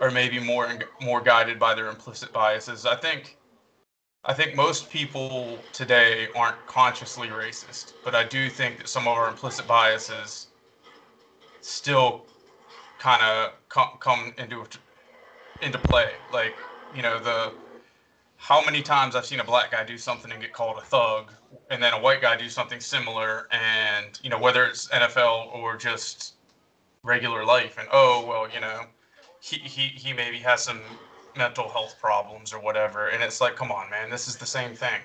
are 0.00 0.10
maybe 0.10 0.38
more 0.40 0.68
more 1.00 1.20
guided 1.20 1.58
by 1.58 1.74
their 1.74 1.88
implicit 1.88 2.32
biases. 2.32 2.86
I 2.86 2.96
think, 2.96 3.36
I 4.26 4.32
think 4.32 4.56
most 4.56 4.88
people 4.88 5.58
today 5.72 6.28
aren't 6.34 6.64
consciously 6.66 7.28
racist, 7.28 7.92
but 8.02 8.14
I 8.14 8.24
do 8.24 8.48
think 8.48 8.78
that 8.78 8.88
some 8.88 9.06
of 9.06 9.18
our 9.18 9.28
implicit 9.28 9.66
biases 9.66 10.46
still 11.60 12.24
kind 12.98 13.22
of 13.22 13.52
come 13.68 13.88
come 14.00 14.32
into 14.38 14.64
into 15.60 15.78
play. 15.78 16.12
Like, 16.32 16.54
you 16.96 17.02
know, 17.02 17.18
the 17.18 17.52
how 18.38 18.64
many 18.64 18.80
times 18.80 19.14
I've 19.14 19.26
seen 19.26 19.40
a 19.40 19.44
black 19.44 19.72
guy 19.72 19.84
do 19.84 19.98
something 19.98 20.32
and 20.32 20.40
get 20.40 20.54
called 20.54 20.78
a 20.78 20.82
thug, 20.82 21.30
and 21.70 21.82
then 21.82 21.92
a 21.92 22.00
white 22.00 22.22
guy 22.22 22.34
do 22.34 22.48
something 22.48 22.80
similar, 22.80 23.46
and 23.52 24.18
you 24.22 24.30
know 24.30 24.38
whether 24.38 24.64
it's 24.64 24.88
NFL 24.88 25.54
or 25.54 25.76
just 25.76 26.34
regular 27.02 27.44
life, 27.44 27.76
and 27.78 27.88
oh 27.92 28.24
well, 28.26 28.48
you 28.50 28.60
know, 28.60 28.84
he 29.40 29.58
he 29.58 29.88
he 29.88 30.14
maybe 30.14 30.38
has 30.38 30.62
some 30.62 30.80
mental 31.36 31.68
health 31.68 31.96
problems 32.00 32.52
or 32.52 32.60
whatever, 32.60 33.08
and 33.08 33.22
it's 33.22 33.40
like, 33.40 33.56
come 33.56 33.72
on, 33.72 33.90
man, 33.90 34.10
this 34.10 34.28
is 34.28 34.36
the 34.36 34.46
same 34.46 34.74
thing. 34.74 35.00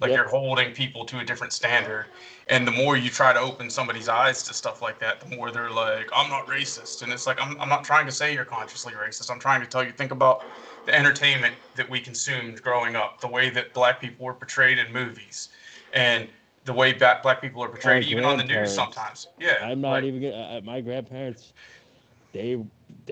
Like 0.00 0.10
Yep. 0.10 0.16
you're 0.16 0.28
holding 0.28 0.72
people 0.72 1.04
to 1.04 1.18
a 1.18 1.24
different 1.24 1.52
standard, 1.52 2.06
and 2.48 2.66
the 2.66 2.70
more 2.72 2.96
you 2.96 3.10
try 3.10 3.34
to 3.34 3.38
open 3.38 3.68
somebody's 3.68 4.08
eyes 4.08 4.42
to 4.44 4.54
stuff 4.54 4.80
like 4.80 4.98
that, 5.00 5.20
the 5.20 5.36
more 5.36 5.50
they're 5.50 5.70
like, 5.70 6.08
I'm 6.14 6.30
not 6.30 6.46
racist, 6.46 7.02
and 7.02 7.12
it's 7.12 7.26
like 7.26 7.38
I'm 7.40 7.60
I'm 7.60 7.68
not 7.68 7.84
trying 7.84 8.06
to 8.06 8.12
say 8.12 8.32
you're 8.32 8.46
consciously 8.46 8.94
racist. 8.94 9.30
I'm 9.30 9.38
trying 9.38 9.60
to 9.60 9.66
tell 9.66 9.84
you 9.84 9.92
think 9.92 10.10
about 10.10 10.42
the 10.86 10.94
entertainment 10.94 11.54
that 11.76 11.88
we 11.88 12.00
consumed 12.00 12.62
growing 12.62 12.96
up, 12.96 13.20
the 13.20 13.28
way 13.28 13.50
that 13.50 13.74
black 13.74 14.00
people 14.00 14.24
were 14.24 14.32
portrayed 14.32 14.78
in 14.78 14.90
movies, 14.90 15.50
and 15.92 16.28
the 16.64 16.72
way 16.72 16.94
black 16.94 17.42
people 17.42 17.62
are 17.62 17.68
portrayed 17.68 18.04
even 18.04 18.24
on 18.24 18.38
the 18.38 18.44
news 18.44 18.72
sometimes. 18.72 19.28
Yeah, 19.38 19.58
I'm 19.62 19.82
not 19.82 19.92
like, 19.92 20.04
even 20.04 20.22
gonna, 20.22 20.58
uh, 20.58 20.60
my 20.64 20.80
grandparents. 20.80 21.52
They 22.32 22.56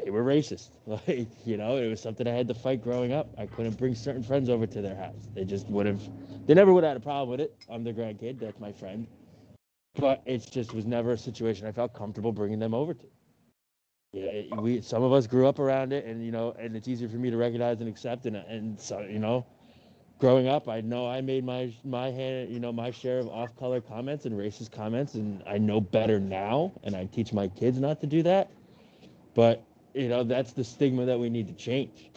they 0.05 0.11
were 0.11 0.25
racist. 0.25 0.71
Like 0.87 1.29
you 1.47 1.57
know, 1.57 1.77
it 1.77 1.89
was 1.89 2.01
something 2.01 2.27
I 2.27 2.33
had 2.33 2.49
to 2.49 2.55
fight 2.55 2.83
growing 2.83 3.13
up. 3.13 3.29
I 3.39 3.47
couldn't 3.47 3.79
bring 3.79 3.95
certain 3.95 4.23
friends 4.23 4.49
over 4.49 4.67
to 4.67 4.81
their 4.83 4.97
house. 4.97 5.29
They 5.35 5.45
just 5.45 5.67
would 5.69 5.87
have. 5.87 6.01
They 6.47 6.55
never 6.55 6.73
would 6.73 6.85
have 6.85 6.91
had 6.93 6.97
a 6.97 7.05
problem 7.05 7.31
with 7.31 7.41
it. 7.41 7.55
I'm 7.71 7.85
the 7.85 7.93
grandkid. 7.93 8.41
That's 8.41 8.61
my 8.61 8.73
friend. 8.73 9.07
But 9.97 10.23
it 10.27 10.49
just 10.51 10.75
was 10.75 10.87
never 10.87 11.13
a 11.13 11.19
situation 11.19 11.67
I 11.67 11.73
felt 11.73 11.95
comfortable 11.95 12.33
bringing 12.33 12.59
them 12.59 12.75
over 12.75 12.95
to. 12.95 13.07
Yeah, 14.13 14.25
it- 14.27 14.61
we 14.61 14.81
some 14.81 15.03
of 15.03 15.13
us 15.13 15.27
grew 15.27 15.47
up 15.47 15.59
around 15.59 15.93
it, 15.93 16.05
and 16.07 16.25
you 16.25 16.33
know, 16.33 16.55
and 16.59 16.77
it's 16.77 16.89
easier 16.89 17.09
for 17.09 17.17
me 17.17 17.31
to 17.31 17.37
recognize 17.37 17.81
and 17.81 17.89
accept, 17.89 18.27
and 18.27 18.37
and 18.37 18.81
so 18.81 19.01
you 19.01 19.19
know, 19.19 19.47
growing 20.19 20.49
up, 20.49 20.69
I 20.69 20.81
know 20.81 21.07
I 21.09 21.21
made 21.21 21.45
my 21.45 21.73
my 21.85 22.11
hand, 22.11 22.51
you 22.51 22.61
know, 22.61 22.73
my 22.73 22.91
share 22.91 23.19
of 23.19 23.29
off-color 23.29 23.81
comments 23.83 24.27
and 24.27 24.37
racist 24.39 24.73
comments, 24.73 25.15
and 25.15 25.43
I 25.47 25.59
know 25.59 25.81
better 25.81 26.21
now, 26.21 26.73
and 26.85 26.97
I 26.97 27.07
teach 27.07 27.33
my 27.33 27.49
kids 27.49 27.81
not 27.81 28.01
to 28.01 28.07
do 28.07 28.23
that. 28.25 28.51
But 29.35 29.63
you 29.99 30.09
know, 30.09 30.23
that's 30.23 30.53
the 30.53 30.63
stigma 30.63 31.05
that 31.05 31.19
we 31.19 31.29
need 31.29 31.49
to 31.49 31.55
change. 31.55 32.11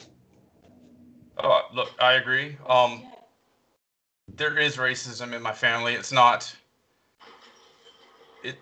Uh, 1.38 1.62
look, 1.74 1.92
I 2.00 2.14
agree. 2.14 2.56
Um, 2.68 3.04
there 4.36 4.58
is 4.58 4.78
racism 4.78 5.34
in 5.34 5.42
my 5.42 5.52
family. 5.52 5.94
It's 5.96 6.12
not. 6.12 6.56
It. 8.44 8.58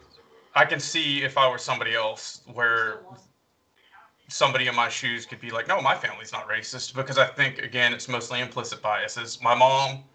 I 0.55 0.65
can 0.65 0.79
see 0.79 1.23
if 1.23 1.37
I 1.37 1.49
were 1.49 1.57
somebody 1.57 1.93
else 1.95 2.41
where 2.53 3.01
somebody 4.29 4.67
in 4.67 4.75
my 4.75 4.87
shoes 4.87 5.25
could 5.25 5.41
be 5.41 5.51
like, 5.51 5.67
"No, 5.67 5.81
my 5.81 5.95
family's 5.95 6.31
not 6.31 6.47
racist," 6.47 6.95
because 6.95 7.17
I 7.17 7.27
think 7.27 7.59
again, 7.59 7.93
it's 7.93 8.07
mostly 8.07 8.39
implicit 8.39 8.81
biases. 8.81 9.41
My 9.41 9.53
mom, 9.53 10.05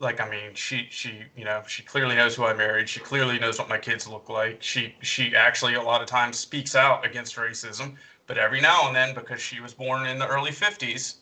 like, 0.00 0.20
I 0.20 0.28
mean, 0.28 0.54
she 0.54 0.88
she 0.90 1.22
you 1.36 1.44
know 1.44 1.62
she 1.68 1.84
clearly 1.84 2.16
knows 2.16 2.34
who 2.34 2.44
I 2.44 2.52
married. 2.52 2.88
She 2.88 3.00
clearly 3.00 3.38
knows 3.38 3.58
what 3.60 3.68
my 3.68 3.78
kids 3.78 4.08
look 4.08 4.28
like. 4.28 4.60
She 4.60 4.96
she 5.02 5.36
actually 5.36 5.74
a 5.74 5.82
lot 5.82 6.00
of 6.00 6.08
times 6.08 6.38
speaks 6.38 6.74
out 6.74 7.06
against 7.06 7.36
racism, 7.36 7.96
but 8.30 8.38
every 8.38 8.60
now 8.60 8.86
and 8.86 8.94
then, 8.94 9.12
because 9.12 9.40
she 9.40 9.58
was 9.58 9.74
born 9.74 10.06
in 10.06 10.16
the 10.20 10.28
early 10.28 10.52
'50s 10.52 11.16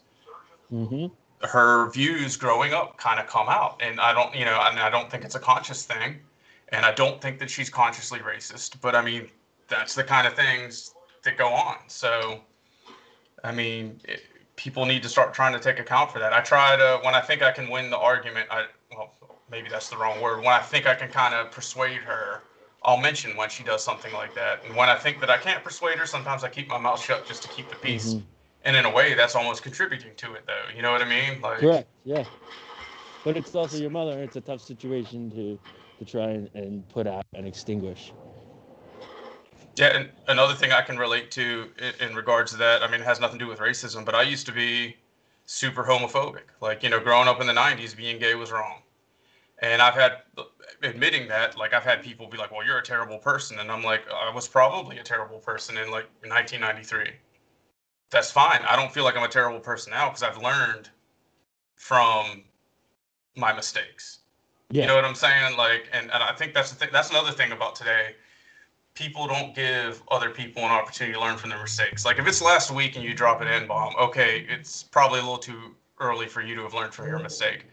hmm 0.68 1.06
her 1.40 1.88
views 1.90 2.36
growing 2.36 2.74
up 2.74 2.98
kind 2.98 3.18
of 3.18 3.26
come 3.26 3.48
out. 3.48 3.80
And 3.80 3.98
i 3.98 4.12
don't 4.12 4.34
you 4.34 4.44
know 4.44 4.60
and 4.68 4.78
i 4.78 4.90
don't 4.90 5.10
think 5.10 5.24
it's 5.24 5.34
a 5.34 5.40
conscious 5.40 5.86
thing. 5.86 6.18
And 6.68 6.84
i 6.84 6.92
don't 6.92 7.18
think 7.22 7.38
that 7.38 7.48
she's 7.48 7.70
consciously 7.70 8.18
racist 8.18 8.78
but 8.82 8.94
i 8.94 9.00
mean 9.00 9.30
that's 9.68 9.94
the 9.94 10.04
kind 10.04 10.26
of 10.26 10.34
things 10.34 10.94
that 11.22 11.38
go 11.38 11.48
on. 11.48 11.76
So 11.86 12.40
i 13.42 13.52
mean 13.52 14.00
it, 14.04 14.20
people 14.56 14.84
need 14.84 15.02
to 15.04 15.08
start 15.08 15.32
trying 15.32 15.54
to 15.54 15.60
take 15.60 15.78
account 15.78 16.10
for 16.10 16.18
that. 16.18 16.34
I 16.34 16.42
try 16.42 16.76
to 16.76 16.98
when 17.04 17.14
i 17.14 17.22
think 17.22 17.40
i 17.42 17.52
can 17.52 17.70
win 17.70 17.88
the 17.88 17.96
argument 17.96 18.48
i 18.50 18.66
well 18.94 19.14
maybe 19.50 19.70
that's 19.70 19.88
the 19.88 19.96
wrong 19.96 20.20
word 20.20 20.40
when 20.40 20.48
i 20.48 20.58
think 20.58 20.86
i 20.86 20.94
can 20.94 21.08
kind 21.08 21.34
of 21.34 21.50
persuade 21.52 22.02
her 22.02 22.42
i'll 22.82 22.96
mention 23.00 23.36
when 23.36 23.48
she 23.48 23.62
does 23.64 23.82
something 23.82 24.12
like 24.12 24.34
that 24.34 24.64
and 24.64 24.74
when 24.76 24.88
i 24.88 24.96
think 24.96 25.20
that 25.20 25.30
i 25.30 25.36
can't 25.38 25.62
persuade 25.64 25.98
her 25.98 26.06
sometimes 26.06 26.44
i 26.44 26.48
keep 26.48 26.68
my 26.68 26.78
mouth 26.78 27.00
shut 27.02 27.24
just 27.26 27.42
to 27.42 27.48
keep 27.48 27.68
the 27.70 27.76
peace 27.76 28.14
Mhm. 28.14 28.22
and 28.62 28.76
in 28.76 28.84
a 28.84 28.90
way 28.90 29.14
that's 29.14 29.34
almost 29.34 29.62
contributing 29.62 30.14
to 30.16 30.34
it 30.34 30.44
though 30.46 30.64
you 30.74 30.82
know 30.82 30.92
what 30.92 31.02
i 31.02 31.08
mean 31.08 31.40
like 31.40 31.58
Correct. 31.58 31.88
Yeah. 32.04 32.24
But 33.24 33.36
it's 33.36 33.54
also 33.54 33.76
your 33.76 33.90
mother. 33.90 34.22
It's 34.22 34.36
a 34.36 34.40
tough 34.40 34.62
situation 34.62 35.28
to 35.30 35.58
to 35.98 36.04
try 36.04 36.30
and, 36.30 36.48
and 36.54 36.88
put 36.88 37.06
out 37.06 37.26
and 37.34 37.46
extinguish. 37.46 38.12
yeah 39.76 39.96
and 39.96 40.10
another 40.28 40.54
thing 40.54 40.72
i 40.72 40.80
can 40.80 40.96
relate 40.96 41.30
to 41.32 41.70
in, 41.78 42.10
in 42.10 42.16
regards 42.16 42.52
to 42.52 42.58
that 42.58 42.82
i 42.82 42.86
mean 42.90 43.00
it 43.00 43.04
has 43.04 43.20
nothing 43.20 43.38
to 43.38 43.44
do 43.44 43.48
with 43.48 43.58
racism 43.58 44.04
but 44.04 44.14
i 44.14 44.22
used 44.22 44.46
to 44.46 44.52
be 44.52 44.96
super 45.46 45.82
homophobic 45.84 46.46
like 46.60 46.82
you 46.82 46.90
know 46.90 47.00
growing 47.00 47.28
up 47.28 47.40
in 47.40 47.46
the 47.46 47.52
90s 47.52 47.96
being 47.96 48.18
gay 48.18 48.34
was 48.34 48.50
wrong 48.52 48.82
and 49.60 49.82
i've 49.82 49.94
had 49.94 50.12
admitting 50.82 51.28
that 51.28 51.58
like 51.58 51.74
i've 51.74 51.84
had 51.84 52.02
people 52.02 52.28
be 52.28 52.38
like 52.38 52.50
well 52.52 52.64
you're 52.64 52.78
a 52.78 52.82
terrible 52.82 53.18
person 53.18 53.58
and 53.58 53.70
i'm 53.70 53.82
like 53.82 54.02
i 54.14 54.32
was 54.32 54.46
probably 54.48 54.98
a 54.98 55.02
terrible 55.02 55.38
person 55.38 55.76
in 55.76 55.90
like 55.90 56.06
1993 56.22 57.10
that's 58.10 58.30
fine 58.30 58.60
i 58.68 58.76
don't 58.76 58.92
feel 58.92 59.04
like 59.04 59.16
i'm 59.16 59.24
a 59.24 59.28
terrible 59.28 59.60
person 59.60 59.90
now 59.90 60.08
because 60.08 60.22
i've 60.22 60.40
learned 60.42 60.90
from 61.76 62.44
my 63.36 63.52
mistakes 63.52 64.18
Yeah. 64.70 64.82
You 64.82 64.88
know 64.88 64.96
what 64.96 65.04
I'm 65.04 65.14
saying? 65.14 65.56
Like, 65.56 65.88
and, 65.92 66.10
and 66.12 66.22
I 66.22 66.34
think 66.34 66.54
that's 66.54 66.70
the 66.70 66.76
thing. 66.76 66.90
That's 66.92 67.10
another 67.10 67.32
thing 67.32 67.52
about 67.52 67.74
today. 67.74 68.16
People 68.94 69.26
don't 69.26 69.54
give 69.54 70.02
other 70.10 70.30
people 70.30 70.62
an 70.64 70.70
opportunity 70.70 71.14
to 71.14 71.20
learn 71.20 71.38
from 71.38 71.50
their 71.50 71.60
mistakes. 71.60 72.04
Like, 72.04 72.18
if 72.18 72.26
it's 72.26 72.42
last 72.42 72.70
week 72.70 72.96
and 72.96 73.04
you 73.04 73.14
drop 73.14 73.40
an 73.40 73.48
N 73.48 73.66
bomb, 73.66 73.94
okay, 73.98 74.46
it's 74.48 74.82
probably 74.82 75.20
a 75.20 75.22
little 75.22 75.38
too 75.38 75.74
early 76.00 76.26
for 76.26 76.42
you 76.42 76.54
to 76.56 76.62
have 76.62 76.74
learned 76.74 76.92
from 76.92 77.06
your 77.06 77.16
mm-hmm. 77.16 77.24
mistake. 77.24 77.66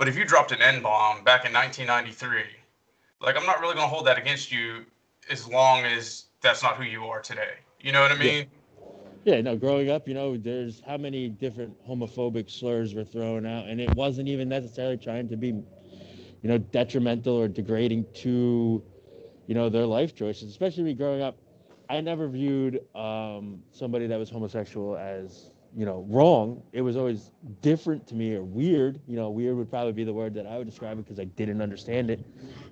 But 0.00 0.08
if 0.08 0.16
you 0.16 0.24
dropped 0.24 0.50
an 0.50 0.62
N 0.62 0.80
bomb 0.80 1.24
back 1.24 1.44
in 1.44 1.52
1993, 1.52 2.44
like, 3.20 3.36
I'm 3.36 3.44
not 3.44 3.60
really 3.60 3.74
going 3.74 3.84
to 3.84 3.94
hold 3.94 4.06
that 4.06 4.16
against 4.16 4.50
you 4.50 4.86
as 5.28 5.46
long 5.46 5.84
as 5.84 6.24
that's 6.40 6.62
not 6.62 6.78
who 6.78 6.84
you 6.84 7.04
are 7.04 7.20
today. 7.20 7.58
You 7.82 7.92
know 7.92 8.00
what 8.00 8.10
I 8.10 8.14
Yeah. 8.14 8.30
mean? 8.30 8.46
Yeah, 9.24 9.42
no, 9.42 9.56
growing 9.58 9.90
up, 9.90 10.08
you 10.08 10.14
know, 10.14 10.38
there's 10.38 10.80
how 10.80 10.96
many 10.96 11.28
different 11.28 11.76
homophobic 11.86 12.50
slurs 12.50 12.94
were 12.94 13.04
thrown 13.04 13.44
out, 13.44 13.68
and 13.68 13.78
it 13.78 13.92
wasn't 13.92 14.26
even 14.28 14.48
necessarily 14.48 14.96
trying 14.96 15.28
to 15.28 15.36
be, 15.36 15.48
you 15.48 15.64
know, 16.44 16.56
detrimental 16.56 17.34
or 17.36 17.46
degrading 17.46 18.06
to, 18.14 18.82
you 19.46 19.54
know, 19.54 19.68
their 19.68 19.84
life 19.84 20.14
choices. 20.14 20.48
Especially 20.48 20.82
me 20.82 20.94
growing 20.94 21.20
up, 21.20 21.36
I 21.90 22.00
never 22.00 22.26
viewed 22.26 22.80
um, 22.96 23.60
somebody 23.70 24.06
that 24.06 24.18
was 24.18 24.30
homosexual 24.30 24.96
as, 24.96 25.50
you 25.76 25.86
know, 25.86 26.04
wrong. 26.08 26.62
It 26.72 26.82
was 26.82 26.96
always 26.96 27.30
different 27.62 28.06
to 28.08 28.14
me 28.14 28.34
or 28.34 28.42
weird. 28.42 29.00
You 29.06 29.16
know, 29.16 29.30
weird 29.30 29.56
would 29.56 29.70
probably 29.70 29.92
be 29.92 30.04
the 30.04 30.12
word 30.12 30.34
that 30.34 30.46
I 30.46 30.58
would 30.58 30.66
describe 30.66 30.98
it 30.98 31.04
because 31.04 31.20
I 31.20 31.24
didn't 31.24 31.62
understand 31.62 32.10
it, 32.10 32.20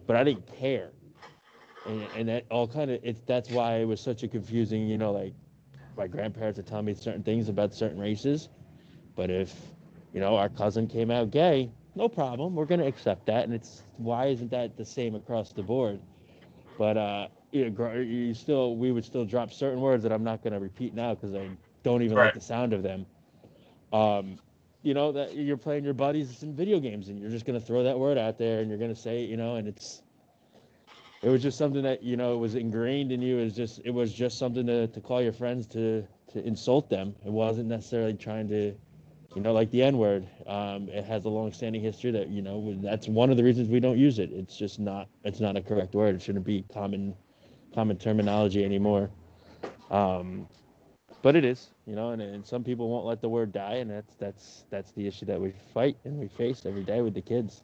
but 0.07 0.17
I 0.17 0.25
didn't 0.25 0.47
care. 0.59 0.91
And, 1.87 2.03
and 2.17 2.29
that 2.29 2.45
all 2.51 2.67
kind 2.67 2.91
of 2.91 3.01
it's 3.03 3.21
that's 3.27 3.51
why 3.51 3.77
it 3.77 3.85
was 3.85 4.01
such 4.01 4.23
a 4.23 4.29
confusing, 4.29 4.89
you 4.89 4.99
know, 4.99 5.13
like 5.13 5.33
my 5.97 6.07
grandparents 6.07 6.57
would 6.57 6.67
tell 6.67 6.83
me 6.83 6.95
certain 6.95 7.23
things 7.23 7.49
about 7.49 7.75
certain 7.75 7.99
races. 7.99 8.49
But 9.17 9.31
if, 9.31 9.55
you 10.13 10.21
know, 10.21 10.37
our 10.37 10.49
cousin 10.49 10.87
came 10.87 11.11
out 11.11 11.31
gay, 11.31 11.71
no 11.95 12.09
problem. 12.09 12.55
We're 12.55 12.67
going 12.67 12.81
to 12.81 12.87
accept 12.87 13.27
that. 13.27 13.45
And 13.45 13.53
it's 13.53 13.83
why 13.97 14.27
isn't 14.27 14.51
that 14.51 14.77
the 14.77 14.85
same 14.85 15.15
across 15.15 15.53
the 15.53 15.63
board? 15.63 16.01
But 16.79 16.97
uh, 16.97 17.29
you, 17.51 17.69
know, 17.69 17.95
you 17.95 18.35
still, 18.35 18.77
we 18.77 18.93
would 18.93 19.05
still 19.05 19.25
drop 19.25 19.53
certain 19.53 19.81
words 19.81 20.03
that 20.05 20.13
I'm 20.13 20.23
not 20.23 20.43
going 20.43 20.53
to 20.53 20.61
repeat 20.61 20.95
now 20.95 21.15
because 21.15 21.35
I 21.35 21.49
don't 21.89 22.03
even 22.03 22.17
right. 22.17 22.27
like 22.27 22.35
the 22.35 22.41
sound 22.41 22.73
of 22.73 22.83
them. 22.83 23.07
Um, 23.93 24.39
you 24.83 24.95
know 24.95 25.11
that 25.13 25.35
you're 25.35 25.57
playing 25.57 25.85
your 25.85 25.95
buddies 25.95 26.43
in 26.43 26.55
video 26.55 26.79
games 26.79 27.09
and 27.09 27.19
you're 27.19 27.31
just 27.31 27.47
going 27.47 27.59
to 27.59 27.67
throw 27.67 27.83
that 27.83 27.99
word 27.99 28.19
out 28.19 28.39
there 28.39 28.61
and 28.61 28.69
you're 28.69 28.79
going 28.79 28.95
to 28.95 29.01
say 29.01 29.25
you 29.25 29.37
know, 29.37 29.57
and 29.57 29.67
it's 29.67 30.03
it 31.23 31.31
was 31.31 31.43
just 31.43 31.59
something 31.59 31.83
that 31.83 32.03
you 32.03 32.17
know 32.17 32.37
was 32.39 32.55
ingrained 32.55 33.11
in 33.11 33.23
you. 33.23 33.39
It 33.39 33.45
was 33.45 33.55
just 33.55 33.81
it 33.85 33.91
was 33.91 34.13
just 34.13 34.39
something 34.39 34.67
to, 34.67 34.87
to 34.89 35.01
call 35.01 35.23
your 35.23 35.33
friends 35.33 35.67
to 35.69 36.07
to 36.33 36.45
insult 36.47 36.89
them. 36.91 37.15
It 37.25 37.33
wasn't 37.33 37.69
necessarily 37.69 38.15
trying 38.15 38.49
to, 38.49 38.75
you 39.35 39.43
know, 39.43 39.53
like 39.53 39.71
the 39.71 39.83
N 39.83 39.99
word. 39.99 40.29
Um, 40.47 40.89
it 40.91 41.05
has 41.05 41.25
a 41.25 41.29
long-standing 41.29 41.83
history 41.83 42.11
that 42.13 42.29
you 42.29 42.43
know 42.43 42.77
that's 42.83 43.09
one 43.09 43.31
of 43.31 43.37
the 43.37 43.45
reasons 43.45 43.69
we 43.69 43.81
don't 43.81 43.99
use 43.99 44.19
it. 44.19 44.31
It's 44.33 44.57
just 44.57 44.79
not 44.79 45.09
it's 45.25 45.41
not 45.41 45.57
a 45.57 45.63
correct 45.63 45.95
word. 45.95 46.15
It 46.15 46.23
shouldn't 46.23 46.45
be 46.45 46.65
common 46.73 47.15
common 47.75 47.97
terminology 47.97 48.65
anymore. 48.65 49.11
Um, 49.91 50.47
but 51.23 51.37
it 51.37 51.45
is, 51.45 51.69
you 51.87 51.95
know, 51.95 52.11
and, 52.11 52.23
and 52.23 52.47
some 52.47 52.63
people 52.63 52.89
won't 52.89 53.07
let 53.07 53.21
the 53.21 53.29
word 53.29 53.53
die, 53.53 53.75
and 53.75 53.91
that's 53.91 54.15
that's 54.17 54.65
that's 54.71 54.93
the 54.93 55.07
issue 55.07 55.27
that 55.27 55.41
we 55.41 55.53
fight 55.75 55.97
and 56.05 56.19
we 56.19 56.29
face 56.29 56.65
every 56.67 56.85
day 56.85 57.01
with 57.01 57.15
the 57.15 57.23
kids. 57.23 57.63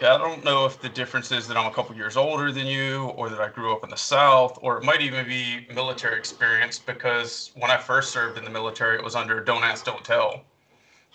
Yeah, 0.00 0.14
I 0.14 0.18
don't 0.18 0.44
know 0.44 0.66
if 0.66 0.80
the 0.80 0.88
difference 0.88 1.30
is 1.30 1.46
that 1.46 1.56
I'm 1.56 1.66
a 1.66 1.72
couple 1.72 1.94
years 1.94 2.16
older 2.16 2.50
than 2.50 2.66
you, 2.66 3.04
or 3.16 3.28
that 3.28 3.40
I 3.40 3.48
grew 3.48 3.72
up 3.72 3.84
in 3.84 3.90
the 3.90 3.96
South, 3.96 4.58
or 4.60 4.76
it 4.78 4.84
might 4.84 5.00
even 5.00 5.26
be 5.26 5.66
military 5.72 6.18
experience 6.18 6.80
because 6.80 7.52
when 7.56 7.70
I 7.70 7.76
first 7.76 8.10
served 8.10 8.36
in 8.36 8.44
the 8.44 8.50
military, 8.50 8.96
it 8.96 9.04
was 9.04 9.14
under 9.14 9.42
Don't 9.42 9.62
Ask, 9.62 9.84
Don't 9.84 10.04
Tell. 10.04 10.42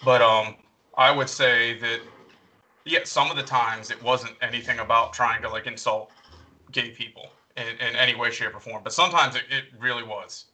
But 0.05 0.21
um, 0.21 0.55
I 0.97 1.11
would 1.11 1.27
say 1.27 1.77
that, 1.79 1.99
yeah, 2.85 2.99
some 3.03 3.29
of 3.29 3.35
the 3.35 3.43
times 3.43 3.91
it 3.91 4.01
wasn't 4.01 4.33
anything 4.41 4.79
about 4.79 5.11
trying 5.11 5.41
to 5.41 5.49
like 5.49 5.67
insult 5.67 6.11
gay 6.71 6.91
people 6.91 7.29
in, 7.57 7.67
in 7.85 7.95
any 7.97 8.15
way, 8.15 8.31
shape, 8.31 8.55
or 8.55 8.61
form. 8.61 8.81
But 8.81 8.93
sometimes 8.93 9.35
it, 9.35 9.43
it 9.49 9.65
really 9.77 10.03
was. 10.03 10.45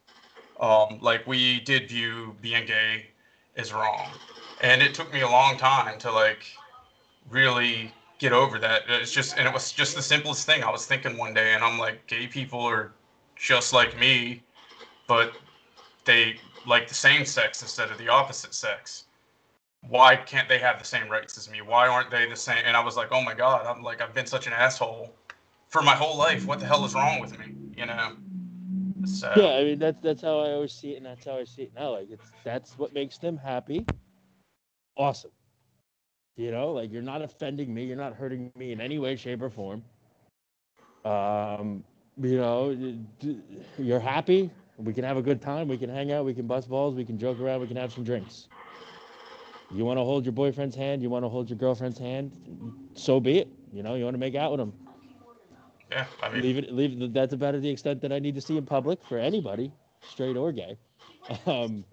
Um, 0.59 0.99
like 1.01 1.27
we 1.27 1.59
did 1.61 1.89
view 1.89 2.35
being 2.41 2.65
gay 2.65 3.07
as 3.57 3.73
wrong. 3.73 4.07
And 4.61 4.81
it 4.81 4.93
took 4.93 5.13
me 5.13 5.21
a 5.21 5.29
long 5.29 5.57
time 5.57 5.99
to 5.99 6.11
like 6.11 6.45
really 7.29 7.91
get 8.19 8.31
over 8.31 8.59
that. 8.59 8.83
It's 8.87 9.11
just, 9.11 9.37
and 9.37 9.47
it 9.47 9.53
was 9.53 9.71
just 9.71 9.95
the 9.95 10.01
simplest 10.01 10.45
thing. 10.45 10.63
I 10.63 10.71
was 10.71 10.85
thinking 10.85 11.17
one 11.17 11.33
day, 11.33 11.53
and 11.53 11.63
I'm 11.63 11.77
like, 11.77 12.07
gay 12.07 12.27
people 12.27 12.61
are 12.61 12.93
just 13.35 13.73
like 13.73 13.99
me, 13.99 14.41
but 15.07 15.33
they 16.05 16.37
like 16.65 16.87
the 16.87 16.93
same 16.93 17.25
sex 17.25 17.61
instead 17.61 17.91
of 17.91 17.97
the 17.97 18.07
opposite 18.07 18.53
sex. 18.53 19.05
Why 19.87 20.15
can't 20.15 20.49
they 20.49 20.57
have 20.59 20.79
the 20.79 20.85
same 20.85 21.09
rights 21.09 21.37
as 21.37 21.49
me? 21.49 21.61
Why 21.61 21.87
aren't 21.87 22.09
they 22.09 22.27
the 22.27 22.35
same? 22.35 22.63
And 22.65 22.75
I 22.75 22.83
was 22.83 22.95
like, 22.95 23.09
oh 23.11 23.21
my 23.21 23.33
god, 23.33 23.65
I'm 23.67 23.83
like, 23.83 24.01
I've 24.01 24.13
been 24.13 24.25
such 24.25 24.47
an 24.47 24.53
asshole 24.53 25.13
for 25.67 25.81
my 25.81 25.93
whole 25.93 26.17
life. 26.17 26.45
What 26.45 26.59
the 26.59 26.65
hell 26.65 26.85
is 26.85 26.95
wrong 26.95 27.19
with 27.19 27.37
me? 27.37 27.53
You 27.77 27.85
know. 27.85 28.13
So. 29.05 29.31
Yeah, 29.35 29.55
I 29.55 29.63
mean 29.63 29.79
that's 29.79 30.01
that's 30.01 30.21
how 30.21 30.39
I 30.39 30.51
always 30.51 30.73
see 30.73 30.93
it, 30.93 30.97
and 30.97 31.05
that's 31.05 31.25
how 31.25 31.37
I 31.37 31.43
see 31.43 31.63
it 31.63 31.73
now. 31.75 31.91
Like 31.91 32.07
it's 32.09 32.31
that's 32.43 32.77
what 32.77 32.93
makes 32.93 33.17
them 33.17 33.37
happy. 33.37 33.85
Awesome. 34.97 35.31
You 36.37 36.51
know, 36.51 36.71
like 36.71 36.91
you're 36.91 37.01
not 37.01 37.21
offending 37.21 37.73
me, 37.73 37.85
you're 37.85 37.97
not 37.97 38.13
hurting 38.13 38.51
me 38.55 38.71
in 38.71 38.81
any 38.81 38.99
way, 38.99 39.15
shape, 39.15 39.41
or 39.41 39.49
form. 39.49 39.83
Um, 41.05 41.83
you 42.21 42.37
know, 42.37 42.75
you're 43.77 43.99
happy. 43.99 44.49
We 44.77 44.93
can 44.93 45.03
have 45.05 45.17
a 45.17 45.21
good 45.21 45.41
time. 45.41 45.67
We 45.67 45.77
can 45.77 45.89
hang 45.89 46.11
out. 46.11 46.25
We 46.25 46.33
can 46.33 46.47
bust 46.47 46.69
balls. 46.69 46.95
We 46.95 47.05
can 47.05 47.17
joke 47.17 47.39
around. 47.39 47.61
We 47.61 47.67
can 47.67 47.77
have 47.77 47.93
some 47.93 48.03
drinks. 48.03 48.49
You 49.71 49.85
want 49.85 49.97
to 49.97 50.03
hold 50.03 50.25
your 50.25 50.33
boyfriend's 50.33 50.75
hand. 50.75 51.01
You 51.01 51.09
want 51.09 51.23
to 51.23 51.29
hold 51.29 51.49
your 51.49 51.57
girlfriend's 51.57 51.97
hand. 51.97 52.31
So 52.93 53.19
be 53.19 53.39
it. 53.39 53.47
You 53.71 53.83
know, 53.83 53.95
you 53.95 54.03
want 54.03 54.15
to 54.15 54.19
make 54.19 54.35
out 54.35 54.51
with 54.51 54.59
them. 54.59 54.73
Yeah, 55.95 56.05
I 56.21 56.29
mean, 56.29 56.41
leave 56.41 56.57
it. 56.57 56.73
Leave 56.73 57.13
that's 57.13 57.33
about 57.33 57.59
the 57.61 57.69
extent 57.69 58.01
that 58.01 58.11
I 58.11 58.19
need 58.19 58.35
to 58.35 58.41
see 58.41 58.57
in 58.57 58.65
public 58.65 58.99
for 59.05 59.17
anybody, 59.17 59.71
straight 60.07 60.37
or 60.37 60.51
gay. 60.51 60.77
Um, 61.47 61.83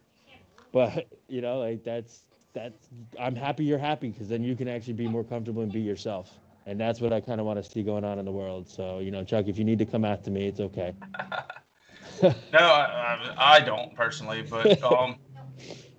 but 0.72 1.06
you 1.28 1.40
know, 1.40 1.60
like 1.60 1.84
that's 1.84 2.24
that's 2.52 2.88
I'm 3.18 3.34
happy 3.34 3.64
you're 3.64 3.78
happy 3.78 4.10
because 4.10 4.28
then 4.28 4.42
you 4.42 4.56
can 4.56 4.68
actually 4.68 4.94
be 4.94 5.06
more 5.06 5.24
comfortable 5.24 5.62
and 5.62 5.72
be 5.72 5.80
yourself. 5.80 6.30
And 6.66 6.78
that's 6.78 7.00
what 7.00 7.12
I 7.12 7.20
kind 7.20 7.40
of 7.40 7.46
want 7.46 7.62
to 7.62 7.68
see 7.68 7.82
going 7.82 8.04
on 8.04 8.18
in 8.18 8.24
the 8.24 8.32
world. 8.32 8.68
So, 8.68 8.98
you 8.98 9.10
know, 9.10 9.24
Chuck, 9.24 9.46
if 9.48 9.58
you 9.58 9.64
need 9.64 9.78
to 9.78 9.86
come 9.86 10.04
after 10.04 10.30
me, 10.30 10.46
it's 10.46 10.60
okay. 10.60 10.94
no, 12.22 12.30
I, 12.58 13.34
I, 13.36 13.60
don't 13.60 13.94
personally, 13.96 14.42
but 14.42 14.82
um, 14.84 15.16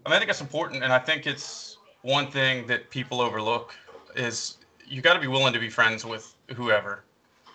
I, 0.06 0.10
mean, 0.10 0.16
I 0.16 0.20
think 0.20 0.30
it's 0.30 0.42
important, 0.42 0.84
and 0.84 0.94
I 0.94 1.00
think 1.00 1.28
it's 1.28 1.78
one 2.02 2.32
thing 2.32 2.66
that 2.68 2.90
people 2.90 3.20
overlook 3.20 3.76
is 4.16 4.58
you 4.88 5.02
got 5.02 5.16
to 5.16 5.20
be 5.20 5.28
willing 5.28 5.54
to 5.54 5.60
be 5.60 5.70
friends 5.70 6.06
with 6.06 6.34
whoever. 6.56 7.04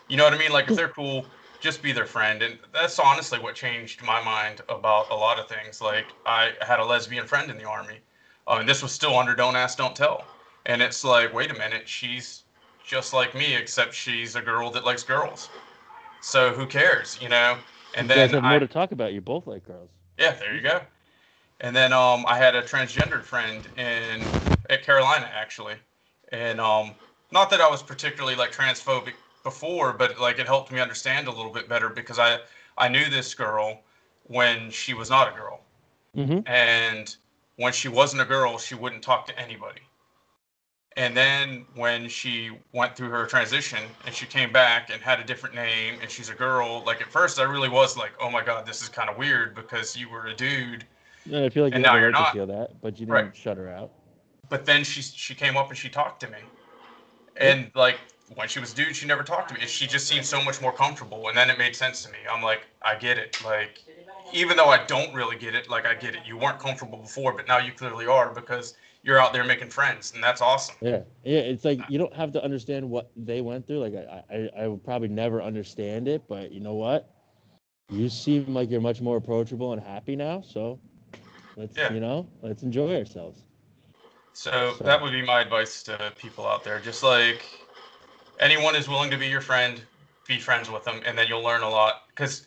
You 0.08 0.16
know 0.16 0.24
what 0.24 0.34
I 0.34 0.38
mean? 0.38 0.52
Like 0.52 0.70
if 0.70 0.76
they're 0.76 0.88
cool, 0.88 1.26
just 1.60 1.82
be 1.82 1.92
their 1.92 2.06
friend, 2.06 2.42
and 2.42 2.58
that's 2.72 2.98
honestly 2.98 3.38
what 3.38 3.54
changed 3.54 4.02
my 4.02 4.22
mind 4.22 4.62
about 4.68 5.10
a 5.10 5.14
lot 5.14 5.38
of 5.38 5.48
things. 5.48 5.80
Like 5.80 6.06
I 6.24 6.52
had 6.60 6.80
a 6.80 6.84
lesbian 6.84 7.26
friend 7.26 7.50
in 7.50 7.58
the 7.58 7.64
army, 7.64 7.98
um, 8.46 8.60
and 8.60 8.68
this 8.68 8.82
was 8.82 8.92
still 8.92 9.18
under 9.18 9.34
Don't 9.34 9.56
Ask, 9.56 9.78
Don't 9.78 9.94
Tell. 9.94 10.24
And 10.66 10.82
it's 10.82 11.04
like, 11.04 11.32
wait 11.32 11.50
a 11.50 11.54
minute, 11.54 11.88
she's 11.88 12.44
just 12.84 13.12
like 13.12 13.34
me, 13.34 13.54
except 13.54 13.94
she's 13.94 14.34
a 14.34 14.40
girl 14.40 14.70
that 14.70 14.84
likes 14.84 15.02
girls. 15.02 15.50
So 16.20 16.52
who 16.52 16.66
cares, 16.66 17.18
you 17.20 17.28
know? 17.28 17.58
And 17.94 18.08
you 18.08 18.14
then 18.14 18.28
guys 18.28 18.34
have 18.34 18.44
I, 18.44 18.50
more 18.50 18.60
to 18.60 18.66
talk 18.66 18.92
about. 18.92 19.12
You 19.12 19.20
both 19.20 19.46
like 19.46 19.66
girls. 19.66 19.90
Yeah, 20.18 20.32
there 20.32 20.54
you 20.54 20.62
go. 20.62 20.80
And 21.60 21.74
then 21.74 21.92
um, 21.92 22.24
I 22.26 22.38
had 22.38 22.54
a 22.54 22.62
transgendered 22.62 23.24
friend 23.24 23.66
in 23.76 24.22
at 24.70 24.82
Carolina 24.82 25.28
actually, 25.34 25.74
and 26.30 26.60
um, 26.60 26.92
not 27.30 27.50
that 27.50 27.60
I 27.60 27.68
was 27.68 27.82
particularly 27.82 28.36
like 28.36 28.52
transphobic 28.52 29.14
before, 29.48 29.92
but 29.94 30.20
like 30.20 30.38
it 30.38 30.46
helped 30.46 30.70
me 30.70 30.78
understand 30.78 31.26
a 31.26 31.30
little 31.30 31.52
bit 31.52 31.68
better 31.68 31.88
because 31.88 32.18
I 32.18 32.38
I 32.76 32.88
knew 32.88 33.08
this 33.08 33.34
girl 33.34 33.80
when 34.24 34.70
she 34.70 34.92
was 34.92 35.08
not 35.08 35.32
a 35.32 35.34
girl, 35.40 35.60
mm-hmm. 36.14 36.40
and 36.46 37.16
when 37.56 37.72
she 37.72 37.88
wasn't 37.88 38.20
a 38.22 38.24
girl, 38.26 38.58
she 38.58 38.74
wouldn't 38.74 39.02
talk 39.02 39.26
to 39.26 39.38
anybody. 39.38 39.80
And 40.96 41.16
then 41.16 41.64
when 41.74 42.08
she 42.08 42.50
went 42.72 42.96
through 42.96 43.10
her 43.10 43.24
transition 43.24 43.78
and 44.04 44.14
she 44.14 44.26
came 44.26 44.52
back 44.52 44.90
and 44.92 45.00
had 45.00 45.20
a 45.20 45.24
different 45.24 45.54
name 45.54 45.94
and 46.02 46.10
she's 46.10 46.28
a 46.28 46.34
girl, 46.34 46.82
like 46.84 47.00
at 47.00 47.10
first 47.10 47.38
I 47.38 47.44
really 47.44 47.68
was 47.68 47.96
like, 47.96 48.12
oh 48.20 48.30
my 48.30 48.42
god, 48.42 48.66
this 48.66 48.82
is 48.82 48.88
kind 48.88 49.08
of 49.08 49.16
weird 49.16 49.54
because 49.54 49.96
you 49.96 50.10
were 50.10 50.26
a 50.26 50.34
dude. 50.34 50.84
Yeah, 51.24 51.44
I 51.44 51.48
feel 51.50 51.64
like 51.64 51.74
you 51.74 51.80
now 51.80 51.96
you're 51.96 52.10
not. 52.10 52.32
feel 52.32 52.46
that, 52.48 52.80
but 52.82 52.98
you 52.98 53.06
didn't 53.06 53.26
right. 53.26 53.36
shut 53.36 53.56
her 53.56 53.68
out. 53.68 53.92
But 54.48 54.66
then 54.66 54.82
she 54.82 55.02
she 55.02 55.34
came 55.34 55.56
up 55.56 55.68
and 55.68 55.78
she 55.78 55.88
talked 55.88 56.20
to 56.20 56.28
me, 56.28 56.38
and 57.36 57.70
like 57.74 57.98
when 58.34 58.48
she 58.48 58.60
was 58.60 58.72
dude, 58.72 58.94
she 58.94 59.06
never 59.06 59.22
talked 59.22 59.48
to 59.48 59.54
me. 59.54 59.66
She 59.66 59.86
just 59.86 60.06
seemed 60.06 60.24
so 60.24 60.42
much 60.42 60.60
more 60.60 60.72
comfortable, 60.72 61.28
and 61.28 61.36
then 61.36 61.50
it 61.50 61.58
made 61.58 61.74
sense 61.74 62.02
to 62.04 62.10
me. 62.10 62.18
I'm 62.30 62.42
like, 62.42 62.66
I 62.82 62.94
get 62.94 63.18
it. 63.18 63.42
Like 63.44 63.84
even 64.32 64.56
though 64.56 64.68
I 64.68 64.84
don't 64.84 65.14
really 65.14 65.36
get 65.36 65.54
it, 65.54 65.70
like 65.70 65.86
I 65.86 65.94
get 65.94 66.14
it. 66.14 66.20
You 66.26 66.36
weren't 66.36 66.58
comfortable 66.58 66.98
before, 66.98 67.32
but 67.32 67.48
now 67.48 67.58
you 67.58 67.72
clearly 67.72 68.06
are 68.06 68.32
because 68.32 68.74
you're 69.02 69.20
out 69.20 69.32
there 69.32 69.44
making 69.44 69.70
friends, 69.70 70.12
and 70.14 70.22
that's 70.22 70.40
awesome. 70.40 70.74
Yeah, 70.80 71.00
yeah. 71.24 71.38
It's 71.40 71.64
like 71.64 71.80
you 71.88 71.98
don't 71.98 72.14
have 72.14 72.32
to 72.32 72.44
understand 72.44 72.88
what 72.88 73.10
they 73.16 73.40
went 73.40 73.66
through. 73.66 73.78
Like 73.78 73.94
I, 73.94 74.22
I, 74.34 74.64
I 74.64 74.68
would 74.68 74.84
probably 74.84 75.08
never 75.08 75.42
understand 75.42 76.08
it, 76.08 76.22
but 76.28 76.52
you 76.52 76.60
know 76.60 76.74
what? 76.74 77.14
You 77.90 78.08
seem 78.10 78.52
like 78.52 78.70
you're 78.70 78.82
much 78.82 79.00
more 79.00 79.16
approachable 79.16 79.72
and 79.72 79.82
happy 79.82 80.14
now. 80.14 80.42
So 80.42 80.78
let's, 81.56 81.76
yeah. 81.76 81.92
you 81.92 82.00
know, 82.00 82.28
let's 82.42 82.62
enjoy 82.62 82.98
ourselves. 82.98 83.44
So, 84.34 84.74
so 84.76 84.84
that 84.84 85.00
would 85.00 85.12
be 85.12 85.22
my 85.22 85.40
advice 85.40 85.82
to 85.84 86.12
people 86.16 86.46
out 86.46 86.62
there. 86.62 86.80
Just 86.80 87.02
like 87.02 87.46
anyone 88.40 88.76
is 88.76 88.88
willing 88.88 89.10
to 89.10 89.16
be 89.16 89.26
your 89.26 89.40
friend, 89.40 89.80
be 90.26 90.38
friends 90.38 90.70
with 90.70 90.84
them, 90.84 91.00
and 91.06 91.16
then 91.16 91.26
you'll 91.28 91.44
learn 91.44 91.62
a 91.62 91.68
lot. 91.68 92.02
Because 92.08 92.46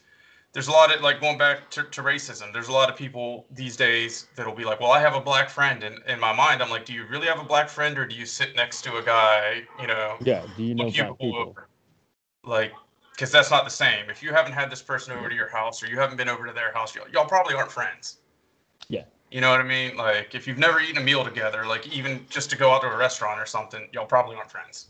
there's 0.53 0.67
a 0.67 0.71
lot 0.71 0.93
of 0.93 1.01
like 1.01 1.21
going 1.21 1.37
back 1.37 1.69
to, 1.71 1.83
to 1.83 2.01
racism 2.01 2.51
there's 2.51 2.67
a 2.67 2.73
lot 2.73 2.89
of 2.89 2.97
people 2.97 3.45
these 3.51 3.77
days 3.77 4.27
that'll 4.35 4.53
be 4.53 4.65
like 4.65 4.81
well 4.81 4.91
i 4.91 4.99
have 4.99 5.15
a 5.15 5.21
black 5.21 5.49
friend 5.49 5.81
and 5.81 5.97
in 6.09 6.19
my 6.19 6.33
mind 6.33 6.61
i'm 6.61 6.69
like 6.69 6.83
do 6.83 6.91
you 6.91 7.05
really 7.05 7.25
have 7.25 7.39
a 7.39 7.43
black 7.45 7.69
friend 7.69 7.97
or 7.97 8.05
do 8.05 8.13
you 8.13 8.25
sit 8.25 8.53
next 8.53 8.81
to 8.81 8.97
a 8.97 9.01
guy 9.01 9.61
you 9.79 9.87
know 9.87 10.17
yeah 10.19 10.45
do 10.57 10.63
you 10.65 10.75
know 10.75 10.91
black 10.91 11.17
people 11.17 11.37
over? 11.37 11.69
like 12.43 12.73
because 13.21 13.31
that's 13.31 13.51
not 13.51 13.65
the 13.65 13.69
same. 13.69 14.09
If 14.09 14.23
you 14.23 14.33
haven't 14.33 14.53
had 14.53 14.71
this 14.71 14.81
person 14.81 15.13
over 15.15 15.29
to 15.29 15.35
your 15.35 15.47
house 15.47 15.83
or 15.83 15.85
you 15.85 15.95
haven't 15.95 16.17
been 16.17 16.27
over 16.27 16.47
to 16.47 16.53
their 16.53 16.73
house, 16.73 16.95
y'all, 16.95 17.07
y'all 17.13 17.27
probably 17.27 17.53
aren't 17.53 17.71
friends. 17.71 18.17
Yeah. 18.87 19.03
You 19.29 19.41
know 19.41 19.51
what 19.51 19.59
I 19.59 19.63
mean? 19.63 19.95
Like 19.95 20.33
if 20.33 20.47
you've 20.47 20.57
never 20.57 20.79
eaten 20.79 20.97
a 20.97 21.05
meal 21.05 21.23
together, 21.23 21.65
like 21.67 21.87
even 21.95 22.25
just 22.31 22.49
to 22.49 22.57
go 22.57 22.71
out 22.71 22.81
to 22.81 22.87
a 22.87 22.97
restaurant 22.97 23.39
or 23.39 23.45
something, 23.45 23.87
y'all 23.93 24.07
probably 24.07 24.35
aren't 24.35 24.49
friends. 24.49 24.87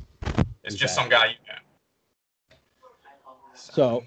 It's 0.64 0.76
just 0.76 0.96
some 0.96 1.10
guy 1.10 1.28
you 1.28 1.34
know. 1.48 2.58
So, 3.54 4.04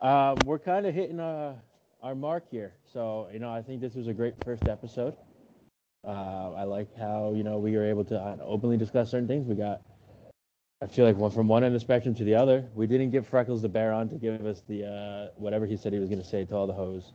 um, 0.00 0.44
we're 0.44 0.58
kind 0.58 0.86
of 0.86 0.94
hitting 0.94 1.20
uh, 1.20 1.54
our 2.02 2.14
mark 2.14 2.44
here. 2.50 2.74
So, 2.92 3.28
you 3.32 3.38
know, 3.38 3.50
I 3.52 3.60
think 3.62 3.80
this 3.80 3.94
was 3.94 4.06
a 4.08 4.12
great 4.12 4.34
first 4.44 4.66
episode. 4.66 5.14
Uh, 6.06 6.52
I 6.56 6.62
like 6.64 6.96
how 6.96 7.32
you 7.34 7.42
know 7.42 7.58
we 7.58 7.76
were 7.76 7.84
able 7.84 8.04
to 8.04 8.18
uh, 8.18 8.36
openly 8.40 8.76
discuss 8.76 9.10
certain 9.10 9.26
things. 9.26 9.46
We 9.46 9.56
got, 9.56 9.82
I 10.80 10.86
feel 10.86 11.04
like 11.04 11.16
one 11.16 11.30
from 11.32 11.48
one 11.48 11.64
end 11.64 11.74
of 11.74 11.80
the 11.80 11.84
spectrum 11.84 12.14
to 12.14 12.24
the 12.24 12.34
other. 12.36 12.64
We 12.74 12.86
didn't 12.86 13.10
get 13.10 13.26
Freckles 13.26 13.62
the 13.62 13.68
bear 13.68 13.92
on 13.92 14.08
to 14.10 14.14
give 14.16 14.46
us 14.46 14.62
the 14.68 14.86
uh, 14.86 15.28
whatever 15.36 15.66
he 15.66 15.76
said 15.76 15.92
he 15.92 15.98
was 15.98 16.08
going 16.08 16.22
to 16.22 16.26
say 16.26 16.44
to 16.44 16.54
all 16.54 16.66
the 16.66 16.72
hoes. 16.72 17.12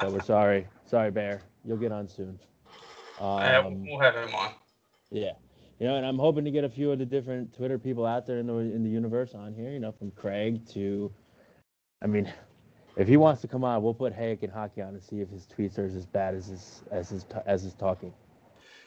So 0.00 0.10
we're 0.10 0.20
sorry, 0.22 0.68
sorry, 0.86 1.10
bear. 1.10 1.42
You'll 1.64 1.76
get 1.78 1.92
on 1.92 2.08
soon. 2.08 2.38
Yeah, 3.20 3.58
Um, 3.58 3.84
we'll 3.84 4.00
have 4.00 4.14
him 4.16 4.34
on. 4.34 4.52
yeah. 5.10 5.32
You 5.82 5.88
know, 5.88 5.96
and 5.96 6.06
I'm 6.06 6.16
hoping 6.16 6.44
to 6.44 6.52
get 6.52 6.62
a 6.62 6.68
few 6.68 6.92
of 6.92 7.00
the 7.00 7.04
different 7.04 7.52
Twitter 7.52 7.76
people 7.76 8.06
out 8.06 8.24
there 8.24 8.38
in 8.38 8.46
the 8.46 8.54
in 8.54 8.84
the 8.84 8.88
universe 8.88 9.34
on 9.34 9.52
here. 9.52 9.72
You 9.72 9.80
know, 9.80 9.90
from 9.90 10.12
Craig 10.12 10.64
to, 10.68 11.12
I 12.00 12.06
mean, 12.06 12.32
if 12.96 13.08
he 13.08 13.16
wants 13.16 13.40
to 13.40 13.48
come 13.48 13.64
on, 13.64 13.82
we'll 13.82 13.92
put 13.92 14.16
Hayek 14.16 14.44
and 14.44 14.52
Hockey 14.52 14.80
on 14.80 14.90
and 14.90 15.02
see 15.02 15.22
if 15.22 15.28
his 15.28 15.44
tweets 15.44 15.80
are 15.80 15.84
as 15.84 16.06
bad 16.06 16.36
as 16.36 16.46
his 16.46 16.84
as 16.92 17.08
his 17.08 17.26
as 17.46 17.64
his 17.64 17.74
talking. 17.74 18.14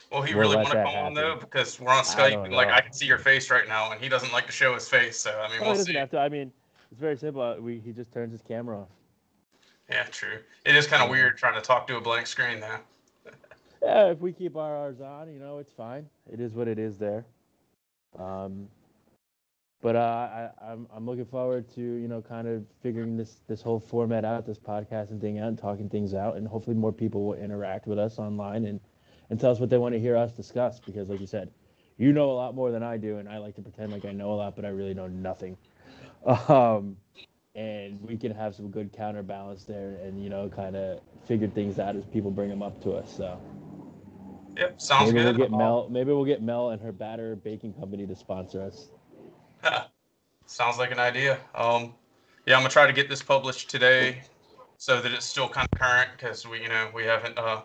Well, 0.10 0.22
he 0.22 0.36
we'll 0.36 0.44
really 0.44 0.56
want 0.56 0.70
to 0.70 0.84
come 0.86 0.96
on 0.96 1.14
though 1.14 1.36
because 1.36 1.82
we're 1.82 1.92
on 1.92 2.06
Skype 2.06 2.46
and 2.46 2.54
like. 2.54 2.70
I 2.70 2.80
can 2.80 2.94
see 2.94 3.08
your 3.08 3.18
face 3.18 3.52
right 3.52 3.68
now, 3.68 3.92
and 3.92 4.02
he 4.02 4.08
doesn't 4.08 4.32
like 4.32 4.46
to 4.46 4.54
show 4.54 4.74
his 4.74 4.88
face. 4.88 5.20
So 5.20 5.38
I 5.38 5.52
mean, 5.52 5.60
we'll 5.60 5.76
see. 5.76 5.92
to. 5.92 6.18
I 6.18 6.30
mean, 6.30 6.50
it's 6.94 7.02
very 7.02 7.18
simple. 7.18 7.42
Uh, 7.42 7.58
We 7.58 7.80
he 7.80 7.92
just 7.92 8.14
turns 8.14 8.32
his 8.32 8.42
camera 8.42 8.80
off. 8.80 8.88
Yeah, 9.90 10.04
true. 10.04 10.38
It 10.66 10.78
is 10.78 10.88
kind 10.88 11.04
of 11.04 11.10
weird 11.10 11.38
trying 11.38 11.56
to 11.56 11.62
talk 11.62 11.88
to 11.88 11.98
a 11.98 12.02
blank 12.02 12.26
screen 12.26 12.62
though. 12.62 12.80
Yeah, 13.86 14.08
if 14.12 14.20
we 14.20 14.34
keep 14.34 14.58
our 14.58 14.76
ours 14.76 15.02
on, 15.02 15.32
you 15.32 15.40
know, 15.40 15.60
it's 15.60 15.74
fine. 15.74 16.08
It 16.34 16.42
is 16.42 16.54
what 16.54 16.68
it 16.68 16.80
is 16.80 16.98
there. 16.98 17.26
Um, 18.20 18.68
but 19.82 19.96
uh, 19.96 20.00
I, 20.00 20.72
I'm 20.72 20.88
I'm 20.96 21.06
looking 21.06 21.26
forward 21.26 21.70
to 21.76 21.82
you 21.82 22.08
know 22.08 22.22
kind 22.22 22.48
of 22.48 22.66
figuring 22.82 23.18
this 23.18 23.42
this 23.48 23.62
whole 23.62 23.80
format 23.80 24.26
out, 24.26 24.48
this 24.48 24.60
podcasting 24.60 25.22
thing 25.22 25.40
out, 25.40 25.50
and 25.50 25.60
talking 25.60 25.90
things 25.90 26.16
out, 26.16 26.38
and 26.38 26.48
hopefully 26.48 26.76
more 26.76 26.94
people 26.94 27.26
will 27.26 27.36
interact 27.36 27.88
with 27.88 28.00
us 28.00 28.20
online 28.20 28.66
and 28.66 28.80
and 29.30 29.40
tell 29.40 29.52
us 29.52 29.60
what 29.60 29.70
they 29.70 29.78
want 29.78 29.94
to 29.94 30.02
hear 30.02 30.18
us 30.18 30.34
discuss. 30.34 30.80
Because 30.80 31.10
like 31.10 31.22
you 31.22 31.28
said, 31.28 31.52
you 31.98 32.14
know 32.14 32.32
a 32.32 32.34
lot 32.34 32.56
more 32.56 32.72
than 32.72 32.84
I 32.84 32.98
do, 32.98 33.20
and 33.20 33.30
I 33.30 33.38
like 33.38 33.56
to 33.58 33.62
pretend 33.62 33.92
like 33.92 34.06
I 34.06 34.14
know 34.14 34.34
a 34.34 34.38
lot, 34.38 34.56
but 34.56 34.66
I 34.66 34.70
really 34.70 34.96
know 34.96 35.08
nothing. 35.08 35.58
Um, 36.50 36.98
and 37.56 38.02
we 38.02 38.18
can 38.18 38.32
have 38.34 38.56
some 38.56 38.72
good 38.72 38.94
counterbalance 38.94 39.66
there, 39.66 39.98
and 40.04 40.24
you 40.24 40.30
know 40.30 40.50
kind 40.50 40.76
of 40.76 41.02
figure 41.28 41.48
things 41.48 41.80
out 41.80 41.96
as 41.96 42.06
people 42.06 42.32
bring 42.32 42.50
them 42.50 42.64
up 42.64 42.82
to 42.84 42.94
us. 42.94 43.16
So. 43.16 43.40
Yep, 44.58 44.82
sounds 44.82 45.12
maybe 45.14 45.24
good. 45.24 45.38
we'll 45.38 45.48
get 45.50 45.58
Mel. 45.58 45.88
Maybe 45.90 46.12
we'll 46.14 46.26
get 46.26 46.42
Mel 46.42 46.70
and 46.70 46.82
her 46.82 46.92
batter 46.92 47.36
baking 47.36 47.74
company 47.74 48.08
to 48.08 48.16
sponsor 48.16 48.62
us. 48.62 48.90
Sounds 50.46 50.78
like 50.78 50.92
an 50.92 51.00
idea. 51.00 51.40
Um, 51.56 51.94
yeah, 52.46 52.56
I'm 52.56 52.60
gonna 52.62 52.70
try 52.70 52.86
to 52.86 52.94
get 52.94 53.10
this 53.10 53.24
published 53.24 53.70
today, 53.70 54.22
so 54.78 55.02
that 55.02 55.12
it's 55.12 55.26
still 55.26 55.50
kind 55.50 55.68
of 55.74 55.80
current 55.80 56.10
because 56.16 56.48
we, 56.48 56.62
you 56.62 56.70
know, 56.70 56.90
we 56.94 57.04
haven't. 57.04 57.38
Uh, 57.38 57.62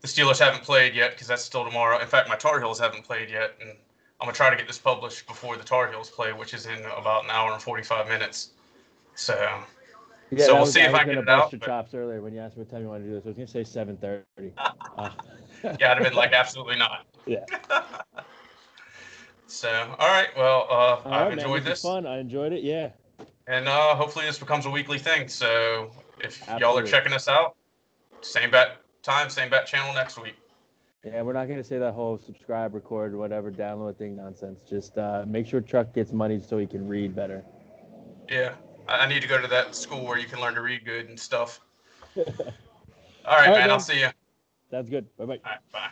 the 0.00 0.06
Steelers 0.08 0.38
haven't 0.38 0.62
played 0.62 0.94
yet 0.94 1.10
because 1.12 1.26
that's 1.26 1.42
still 1.42 1.64
tomorrow. 1.64 1.98
In 1.98 2.06
fact, 2.06 2.28
my 2.28 2.36
Tar 2.36 2.60
Heels 2.60 2.78
haven't 2.78 3.04
played 3.04 3.30
yet, 3.30 3.54
and 3.60 3.70
I'm 3.70 4.26
gonna 4.26 4.32
try 4.32 4.48
to 4.48 4.56
get 4.56 4.68
this 4.68 4.78
published 4.78 5.26
before 5.26 5.56
the 5.56 5.64
Tar 5.64 5.90
Heels 5.90 6.08
play, 6.08 6.32
which 6.32 6.54
is 6.54 6.66
in 6.66 6.78
about 6.96 7.24
an 7.24 7.30
hour 7.30 7.52
and 7.52 7.60
45 7.60 8.06
minutes. 8.08 8.50
So 9.16 9.34
yeah, 10.30 10.44
so 10.46 10.52
we'll 10.52 10.60
was- 10.62 10.72
see 10.72 10.82
if 10.82 10.92
was 10.92 11.00
I 11.00 11.04
can 11.04 11.14
get 11.14 11.22
it 11.24 11.28
out, 11.28 11.40
bust 11.42 11.52
your 11.52 11.58
but- 11.58 11.66
chops 11.66 11.94
earlier 11.94 12.20
when 12.22 12.32
you 12.32 12.38
asked 12.40 12.56
me 12.56 12.62
what 12.62 12.70
time 12.70 12.82
you 12.82 12.88
wanted 12.88 13.04
to 13.04 13.08
do 13.10 13.14
this. 13.16 13.24
I 13.24 13.28
was 13.30 13.36
gonna 13.36 13.48
say 13.48 13.64
seven 13.64 13.96
thirty. 13.96 14.52
Uh, 14.56 15.10
yeah, 15.80 15.90
I'd 15.90 15.98
have 15.98 16.02
been 16.02 16.14
like, 16.14 16.32
absolutely 16.32 16.76
not. 16.76 17.06
Yeah. 17.26 17.44
so, 19.46 19.70
all 19.98 20.08
right. 20.08 20.28
Well, 20.36 20.66
uh, 20.70 20.74
all 20.74 21.02
I've 21.06 21.28
right, 21.28 21.38
enjoyed 21.38 21.62
this. 21.62 21.80
this, 21.80 21.82
fun. 21.82 22.06
I 22.06 22.18
enjoyed 22.18 22.52
it. 22.52 22.62
Yeah. 22.62 22.90
and 23.46 23.66
uh, 23.66 23.94
hopefully 23.94 24.26
this 24.26 24.38
becomes 24.38 24.66
a 24.66 24.70
weekly 24.70 24.98
thing. 24.98 25.28
So, 25.28 25.90
if 26.20 26.46
y'all 26.58 26.76
are 26.78 26.86
checking 26.86 27.12
us 27.12 27.28
out, 27.28 27.56
same 28.20 28.50
bat 28.50 28.82
time, 29.02 29.30
same 29.30 29.50
bat 29.50 29.66
channel 29.66 29.94
next 29.94 30.20
week. 30.20 30.34
Yeah, 31.04 31.20
we're 31.20 31.34
not 31.34 31.48
gonna 31.48 31.64
say 31.64 31.78
that 31.78 31.92
whole 31.92 32.18
subscribe, 32.18 32.74
record, 32.74 33.14
whatever, 33.14 33.50
download 33.50 33.96
thing 33.96 34.16
nonsense. 34.16 34.60
Just 34.68 34.96
uh, 34.96 35.24
make 35.26 35.46
sure 35.46 35.60
Truck 35.60 35.94
gets 35.94 36.12
money 36.12 36.40
so 36.40 36.56
he 36.56 36.66
can 36.66 36.88
read 36.88 37.14
better. 37.14 37.44
Yeah, 38.30 38.54
I, 38.88 39.06
need 39.06 39.20
to 39.20 39.28
go 39.28 39.38
to 39.38 39.46
that 39.48 39.74
school 39.74 40.06
where 40.06 40.18
you 40.18 40.26
can 40.26 40.40
learn 40.40 40.54
to 40.54 40.62
read 40.62 40.86
good 40.86 41.10
and 41.10 41.20
stuff. 41.20 41.60
All 42.16 42.24
right, 42.24 42.36
All 43.26 43.36
right, 43.36 43.50
man. 43.50 43.70
I'll 43.70 43.80
see 43.80 44.00
you. 44.00 44.08
Sounds 44.74 44.90
good. 44.90 45.06
Bye 45.16 45.24
bye. 45.26 45.34
All 45.44 45.52
right, 45.52 45.60
bye. 45.72 45.90